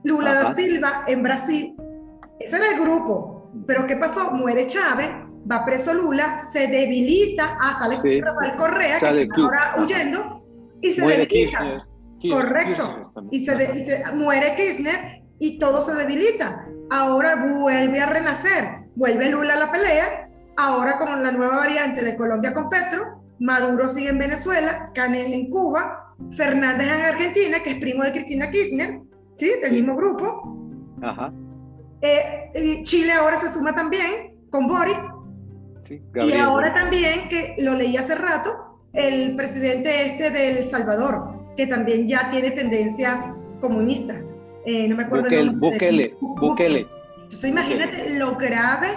Lula 0.05 0.35
da 0.35 0.55
Silva 0.55 1.05
en 1.07 1.23
Brasil. 1.23 1.75
Ese 2.39 2.57
era 2.57 2.71
el 2.75 2.81
grupo. 2.81 3.51
Pero 3.67 3.87
¿qué 3.87 3.97
pasó? 3.97 4.33
Muere 4.33 4.67
Chávez, 4.67 5.11
va 5.51 5.65
preso 5.65 5.93
Lula, 5.95 6.39
se 6.53 6.67
debilita, 6.67 7.57
ah, 7.61 7.77
sale 7.79 8.21
Rafael 8.21 8.57
Correa, 8.57 8.99
que 8.99 9.23
está 9.23 9.35
ahora 9.37 9.75
huyendo, 9.79 10.45
y 10.81 10.93
se 10.93 11.07
debilita. 11.07 11.87
Correcto. 12.31 13.13
y, 13.31 13.45
se 13.45 14.13
muere 14.15 14.55
Kirchner 14.55 15.23
y 15.39 15.59
todo 15.59 15.81
se 15.81 15.95
debilita. 15.95 16.67
Ahora 16.91 17.37
vuelve 17.37 18.01
a 18.01 18.07
renacer, 18.07 18.87
vuelve 18.97 19.31
Lula 19.31 19.55
a 19.55 19.59
la 19.59 19.73
pelea, 19.73 20.30
ahora 20.57 20.99
con 20.99 21.23
la 21.23 21.31
nueva 21.31 21.57
variante 21.57 22.05
de 22.05 22.17
Colombia 22.17 22.53
con 22.53 22.69
Petro, 22.69 23.23
Maduro 23.39 23.89
sigue 23.89 24.11
en 24.11 24.19
Venezuela, 24.19 24.91
Canel 24.95 25.33
en 25.33 25.49
Cuba, 25.49 26.15
Fernández 26.33 26.89
en 26.89 27.01
Argentina, 27.01 27.59
que 27.63 27.71
es 27.71 27.77
primo 27.77 28.05
de 28.05 28.13
Cristina 28.13 28.51
Kirchner, 28.51 29.01
¿sí? 29.37 29.51
Del 29.63 29.73
mismo 29.73 29.97
grupo. 29.97 30.59
Ajá. 31.03 31.33
Eh, 32.03 32.83
Chile 32.83 33.13
ahora 33.13 33.37
se 33.39 33.49
suma 33.49 33.75
también 33.75 34.37
con 34.51 34.67
Boric, 34.67 34.99
y 36.25 36.33
ahora 36.35 36.75
también, 36.75 37.29
que 37.29 37.57
lo 37.59 37.75
leí 37.75 37.97
hace 37.97 38.15
rato, 38.15 38.81
el 38.93 39.37
presidente 39.37 40.07
este 40.07 40.31
de 40.31 40.61
El 40.61 40.67
Salvador, 40.67 41.55
que 41.57 41.67
también 41.67 42.07
ya 42.07 42.31
tiene 42.31 42.51
tendencias 42.51 43.19
comunistas. 43.61 44.23
Eh, 44.67 44.89
no 44.89 44.97
me 44.97 45.05
acuerdo 45.05 45.29
el 45.29 45.47
nombre. 45.47 45.71
Bukele, 45.71 46.17
Bukele. 46.21 46.87
Entonces 47.23 47.51
imagínate 47.51 48.11
lo 48.19 48.37
grave 48.37 48.89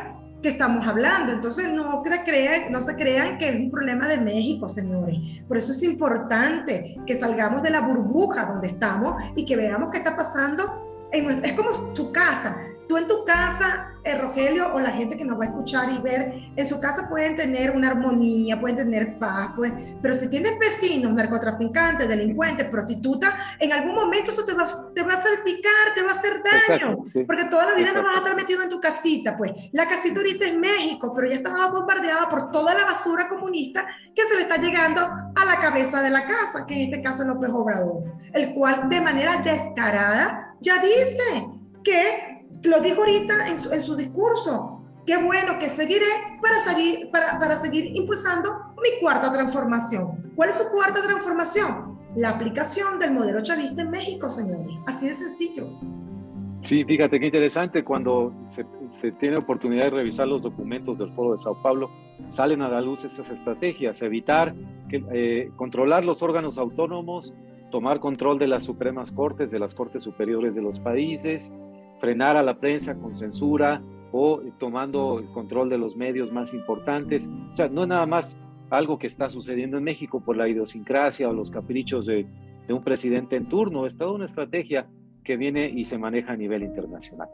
que 0.43 0.49
estamos 0.49 0.85
hablando. 0.85 1.31
Entonces 1.31 1.71
no, 1.71 2.03
crean, 2.03 2.71
no 2.71 2.81
se 2.81 2.95
crean 2.95 3.39
que 3.39 3.49
es 3.49 3.55
un 3.55 3.71
problema 3.71 4.07
de 4.07 4.17
México, 4.17 4.69
señores. 4.69 5.17
Por 5.47 5.57
eso 5.57 5.71
es 5.71 5.81
importante 5.81 6.97
que 7.07 7.17
salgamos 7.17 7.63
de 7.63 7.71
la 7.71 7.79
burbuja 7.79 8.45
donde 8.45 8.67
estamos 8.67 9.23
y 9.35 9.45
que 9.45 9.55
veamos 9.55 9.89
qué 9.89 9.97
está 9.97 10.15
pasando. 10.15 10.82
En 11.13 11.29
es 11.45 11.53
como 11.53 11.69
tu 11.93 12.11
casa. 12.11 12.57
Tú 12.87 12.97
en 12.97 13.07
tu 13.07 13.23
casa 13.23 13.93
eh, 14.05 14.17
Rogelio 14.17 14.73
o 14.73 14.81
la 14.81 14.91
gente 14.91 15.15
que 15.15 15.23
nos 15.23 15.39
va 15.39 15.45
a 15.45 15.47
escuchar 15.47 15.89
y 15.89 15.97
ver, 15.99 16.33
en 16.57 16.65
su 16.65 16.81
casa 16.81 17.07
pueden 17.07 17.37
tener 17.37 17.71
una 17.71 17.87
armonía, 17.87 18.59
pueden 18.59 18.75
tener 18.75 19.17
paz, 19.17 19.51
pues, 19.55 19.71
pero 20.01 20.13
si 20.13 20.29
tienes 20.29 20.59
vecinos, 20.59 21.13
narcotraficantes, 21.13 22.09
delincuentes, 22.09 22.67
prostitutas, 22.67 23.33
en 23.59 23.71
algún 23.71 23.95
momento 23.95 24.31
eso 24.31 24.43
te 24.43 24.53
va, 24.53 24.67
te 24.93 25.03
va 25.03 25.13
a 25.13 25.21
salpicar, 25.21 25.95
te 25.95 26.01
va 26.01 26.11
a 26.11 26.15
hacer 26.15 26.43
daño, 26.43 26.97
porque 27.25 27.45
toda 27.45 27.67
la 27.67 27.75
vida 27.75 27.93
no 27.93 28.03
vas 28.03 28.15
a 28.15 28.17
estar 28.17 28.35
metido 28.35 28.61
en 28.61 28.67
tu 28.67 28.81
casita, 28.81 29.37
pues. 29.37 29.53
La 29.71 29.87
casita 29.87 30.19
ahorita 30.19 30.45
es 30.45 30.57
México, 30.57 31.13
pero 31.15 31.29
ya 31.29 31.35
está 31.35 31.67
bombardeada 31.67 32.27
por 32.27 32.51
toda 32.51 32.73
la 32.73 32.83
basura 32.83 33.29
comunista 33.29 33.87
que 34.13 34.23
se 34.23 34.35
le 34.35 34.41
está 34.41 34.57
llegando 34.57 35.01
a 35.01 35.45
la 35.45 35.61
cabeza 35.61 36.01
de 36.01 36.09
la 36.09 36.25
casa, 36.25 36.65
que 36.67 36.73
en 36.73 36.81
este 36.81 37.01
caso 37.01 37.21
es 37.21 37.29
López 37.29 37.51
Obrador, 37.53 38.03
el 38.33 38.53
cual 38.53 38.89
de 38.89 38.99
manera 38.99 39.37
descarada 39.37 40.52
ya 40.63 40.81
dice 40.81 41.47
que 41.83 42.47
lo 42.63 42.79
dijo 42.79 43.01
ahorita 43.01 43.49
en 43.49 43.59
su, 43.59 43.71
en 43.71 43.81
su 43.81 43.95
discurso. 43.95 44.81
Qué 45.05 45.17
bueno 45.17 45.59
que 45.59 45.67
seguiré 45.67 46.05
para 46.41 46.61
seguir, 46.61 47.11
para, 47.11 47.37
para 47.37 47.57
seguir 47.57 47.85
impulsando 47.93 48.73
mi 48.81 49.01
cuarta 49.01 49.31
transformación. 49.31 50.31
¿Cuál 50.35 50.49
es 50.49 50.55
su 50.55 50.69
cuarta 50.71 51.01
transformación? 51.03 51.99
La 52.15 52.29
aplicación 52.29 52.99
del 52.99 53.11
modelo 53.11 53.43
chavista 53.43 53.81
en 53.81 53.91
México, 53.91 54.29
señores. 54.29 54.77
Así 54.87 55.09
de 55.09 55.15
sencillo. 55.15 55.67
Sí, 56.61 56.85
fíjate 56.85 57.19
qué 57.19 57.25
interesante, 57.25 57.83
cuando 57.83 58.33
se, 58.45 58.65
se, 58.87 59.11
tiene 59.11 59.35
oportunidad 59.35 59.83
de 59.83 59.89
revisar 59.89 60.25
los 60.29 60.43
documentos 60.43 60.97
del 60.97 61.11
Foro 61.11 61.31
de 61.31 61.37
Sao 61.37 61.61
Paulo, 61.61 61.91
salen 62.27 62.61
a 62.61 62.69
la 62.69 62.79
luz 62.79 63.03
esas 63.03 63.29
estrategias, 63.29 64.01
evitar, 64.01 64.55
que, 64.87 65.03
eh, 65.11 65.51
controlar 65.57 66.05
los 66.05 66.23
órganos 66.23 66.57
autónomos, 66.57 67.35
tomar 67.73 67.99
control 67.99 68.37
de 68.37 68.45
las 68.45 68.65
Supremas 68.65 69.11
Cortes, 69.11 69.49
de 69.49 69.57
las 69.57 69.73
Cortes 69.73 70.03
Superiores 70.03 70.53
de 70.53 70.61
los 70.61 70.79
países, 70.79 71.51
frenar 71.99 72.37
a 72.37 72.43
la 72.43 72.59
prensa 72.59 72.99
con 72.99 73.15
censura 73.15 73.81
o 74.11 74.41
tomando 74.59 75.17
el 75.17 75.25
control 75.31 75.69
de 75.69 75.79
los 75.79 75.97
medios 75.97 76.31
más 76.31 76.53
importantes. 76.53 77.27
O 77.49 77.55
sea, 77.55 77.69
no 77.69 77.81
es 77.81 77.87
nada 77.87 78.05
más 78.05 78.39
algo 78.69 78.99
que 78.99 79.07
está 79.07 79.27
sucediendo 79.27 79.79
en 79.79 79.85
México 79.85 80.21
por 80.23 80.37
la 80.37 80.47
idiosincrasia 80.47 81.27
o 81.27 81.33
los 81.33 81.49
caprichos 81.49 82.05
de, 82.05 82.27
un 82.69 82.83
presidente 82.83 83.37
en 83.37 83.49
turno, 83.49 83.87
es 83.87 83.97
toda 83.97 84.11
una 84.11 84.25
estrategia 84.25 84.85
que 85.23 85.35
viene 85.35 85.67
y 85.67 85.85
se 85.85 85.97
maneja 85.97 86.33
a 86.33 86.37
nivel 86.37 86.61
internacional. 86.61 87.29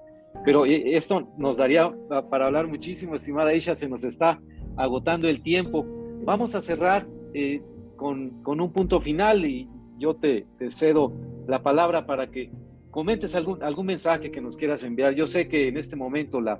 Pero 0.46 0.66
eh, 0.66 0.96
esto 0.96 1.28
nos 1.38 1.58
daría 1.58 1.94
para 2.30 2.46
hablar 2.46 2.66
muchísimo, 2.66 3.16
estimada 3.16 3.54
Isha, 3.54 3.76
se 3.76 3.90
nos 3.90 4.06
está 4.06 4.40
agotando 4.78 5.28
el 5.28 5.42
tiempo. 5.42 5.86
Vamos 6.24 6.56
a 6.56 6.62
cerrar 6.62 7.06
eh, 7.34 7.62
con, 7.98 8.42
con, 8.42 8.62
un 8.62 8.72
punto 8.72 9.02
final 9.02 9.46
y 9.46 9.68
yo 10.00 10.16
te, 10.16 10.46
te 10.58 10.70
cedo 10.70 11.14
la 11.48 11.62
palabra 11.62 12.06
para 12.06 12.32
que 12.32 12.50
comentes 12.90 13.36
algún, 13.36 13.62
algún 13.64 13.86
mensaje 13.86 14.32
que 14.32 14.42
nos 14.42 14.58
quieras 14.58 14.84
enviar. 14.84 15.14
Yo 15.14 15.28
sé 15.28 15.48
que 15.48 15.68
en 15.68 15.78
este 15.78 15.96
momento 15.96 16.42
la, 16.42 16.60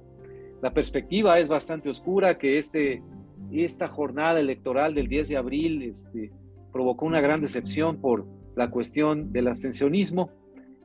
la 0.62 0.74
perspectiva 0.74 1.40
es 1.40 1.48
bastante 1.48 1.90
oscura, 1.90 2.38
que 2.38 2.58
este, 2.58 3.02
esta 3.52 3.88
jornada 3.88 4.40
electoral 4.40 4.94
del 4.94 5.08
10 5.08 5.30
de 5.30 5.38
abril 5.38 5.84
este, 5.84 6.32
provocó 6.72 7.06
una 7.06 7.22
gran 7.22 7.42
decepción 7.42 7.98
por 7.98 8.26
la 8.56 8.70
cuestión 8.70 9.32
del 9.32 9.48
abstencionismo, 9.48 10.32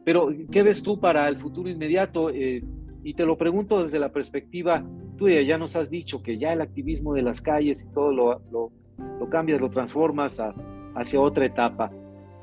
Pero, 0.04 0.28
¿qué 0.50 0.62
ves 0.62 0.82
tú 0.82 1.00
para 1.00 1.28
el 1.28 1.38
futuro 1.38 1.68
inmediato? 1.68 2.30
Eh, 2.30 2.62
y 3.02 3.14
te 3.14 3.26
lo 3.26 3.36
pregunto 3.36 3.82
desde 3.82 3.98
la 3.98 4.12
perspectiva 4.12 4.84
tuya, 5.16 5.42
ya 5.42 5.58
nos 5.58 5.76
has 5.76 5.90
dicho 5.90 6.22
que 6.22 6.38
ya 6.38 6.52
el 6.52 6.60
activismo 6.60 7.14
de 7.14 7.22
las 7.22 7.40
calles 7.40 7.82
y 7.82 7.92
todo 7.92 8.12
lo, 8.12 8.40
lo, 8.50 8.70
lo 9.18 9.28
cambias, 9.28 9.60
lo 9.60 9.70
transformas 9.70 10.40
hacia 10.94 11.20
otra 11.20 11.46
etapa. 11.46 11.90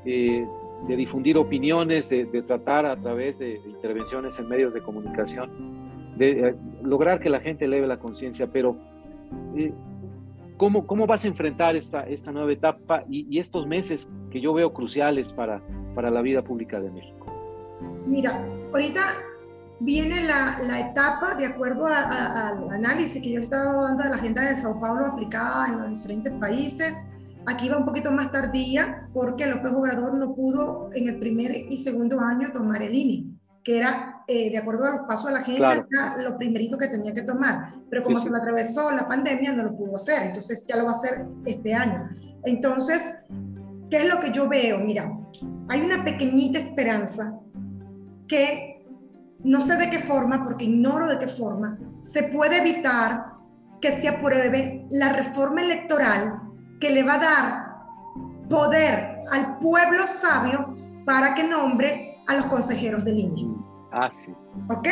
Eh, 0.04 0.46
de 0.86 0.96
difundir 0.96 1.38
opiniones, 1.38 2.08
de, 2.08 2.26
tratar 2.42 2.86
a 2.86 2.96
través 2.96 3.38
de, 3.38 3.60
intervenciones 3.66 4.38
en 4.38 4.48
medios 4.48 4.74
de 4.74 4.80
comunicación, 4.80 5.50
de 6.16 6.48
eh, 6.48 6.54
lograr 6.82 7.20
que 7.20 7.30
la 7.30 7.40
gente 7.40 7.66
eleve 7.66 7.86
la 7.86 7.98
conciencia, 7.98 8.48
pero 8.48 8.76
eh, 9.56 9.72
¿cómo, 10.56 10.86
¿cómo, 10.86 11.06
vas 11.06 11.24
a 11.24 11.28
enfrentar 11.28 11.76
esta, 11.76 12.02
esta 12.02 12.32
nueva 12.32 12.52
etapa 12.52 13.04
y, 13.08 13.38
estos 13.38 13.66
meses 13.66 14.10
que 14.30 14.40
yo 14.40 14.52
veo 14.54 14.72
cruciales 14.72 15.32
para, 15.32 15.62
para 15.94 16.10
la 16.10 16.20
vida 16.20 16.42
pública 16.42 16.80
de 16.80 16.90
México? 16.90 17.26
Mira, 18.06 18.44
ahorita 18.72 19.02
viene 19.78 20.22
la, 20.22 20.58
la 20.66 20.80
etapa, 20.80 21.36
de 21.36 21.46
acuerdo 21.46 21.86
al 21.86 22.70
análisis 22.70 23.22
que 23.22 23.30
yo 23.30 23.40
he 23.40 23.44
estado 23.44 23.82
dando 23.82 24.02
de 24.02 24.10
la 24.10 24.16
agenda 24.16 24.42
de 24.42 24.56
Sao 24.56 24.80
Paulo 24.80 25.06
aplicada 25.06 25.68
en 25.68 25.80
los 25.80 25.90
diferentes 25.90 26.32
países, 26.32 27.06
Aquí 27.46 27.68
va 27.68 27.78
un 27.78 27.84
poquito 27.84 28.10
más 28.12 28.30
tardía 28.30 29.08
porque 29.12 29.46
López 29.46 29.72
Obrador 29.72 30.14
no 30.14 30.34
pudo 30.34 30.90
en 30.94 31.08
el 31.08 31.18
primer 31.18 31.54
y 31.54 31.76
segundo 31.76 32.20
año 32.20 32.52
tomar 32.52 32.82
el 32.82 32.94
INE, 32.94 33.36
que 33.64 33.78
era, 33.78 34.22
eh, 34.28 34.50
de 34.50 34.58
acuerdo 34.58 34.84
a 34.84 34.90
los 34.90 35.00
pasos 35.02 35.26
de 35.26 35.32
la 35.32 35.42
gente, 35.42 35.62
lo 36.18 36.38
primerito 36.38 36.78
que 36.78 36.88
tenía 36.88 37.12
que 37.12 37.22
tomar. 37.22 37.74
Pero 37.90 38.02
como 38.02 38.16
se 38.18 38.30
le 38.30 38.38
atravesó 38.38 38.92
la 38.92 39.08
pandemia, 39.08 39.52
no 39.52 39.64
lo 39.64 39.76
pudo 39.76 39.96
hacer. 39.96 40.22
Entonces 40.24 40.64
ya 40.66 40.76
lo 40.76 40.84
va 40.84 40.92
a 40.92 40.94
hacer 40.94 41.26
este 41.44 41.74
año. 41.74 42.08
Entonces, 42.44 43.02
¿qué 43.90 43.98
es 43.98 44.08
lo 44.08 44.20
que 44.20 44.30
yo 44.30 44.48
veo? 44.48 44.78
Mira, 44.78 45.10
hay 45.68 45.80
una 45.80 46.04
pequeñita 46.04 46.58
esperanza 46.58 47.34
que 48.28 48.86
no 49.44 49.60
sé 49.60 49.76
de 49.76 49.90
qué 49.90 49.98
forma, 49.98 50.44
porque 50.44 50.64
ignoro 50.64 51.08
de 51.08 51.18
qué 51.18 51.26
forma, 51.26 51.78
se 52.02 52.24
puede 52.24 52.58
evitar 52.58 53.32
que 53.80 54.00
se 54.00 54.08
apruebe 54.08 54.86
la 54.90 55.12
reforma 55.12 55.62
electoral 55.62 56.41
que 56.82 56.90
le 56.90 57.04
va 57.04 57.14
a 57.14 57.18
dar 57.18 58.48
poder 58.50 59.20
al 59.30 59.58
pueblo 59.58 60.04
sabio 60.08 60.74
para 61.06 61.32
que 61.32 61.44
nombre 61.44 62.18
a 62.26 62.34
los 62.34 62.46
consejeros 62.46 63.04
del 63.04 63.20
INE. 63.20 63.54
Ah, 63.92 64.08
sí. 64.10 64.34
¿Ok? 64.68 64.88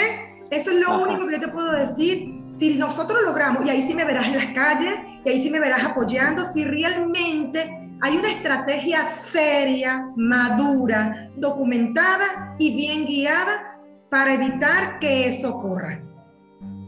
Eso 0.53 0.70
es 0.70 0.78
lo 0.78 1.03
único 1.03 1.26
que 1.26 1.32
yo 1.32 1.41
te 1.41 1.49
puedo 1.49 1.72
decir. 1.72 2.45
Si 2.57 2.76
nosotros 2.76 3.18
logramos, 3.24 3.66
y 3.66 3.70
ahí 3.70 3.82
sí 3.82 3.95
me 3.95 4.05
verás 4.05 4.28
en 4.28 4.36
las 4.36 4.47
calles, 4.55 4.95
y 5.24 5.28
ahí 5.30 5.43
sí 5.43 5.51
me 5.51 5.59
verás 5.59 5.84
apoyando, 5.84 6.45
si 6.45 6.64
realmente 6.64 7.76
hay 8.03 8.16
una 8.16 8.30
estrategia 8.30 9.09
seria, 9.09 10.09
madura, 10.14 11.28
documentada 11.36 12.55
y 12.61 12.76
bien 12.76 13.05
guiada 13.05 13.80
para 14.11 14.34
evitar 14.34 15.01
que 15.01 15.26
eso 15.26 15.57
ocurra. 15.57 16.01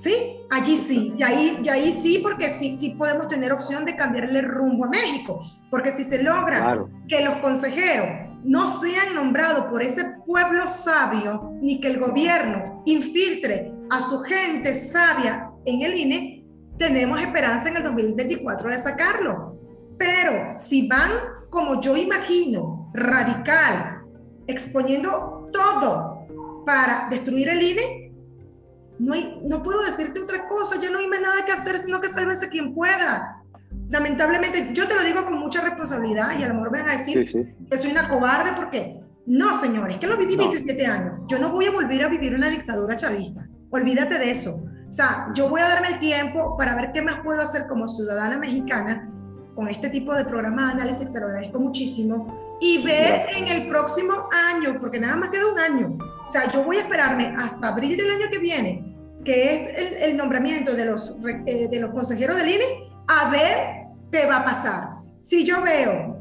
¿Sí? 0.03 0.41
Allí 0.51 0.77
sí, 0.77 1.15
y 1.17 1.23
ahí, 1.23 1.61
y 1.63 1.69
ahí 1.69 2.01
sí, 2.03 2.19
porque 2.21 2.59
sí, 2.59 2.77
sí 2.77 2.91
podemos 2.91 3.29
tener 3.29 3.53
opción 3.53 3.85
de 3.85 3.95
cambiarle 3.95 4.43
rumbo 4.43 4.87
a 4.87 4.89
México, 4.89 5.41
porque 5.71 5.93
si 5.93 6.03
se 6.03 6.21
logra 6.21 6.85
que 7.07 7.25
los 7.25 7.37
consejeros 7.37 8.09
no 8.43 8.81
sean 8.81 9.15
nombrados 9.15 9.67
por 9.67 9.81
ese 9.81 10.05
pueblo 10.27 10.67
sabio, 10.67 11.53
ni 11.63 11.81
que 11.81 11.87
el 11.87 12.01
gobierno 12.01 12.83
infiltre 12.85 13.73
a 13.91 14.03
su 14.03 14.19
gente 14.23 14.75
sabia 14.75 15.53
en 15.65 15.83
el 15.83 15.97
INE, 15.97 16.45
tenemos 16.79 17.21
esperanza 17.21 17.69
en 17.69 17.77
el 17.77 17.85
2024 17.85 18.71
de 18.71 18.83
sacarlo. 18.83 19.57
Pero 19.99 20.59
si 20.59 20.89
van, 20.89 21.13
como 21.49 21.81
yo 21.81 21.97
imagino, 21.97 22.91
radical, 22.93 24.03
exponiendo 24.49 25.49
todo 25.53 26.27
para 26.67 27.07
destruir 27.09 27.49
el 27.51 27.63
INE, 27.63 28.02
no, 28.99 29.15
no 29.43 29.63
puedo 29.63 29.83
decirte 29.83 30.21
otra 30.21 30.49
cosa, 30.49 30.81
ya 30.81 30.91
no 30.91 30.99
hay 30.99 31.09
más 31.09 31.21
nada 31.21 31.45
que 31.45 31.53
hacer, 31.53 31.79
sino 31.79 32.01
que 32.01 32.09
sálvese 32.09 32.49
quien 32.49 32.75
pueda. 32.75 33.43
Lamentablemente, 33.89 34.71
yo 34.73 34.87
te 34.87 34.95
lo 34.95 35.03
digo 35.03 35.25
con 35.25 35.39
mucha 35.39 35.61
responsabilidad 35.61 36.39
y 36.39 36.43
a 36.43 36.49
lo 36.49 36.55
mejor 36.55 36.73
van 36.73 36.89
a 36.89 36.93
decir 36.93 37.23
que 37.71 37.79
soy 37.79 37.91
una 37.91 38.09
cobarde 38.09 38.53
porque 38.57 39.01
no, 39.27 39.59
señores, 39.59 39.99
que 39.99 40.07
lo 40.07 40.17
viví 40.17 40.37
17 40.37 40.87
años. 40.87 41.21
Yo 41.29 41.39
no 41.39 41.51
voy 41.51 41.67
a 41.67 41.71
volver 41.71 42.03
a 42.03 42.09
vivir 42.09 42.35
una 42.35 42.49
dictadura 42.49 42.97
chavista. 42.97 43.47
Olvídate 43.71 44.19
de 44.19 44.31
eso. 44.31 44.65
O 44.89 44.93
sea, 44.93 45.29
yo 45.35 45.49
voy 45.49 45.61
a 45.61 45.69
darme 45.69 45.89
el 45.89 45.99
tiempo 45.99 46.57
para 46.57 46.75
ver 46.75 46.93
qué 46.93 47.01
más 47.01 47.21
puedo 47.21 47.41
hacer 47.41 47.67
como 47.67 47.89
ciudadana 47.89 48.37
mexicana 48.37 49.09
con 49.55 49.69
este 49.69 49.91
tipo 49.91 50.15
de 50.15 50.25
programa 50.25 50.67
de 50.67 50.73
análisis, 50.73 51.13
te 51.13 51.21
lo 51.21 51.27
agradezco 51.27 51.61
muchísimo, 51.61 52.52
y 52.65 52.81
ver 52.85 53.27
en 53.35 53.49
el 53.49 53.67
próximo 53.67 54.15
año, 54.55 54.79
porque 54.81 55.01
nada 55.01 55.17
más 55.17 55.31
queda 55.31 55.53
un 55.53 55.59
año, 55.59 55.99
o 56.25 56.29
sea, 56.29 56.49
yo 56.53 56.63
voy 56.63 56.77
a 56.77 56.83
esperarme 56.83 57.35
hasta 57.37 57.69
abril 57.69 57.97
del 57.97 58.09
año 58.09 58.31
que 58.31 58.39
viene 58.39 58.93
que 59.25 59.55
es 59.55 60.03
el, 60.03 60.17
nombramiento 60.17 60.75
de 60.75 60.85
los, 60.85 61.17
eh, 61.47 61.69
de 61.69 61.81
los 61.81 61.91
consejeros 61.91 62.37
del 62.37 62.49
INE, 62.49 62.91
a 63.07 63.31
ver 63.31 63.87
qué 64.11 64.27
va 64.27 64.39
a 64.39 64.45
pasar. 64.45 64.89
Si 65.21 65.45
yo 65.45 65.63
veo 65.63 66.19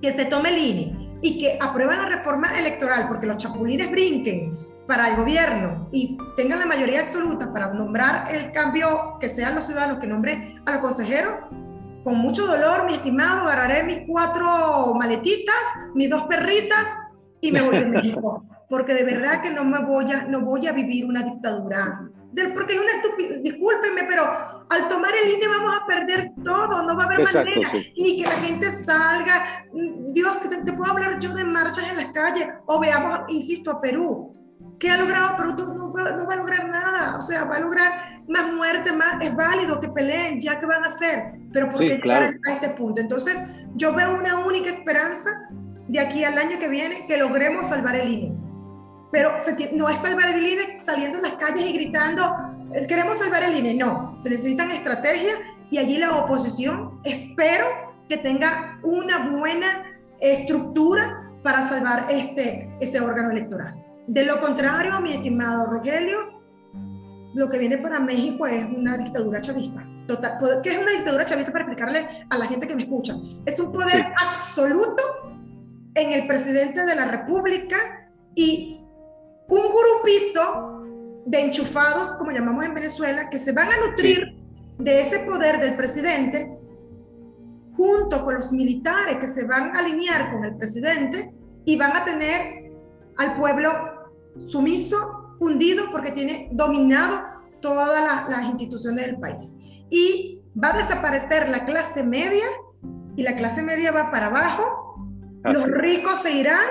que 0.00 0.12
se 0.12 0.24
tome 0.24 0.48
el 0.50 0.58
INE 0.58 1.18
y 1.22 1.38
que 1.38 1.58
aprueban 1.60 1.98
la 1.98 2.16
reforma 2.16 2.58
electoral 2.58 3.06
porque 3.08 3.26
los 3.26 3.36
chapulines 3.36 3.90
brinquen 3.90 4.58
para 4.88 5.10
el 5.10 5.16
gobierno 5.16 5.88
y 5.92 6.18
tengan 6.36 6.58
la 6.58 6.66
mayoría 6.66 7.00
absoluta 7.00 7.52
para 7.52 7.72
nombrar 7.72 8.34
el 8.34 8.50
cambio, 8.50 9.18
que 9.20 9.28
sean 9.28 9.54
los 9.54 9.66
ciudadanos 9.66 9.98
que 9.98 10.08
nombren 10.08 10.60
a 10.66 10.72
los 10.72 10.80
consejeros, 10.80 11.34
con 12.02 12.18
mucho 12.18 12.46
dolor, 12.46 12.86
mi 12.86 12.94
estimado, 12.94 13.48
agarraré 13.48 13.84
mis 13.84 14.00
cuatro 14.06 14.94
maletitas, 14.94 15.54
mis 15.94 16.10
dos 16.10 16.22
perritas 16.22 16.86
y 17.40 17.52
me 17.52 17.62
voy 17.62 17.76
a 17.76 17.86
México. 17.86 18.44
Porque 18.68 18.94
de 18.94 19.04
verdad 19.04 19.42
que 19.42 19.50
no 19.50 19.64
me 19.64 19.84
voy 19.84 20.10
a, 20.10 20.24
no 20.24 20.40
voy 20.40 20.66
a 20.66 20.72
vivir 20.72 21.04
una 21.04 21.22
dictadura. 21.22 22.08
Del, 22.32 22.54
porque 22.54 22.72
es 22.72 22.80
una 22.80 22.92
estupidez, 22.92 23.42
discúlpenme, 23.42 24.04
pero 24.04 24.24
al 24.70 24.88
tomar 24.88 25.10
el 25.22 25.34
INE 25.34 25.46
vamos 25.46 25.74
a 25.78 25.86
perder 25.86 26.32
todo, 26.42 26.82
no 26.82 26.96
va 26.96 27.02
a 27.02 27.06
haber 27.06 27.22
manera, 27.22 27.70
ni 27.94 28.22
que 28.22 28.26
la 28.26 28.36
gente 28.36 28.72
salga, 28.72 29.66
Dios, 30.14 30.38
que 30.38 30.48
te, 30.48 30.72
puedo 30.72 30.90
hablar 30.90 31.20
yo 31.20 31.34
de 31.34 31.44
marchas 31.44 31.90
en 31.90 31.98
las 31.98 32.06
calles, 32.14 32.48
o 32.64 32.80
veamos, 32.80 33.20
insisto, 33.28 33.72
a 33.72 33.82
Perú, 33.82 34.34
¿qué 34.80 34.88
ha 34.90 34.96
logrado 34.96 35.36
Perú? 35.36 35.74
No, 35.74 35.88
no, 35.88 35.92
va 35.92 36.32
a 36.32 36.36
lograr 36.36 36.70
nada, 36.70 37.18
o 37.18 37.20
sea, 37.20 37.44
va 37.44 37.56
a 37.56 37.60
lograr 37.60 38.22
más 38.26 38.50
muerte, 38.50 38.92
más, 38.92 39.22
es 39.22 39.36
válido 39.36 39.78
que 39.78 39.88
peleen, 39.88 40.40
ya 40.40 40.58
que 40.58 40.64
van 40.64 40.84
a 40.84 40.88
hacer, 40.88 41.34
pero 41.52 41.70
¿por 41.70 41.80
qué 41.80 41.96
llegar 41.96 42.22
a 42.22 42.52
este 42.52 42.70
punto? 42.70 43.00
Entonces, 43.00 43.38
yo 43.74 43.92
veo 43.94 44.18
una 44.18 44.38
única 44.38 44.70
esperanza 44.70 45.30
de 45.88 46.00
aquí 46.00 46.24
al 46.24 46.38
año 46.38 46.58
que 46.58 46.68
viene, 46.68 47.06
que 47.06 47.16
logremos 47.16 47.68
salvar 47.68 47.96
el 47.96 48.10
INE 48.10 48.42
pero 49.12 49.36
no 49.74 49.88
es 49.90 49.98
salvar 49.98 50.34
el 50.34 50.44
INE 50.44 50.80
saliendo 50.84 51.18
en 51.18 51.22
las 51.22 51.34
calles 51.34 51.66
y 51.66 51.74
gritando, 51.74 52.34
queremos 52.88 53.18
salvar 53.18 53.44
el 53.44 53.58
INE, 53.58 53.74
no, 53.74 54.18
se 54.18 54.30
necesitan 54.30 54.70
estrategias 54.70 55.36
y 55.70 55.78
allí 55.78 55.98
la 55.98 56.16
oposición 56.16 56.98
espero 57.04 57.66
que 58.08 58.16
tenga 58.16 58.80
una 58.82 59.30
buena 59.30 59.84
estructura 60.18 61.30
para 61.42 61.68
salvar 61.68 62.06
este, 62.10 62.74
ese 62.80 63.00
órgano 63.00 63.30
electoral. 63.30 63.74
De 64.06 64.24
lo 64.24 64.40
contrario, 64.40 64.98
mi 65.00 65.12
estimado 65.12 65.66
Rogelio, 65.66 66.40
lo 67.34 67.48
que 67.50 67.58
viene 67.58 67.78
para 67.78 68.00
México 68.00 68.46
es 68.46 68.64
una 68.64 68.96
dictadura 68.96 69.40
chavista. 69.40 69.86
Total, 70.06 70.38
¿Qué 70.62 70.70
es 70.70 70.78
una 70.78 70.90
dictadura 70.90 71.24
chavista 71.24 71.52
para 71.52 71.64
explicarle 71.64 72.26
a 72.28 72.38
la 72.38 72.46
gente 72.46 72.66
que 72.66 72.74
me 72.74 72.82
escucha? 72.82 73.14
Es 73.46 73.58
un 73.60 73.72
poder 73.72 74.12
absoluto 74.20 75.02
en 75.94 76.12
el 76.12 76.26
presidente 76.26 76.84
de 76.84 76.94
la 76.94 77.04
República 77.04 78.10
y 78.34 78.80
un 79.48 79.60
grupito 79.60 80.82
de 81.26 81.40
enchufados, 81.40 82.08
como 82.14 82.32
llamamos 82.32 82.64
en 82.64 82.74
Venezuela, 82.74 83.30
que 83.30 83.38
se 83.38 83.52
van 83.52 83.68
a 83.72 83.86
nutrir 83.86 84.42
de 84.78 85.02
ese 85.02 85.20
poder 85.20 85.60
del 85.60 85.76
presidente 85.76 86.58
junto 87.76 88.24
con 88.24 88.34
los 88.34 88.52
militares 88.52 89.16
que 89.18 89.28
se 89.28 89.44
van 89.44 89.74
a 89.76 89.80
alinear 89.80 90.32
con 90.32 90.44
el 90.44 90.56
presidente 90.56 91.32
y 91.64 91.76
van 91.76 91.96
a 91.96 92.04
tener 92.04 92.72
al 93.18 93.34
pueblo 93.36 93.70
sumiso, 94.46 95.36
hundido, 95.38 95.90
porque 95.90 96.12
tiene 96.12 96.48
dominado 96.52 97.22
todas 97.60 98.28
las 98.28 98.44
instituciones 98.46 99.06
del 99.06 99.18
país. 99.18 99.54
Y 99.92 100.42
va 100.62 100.70
a 100.70 100.78
desaparecer 100.78 101.50
la 101.50 101.66
clase 101.66 102.02
media 102.02 102.46
y 103.14 103.22
la 103.22 103.36
clase 103.36 103.62
media 103.62 103.92
va 103.92 104.10
para 104.10 104.28
abajo, 104.28 104.96
los 105.44 105.66
ricos 105.66 106.22
se 106.22 106.32
irán 106.32 106.64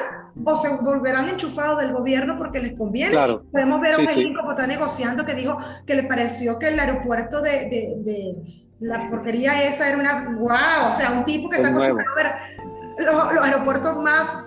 o 0.44 0.58
se 0.58 0.70
volverán 0.78 1.30
enchufados 1.30 1.80
del 1.82 1.94
gobierno 1.94 2.38
porque 2.40 2.60
les 2.60 2.74
conviene. 2.74 3.16
Podemos 3.52 3.80
ver 3.80 3.94
a 3.94 3.98
un 3.98 4.06
México 4.06 4.42
que 4.44 4.50
está 4.50 4.66
negociando 4.66 5.24
que 5.24 5.36
dijo 5.36 5.58
que 5.86 5.96
le 5.96 6.04
pareció 6.04 6.58
que 6.58 6.70
el 6.70 6.80
aeropuerto 6.80 7.42
de, 7.42 7.70
de, 8.04 8.36
la 8.80 9.08
porquería 9.12 9.64
esa 9.68 9.90
era 9.90 9.98
una 9.98 10.36
wow, 10.40 10.90
o 10.90 10.92
sea, 10.98 11.12
un 11.12 11.26
tipo 11.26 11.48
que 11.50 11.58
está 11.58 11.68
acostumbrado 11.68 12.12
a 12.12 12.16
ver 12.16 12.32
los, 13.06 13.44
aeropuertos 13.44 13.98
más 13.98 14.46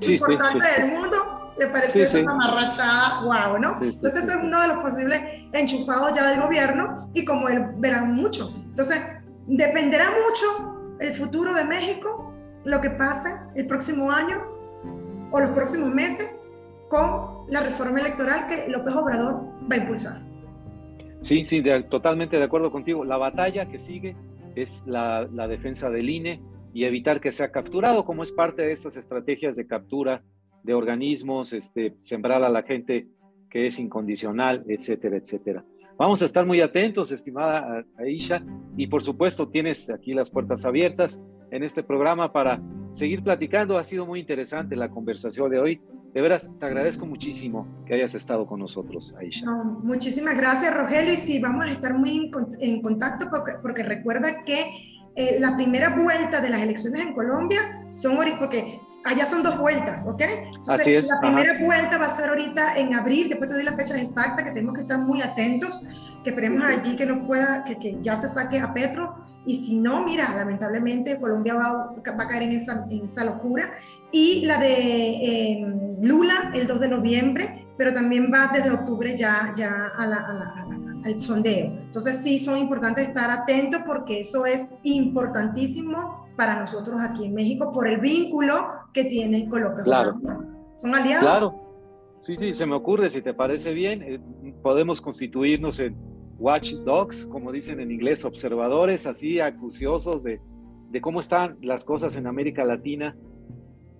importantes 0.00 0.76
del 0.76 0.90
mundo, 0.90 1.33
le 1.58 1.66
pareció 1.68 2.22
una 2.22 2.34
marracha 2.34 3.20
wow, 3.22 3.58
¿no? 3.58 3.70
Entonces 3.80 4.28
es 4.28 4.36
uno 4.42 4.60
de 4.60 4.68
los 4.68 4.78
posibles 4.78 5.20
enchufados 5.52 6.12
ya 6.14 6.30
del 6.30 6.40
gobierno 6.40 7.10
y 7.14 7.24
como 7.24 7.48
él 7.48 7.66
verán 7.76 8.14
mucho. 8.14 8.52
Entonces, 8.56 9.00
dependerá 9.46 10.06
mucho 10.10 10.96
el 11.00 11.12
futuro 11.12 11.54
de 11.54 11.64
México, 11.64 12.32
lo 12.64 12.80
que 12.80 12.90
pase 12.90 13.34
el 13.54 13.66
próximo 13.66 14.10
año 14.10 14.42
o 15.30 15.40
los 15.40 15.50
próximos 15.50 15.92
meses 15.94 16.40
con 16.88 17.46
la 17.48 17.60
reforma 17.60 18.00
electoral 18.00 18.46
que 18.46 18.68
López 18.68 18.94
Obrador 18.94 19.44
va 19.70 19.76
a 19.76 19.78
impulsar. 19.78 20.22
Sí, 21.20 21.44
sí, 21.44 21.62
totalmente 21.90 22.36
de 22.36 22.44
acuerdo 22.44 22.70
contigo. 22.70 23.04
La 23.04 23.16
batalla 23.16 23.66
que 23.66 23.78
sigue 23.78 24.16
es 24.54 24.84
la, 24.86 25.26
la, 25.32 25.48
defensa 25.48 25.90
del 25.90 26.10
INE 26.10 26.42
y 26.72 26.84
evitar 26.84 27.20
que 27.20 27.32
sea 27.32 27.50
capturado, 27.50 28.04
como 28.04 28.22
es 28.22 28.30
parte 28.30 28.62
de 28.62 28.72
estas 28.72 28.96
estrategias 28.96 29.56
de 29.56 29.66
captura 29.66 30.22
de 30.64 30.74
organismos, 30.74 31.52
este, 31.52 31.94
sembrar 32.00 32.42
a 32.42 32.48
la 32.48 32.62
gente 32.62 33.06
que 33.48 33.66
es 33.68 33.78
incondicional, 33.78 34.64
etcétera, 34.66 35.16
etcétera. 35.16 35.64
Vamos 35.96 36.22
a 36.22 36.24
estar 36.24 36.44
muy 36.44 36.60
atentos, 36.60 37.12
estimada 37.12 37.84
Aisha, 37.96 38.42
y 38.76 38.88
por 38.88 39.00
supuesto 39.00 39.48
tienes 39.48 39.88
aquí 39.90 40.12
las 40.12 40.28
puertas 40.28 40.64
abiertas 40.64 41.22
en 41.52 41.62
este 41.62 41.84
programa 41.84 42.32
para 42.32 42.60
seguir 42.90 43.22
platicando. 43.22 43.78
Ha 43.78 43.84
sido 43.84 44.04
muy 44.06 44.18
interesante 44.18 44.74
la 44.74 44.90
conversación 44.90 45.50
de 45.50 45.60
hoy. 45.60 45.80
De 46.12 46.20
veras, 46.20 46.50
te 46.58 46.66
agradezco 46.66 47.06
muchísimo 47.06 47.84
que 47.86 47.94
hayas 47.94 48.14
estado 48.14 48.46
con 48.46 48.58
nosotros, 48.58 49.14
Aisha. 49.18 49.46
muchísimas 49.82 50.36
gracias, 50.36 50.74
Rogelio. 50.74 51.12
Y 51.12 51.16
sí, 51.16 51.40
vamos 51.40 51.66
a 51.66 51.70
estar 51.70 51.94
muy 51.94 52.32
en, 52.60 52.82
contacto 52.82 53.26
porque, 53.62 53.82
recuerda 53.82 54.44
que 54.44 54.66
eh, 55.14 55.36
la 55.38 55.54
primera 55.54 55.96
vuelta 55.96 56.40
de 56.40 56.50
las 56.50 56.62
elecciones 56.62 57.06
en 57.06 57.14
Colombia 57.14 57.83
son 57.94 58.18
porque 58.38 58.80
allá 59.04 59.24
son 59.24 59.42
dos 59.42 59.56
vueltas, 59.56 60.06
¿ok? 60.06 60.22
Así 60.66 60.94
es. 60.94 61.08
La 61.08 61.20
primera 61.20 61.58
vuelta 61.60 61.96
va 61.96 62.06
a 62.06 62.16
ser 62.16 62.28
ahorita 62.28 62.76
en 62.76 62.94
abril, 62.94 63.28
después 63.28 63.48
te 63.48 63.54
doy 63.54 63.64
las 63.64 63.76
fechas 63.76 64.00
exactas 64.00 64.44
que 64.44 64.50
tenemos 64.50 64.74
que 64.74 64.80
estar 64.82 64.98
muy 64.98 65.22
atentos, 65.22 65.82
que 66.22 66.30
esperemos 66.30 66.64
allí 66.64 66.96
que 66.96 67.06
no 67.06 67.26
pueda, 67.26 67.64
que, 67.64 67.78
que, 67.78 67.98
ya 68.02 68.16
se 68.16 68.28
saque 68.28 68.58
a 68.58 68.74
Petro. 68.74 69.14
Y 69.46 69.62
si 69.62 69.78
no, 69.78 70.02
mira, 70.04 70.34
lamentablemente 70.34 71.18
Colombia 71.18 71.54
va, 71.54 71.94
va 71.94 72.24
a 72.24 72.28
caer 72.28 72.44
en 72.44 72.52
esa, 72.52 72.84
en 72.90 73.04
esa 73.04 73.24
locura. 73.24 73.74
Y 74.10 74.44
la 74.46 74.58
de 74.58 75.58
em, 75.60 76.02
Lula, 76.02 76.50
el 76.54 76.66
2 76.66 76.80
de 76.80 76.88
noviembre, 76.88 77.66
pero 77.76 77.92
también 77.92 78.30
va 78.32 78.50
desde 78.52 78.70
octubre 78.70 79.14
ya, 79.16 79.52
ya 79.54 79.92
a 79.96 80.06
la, 80.06 80.16
a 80.16 80.32
la 80.32 80.64
al 81.04 81.20
sondeo. 81.20 81.66
Entonces 81.66 82.16
sí 82.22 82.38
son 82.38 82.58
importantes 82.58 83.08
estar 83.08 83.30
atentos 83.30 83.82
porque 83.86 84.20
eso 84.20 84.46
es 84.46 84.62
importantísimo 84.82 86.23
para 86.36 86.58
nosotros 86.58 86.96
aquí 87.00 87.26
en 87.26 87.34
México 87.34 87.72
por 87.72 87.86
el 87.86 88.00
vínculo 88.00 88.66
que 88.92 89.04
tiene 89.04 89.48
con 89.48 89.62
lo 89.62 89.74
que 89.74 89.82
claro. 89.82 90.18
son 90.76 90.94
aliados. 90.94 91.22
Claro. 91.22 91.60
Sí, 92.20 92.36
sí, 92.36 92.54
se 92.54 92.64
me 92.64 92.74
ocurre, 92.74 93.10
si 93.10 93.20
te 93.20 93.34
parece 93.34 93.74
bien, 93.74 94.02
eh, 94.02 94.20
podemos 94.62 95.02
constituirnos 95.02 95.78
en 95.80 95.94
watchdogs, 96.38 97.26
como 97.26 97.52
dicen 97.52 97.80
en 97.80 97.90
inglés, 97.90 98.24
observadores 98.24 99.06
así 99.06 99.40
acuciosos 99.40 100.22
de, 100.22 100.40
de 100.90 101.00
cómo 101.00 101.20
están 101.20 101.58
las 101.60 101.84
cosas 101.84 102.16
en 102.16 102.26
América 102.26 102.64
Latina 102.64 103.14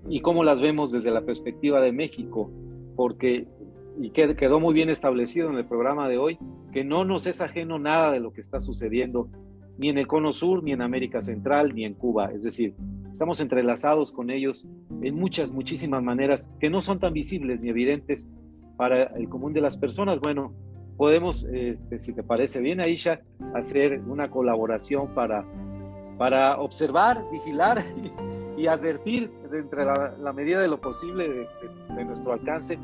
y 0.09 0.21
cómo 0.21 0.43
las 0.43 0.61
vemos 0.61 0.91
desde 0.91 1.11
la 1.11 1.23
perspectiva 1.23 1.81
de 1.81 1.93
México, 1.93 2.51
porque 2.97 3.47
y 4.01 4.11
quedó 4.11 4.59
muy 4.59 4.75
bien 4.75 4.91
establecido 4.91 5.51
en 5.51 5.57
el 5.57 5.67
programa 5.67 6.09
de 6.09 6.19
hoy, 6.19 6.39
que 6.73 6.83
no 6.83 7.05
nos 7.05 7.27
es 7.27 7.41
ajeno 7.41 7.79
nada 7.79 8.11
de 8.11 8.21
lo 8.21 8.33
que 8.33 8.41
está 8.41 8.61
sucediendo 8.61 9.29
ni 9.79 9.89
en 9.89 9.99
el 9.99 10.07
Cono 10.07 10.33
Sur, 10.33 10.63
ni 10.63 10.73
en 10.73 10.83
América 10.83 11.21
Central, 11.21 11.75
ni 11.75 11.85
en 11.85 11.95
Cuba. 11.95 12.31
Es 12.33 12.45
decir, 12.45 12.75
estamos 13.11 13.41
entrelazados 13.41 14.13
con 14.13 14.31
ellos 14.31 14.67
en 15.03 15.15
muchas, 15.15 15.51
muchísimas 15.51 16.03
maneras 16.03 16.53
que 16.61 16.71
no 16.71 16.81
son 16.81 16.99
tan 16.99 17.13
visibles 17.13 17.61
ni 17.61 17.71
evidentes 17.71 18.29
para 18.77 19.05
el 19.05 19.29
común 19.29 19.53
de 19.53 19.61
las 19.61 19.77
personas. 19.77 20.21
Bueno, 20.21 20.53
podemos, 20.97 21.45
este, 21.45 21.99
si 21.99 22.13
te 22.13 22.23
parece 22.23 22.61
bien, 22.61 22.81
Aisha, 22.81 23.21
hacer 23.55 24.01
una 24.07 24.31
colaboración 24.31 25.15
para, 25.15 25.45
para 26.19 26.59
observar, 26.61 27.25
vigilar 27.33 27.85
y, 28.57 28.67
advertir 28.67 29.31
entre 29.53 29.85
la, 29.85 30.33
medida 30.33 30.61
de 30.61 30.69
lo 30.69 30.81
posible 30.81 31.49
de 31.97 32.05
nuestro 32.05 32.33
alcance 32.33 32.79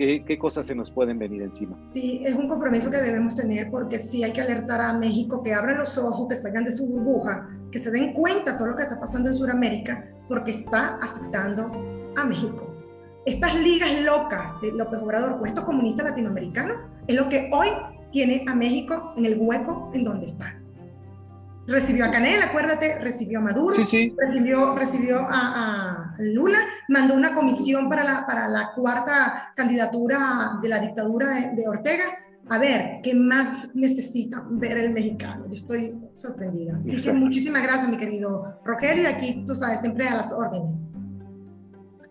¿Qué, 0.00 0.38
cosas 0.38 0.66
se 0.66 0.74
nos 0.74 0.90
pueden 0.90 1.18
venir 1.18 1.42
encima? 1.42 1.78
Sí, 1.92 2.22
es 2.24 2.34
un 2.34 2.48
compromiso 2.48 2.90
que 2.90 2.96
debemos 2.96 3.34
tener 3.34 3.70
porque 3.70 3.98
sí 3.98 4.24
hay 4.24 4.32
que 4.32 4.40
alertar 4.40 4.80
a 4.80 4.94
México 4.94 5.42
que 5.42 5.52
abran 5.52 5.76
los 5.76 5.98
ojos, 5.98 6.26
que 6.26 6.36
salgan 6.36 6.64
de 6.64 6.72
su 6.72 6.86
burbuja, 6.86 7.50
que 7.70 7.78
se 7.78 7.90
den 7.90 8.14
cuenta 8.14 8.56
todo 8.56 8.68
lo 8.68 8.76
que 8.76 8.84
está 8.84 8.98
pasando 8.98 9.28
en 9.28 9.34
Sudamérica 9.34 10.08
porque 10.26 10.52
está 10.52 10.96
afectando 11.02 11.70
a 12.16 12.24
México. 12.24 12.74
Estas 13.26 13.54
ligas 13.60 14.02
locas 14.02 14.58
de 14.62 14.72
López 14.72 15.00
Obrador 15.02 15.38
con 15.38 15.46
estos 15.46 15.64
comunistas 15.64 16.06
latinoamericanos 16.06 16.78
es 17.06 17.14
lo 17.14 17.28
que 17.28 17.50
hoy 17.52 17.68
tiene 18.10 18.42
a 18.48 18.54
México 18.54 19.12
en 19.18 19.26
el 19.26 19.36
hueco 19.38 19.90
en 19.92 20.04
donde 20.04 20.26
está. 20.28 20.59
Recibió 21.70 22.04
a 22.04 22.10
Canel, 22.10 22.42
acuérdate, 22.42 22.98
recibió 22.98 23.38
a 23.38 23.42
Maduro, 23.42 23.76
recibió, 23.76 24.74
recibió 24.74 25.20
a, 25.28 26.16
Lula, 26.18 26.58
mandó 26.88 27.14
una 27.14 27.32
comisión 27.32 27.88
para 27.88 28.02
la, 28.02 28.26
para 28.26 28.48
la 28.48 28.72
cuarta 28.74 29.52
candidatura 29.54 30.58
de 30.60 30.68
la 30.68 30.80
dictadura 30.80 31.52
de, 31.54 31.68
Ortega. 31.68 32.06
A 32.48 32.58
ver, 32.58 33.00
¿qué 33.04 33.14
más 33.14 33.68
necesita 33.72 34.44
ver 34.50 34.78
el 34.78 34.92
mexicano? 34.92 35.46
Yo 35.46 35.54
estoy 35.54 35.96
sorprendida. 36.12 36.76
Así 36.76 37.04
que 37.04 37.12
muchísimas 37.12 37.62
gracias, 37.62 37.88
mi 37.88 37.98
querido 37.98 38.60
Rogelio, 38.64 39.04
y 39.04 39.06
aquí 39.06 39.44
tú 39.46 39.54
sabes, 39.54 39.78
siempre 39.80 40.08
a 40.08 40.16
las 40.16 40.32
órdenes. 40.32 40.76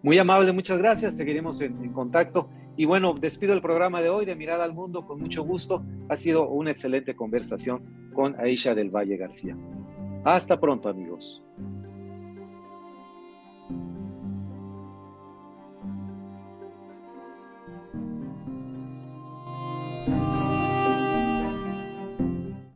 Muy 0.01 0.17
amable, 0.17 0.53
muchas 0.53 0.77
gracias. 0.77 1.17
Seguiremos 1.17 1.59
en 1.59 1.91
contacto. 1.91 2.49
Y 2.79 2.85
bueno, 2.85 3.13
despido 3.13 3.51
el 3.51 3.61
programa 3.61 4.01
de 4.01 4.07
hoy 4.07 4.25
de 4.25 4.37
Mirada 4.37 4.63
al 4.63 4.73
Mundo 4.73 5.05
con 5.05 5.19
mucho 5.19 5.43
gusto. 5.43 5.83
Ha 6.07 6.15
sido 6.15 6.47
una 6.47 6.71
excelente 6.71 7.13
conversación 7.13 7.81
con 8.13 8.39
Aisha 8.39 8.73
del 8.73 8.89
Valle 8.89 9.17
García. 9.17 9.57
Hasta 10.23 10.61
pronto, 10.61 10.87
amigos. 10.87 11.43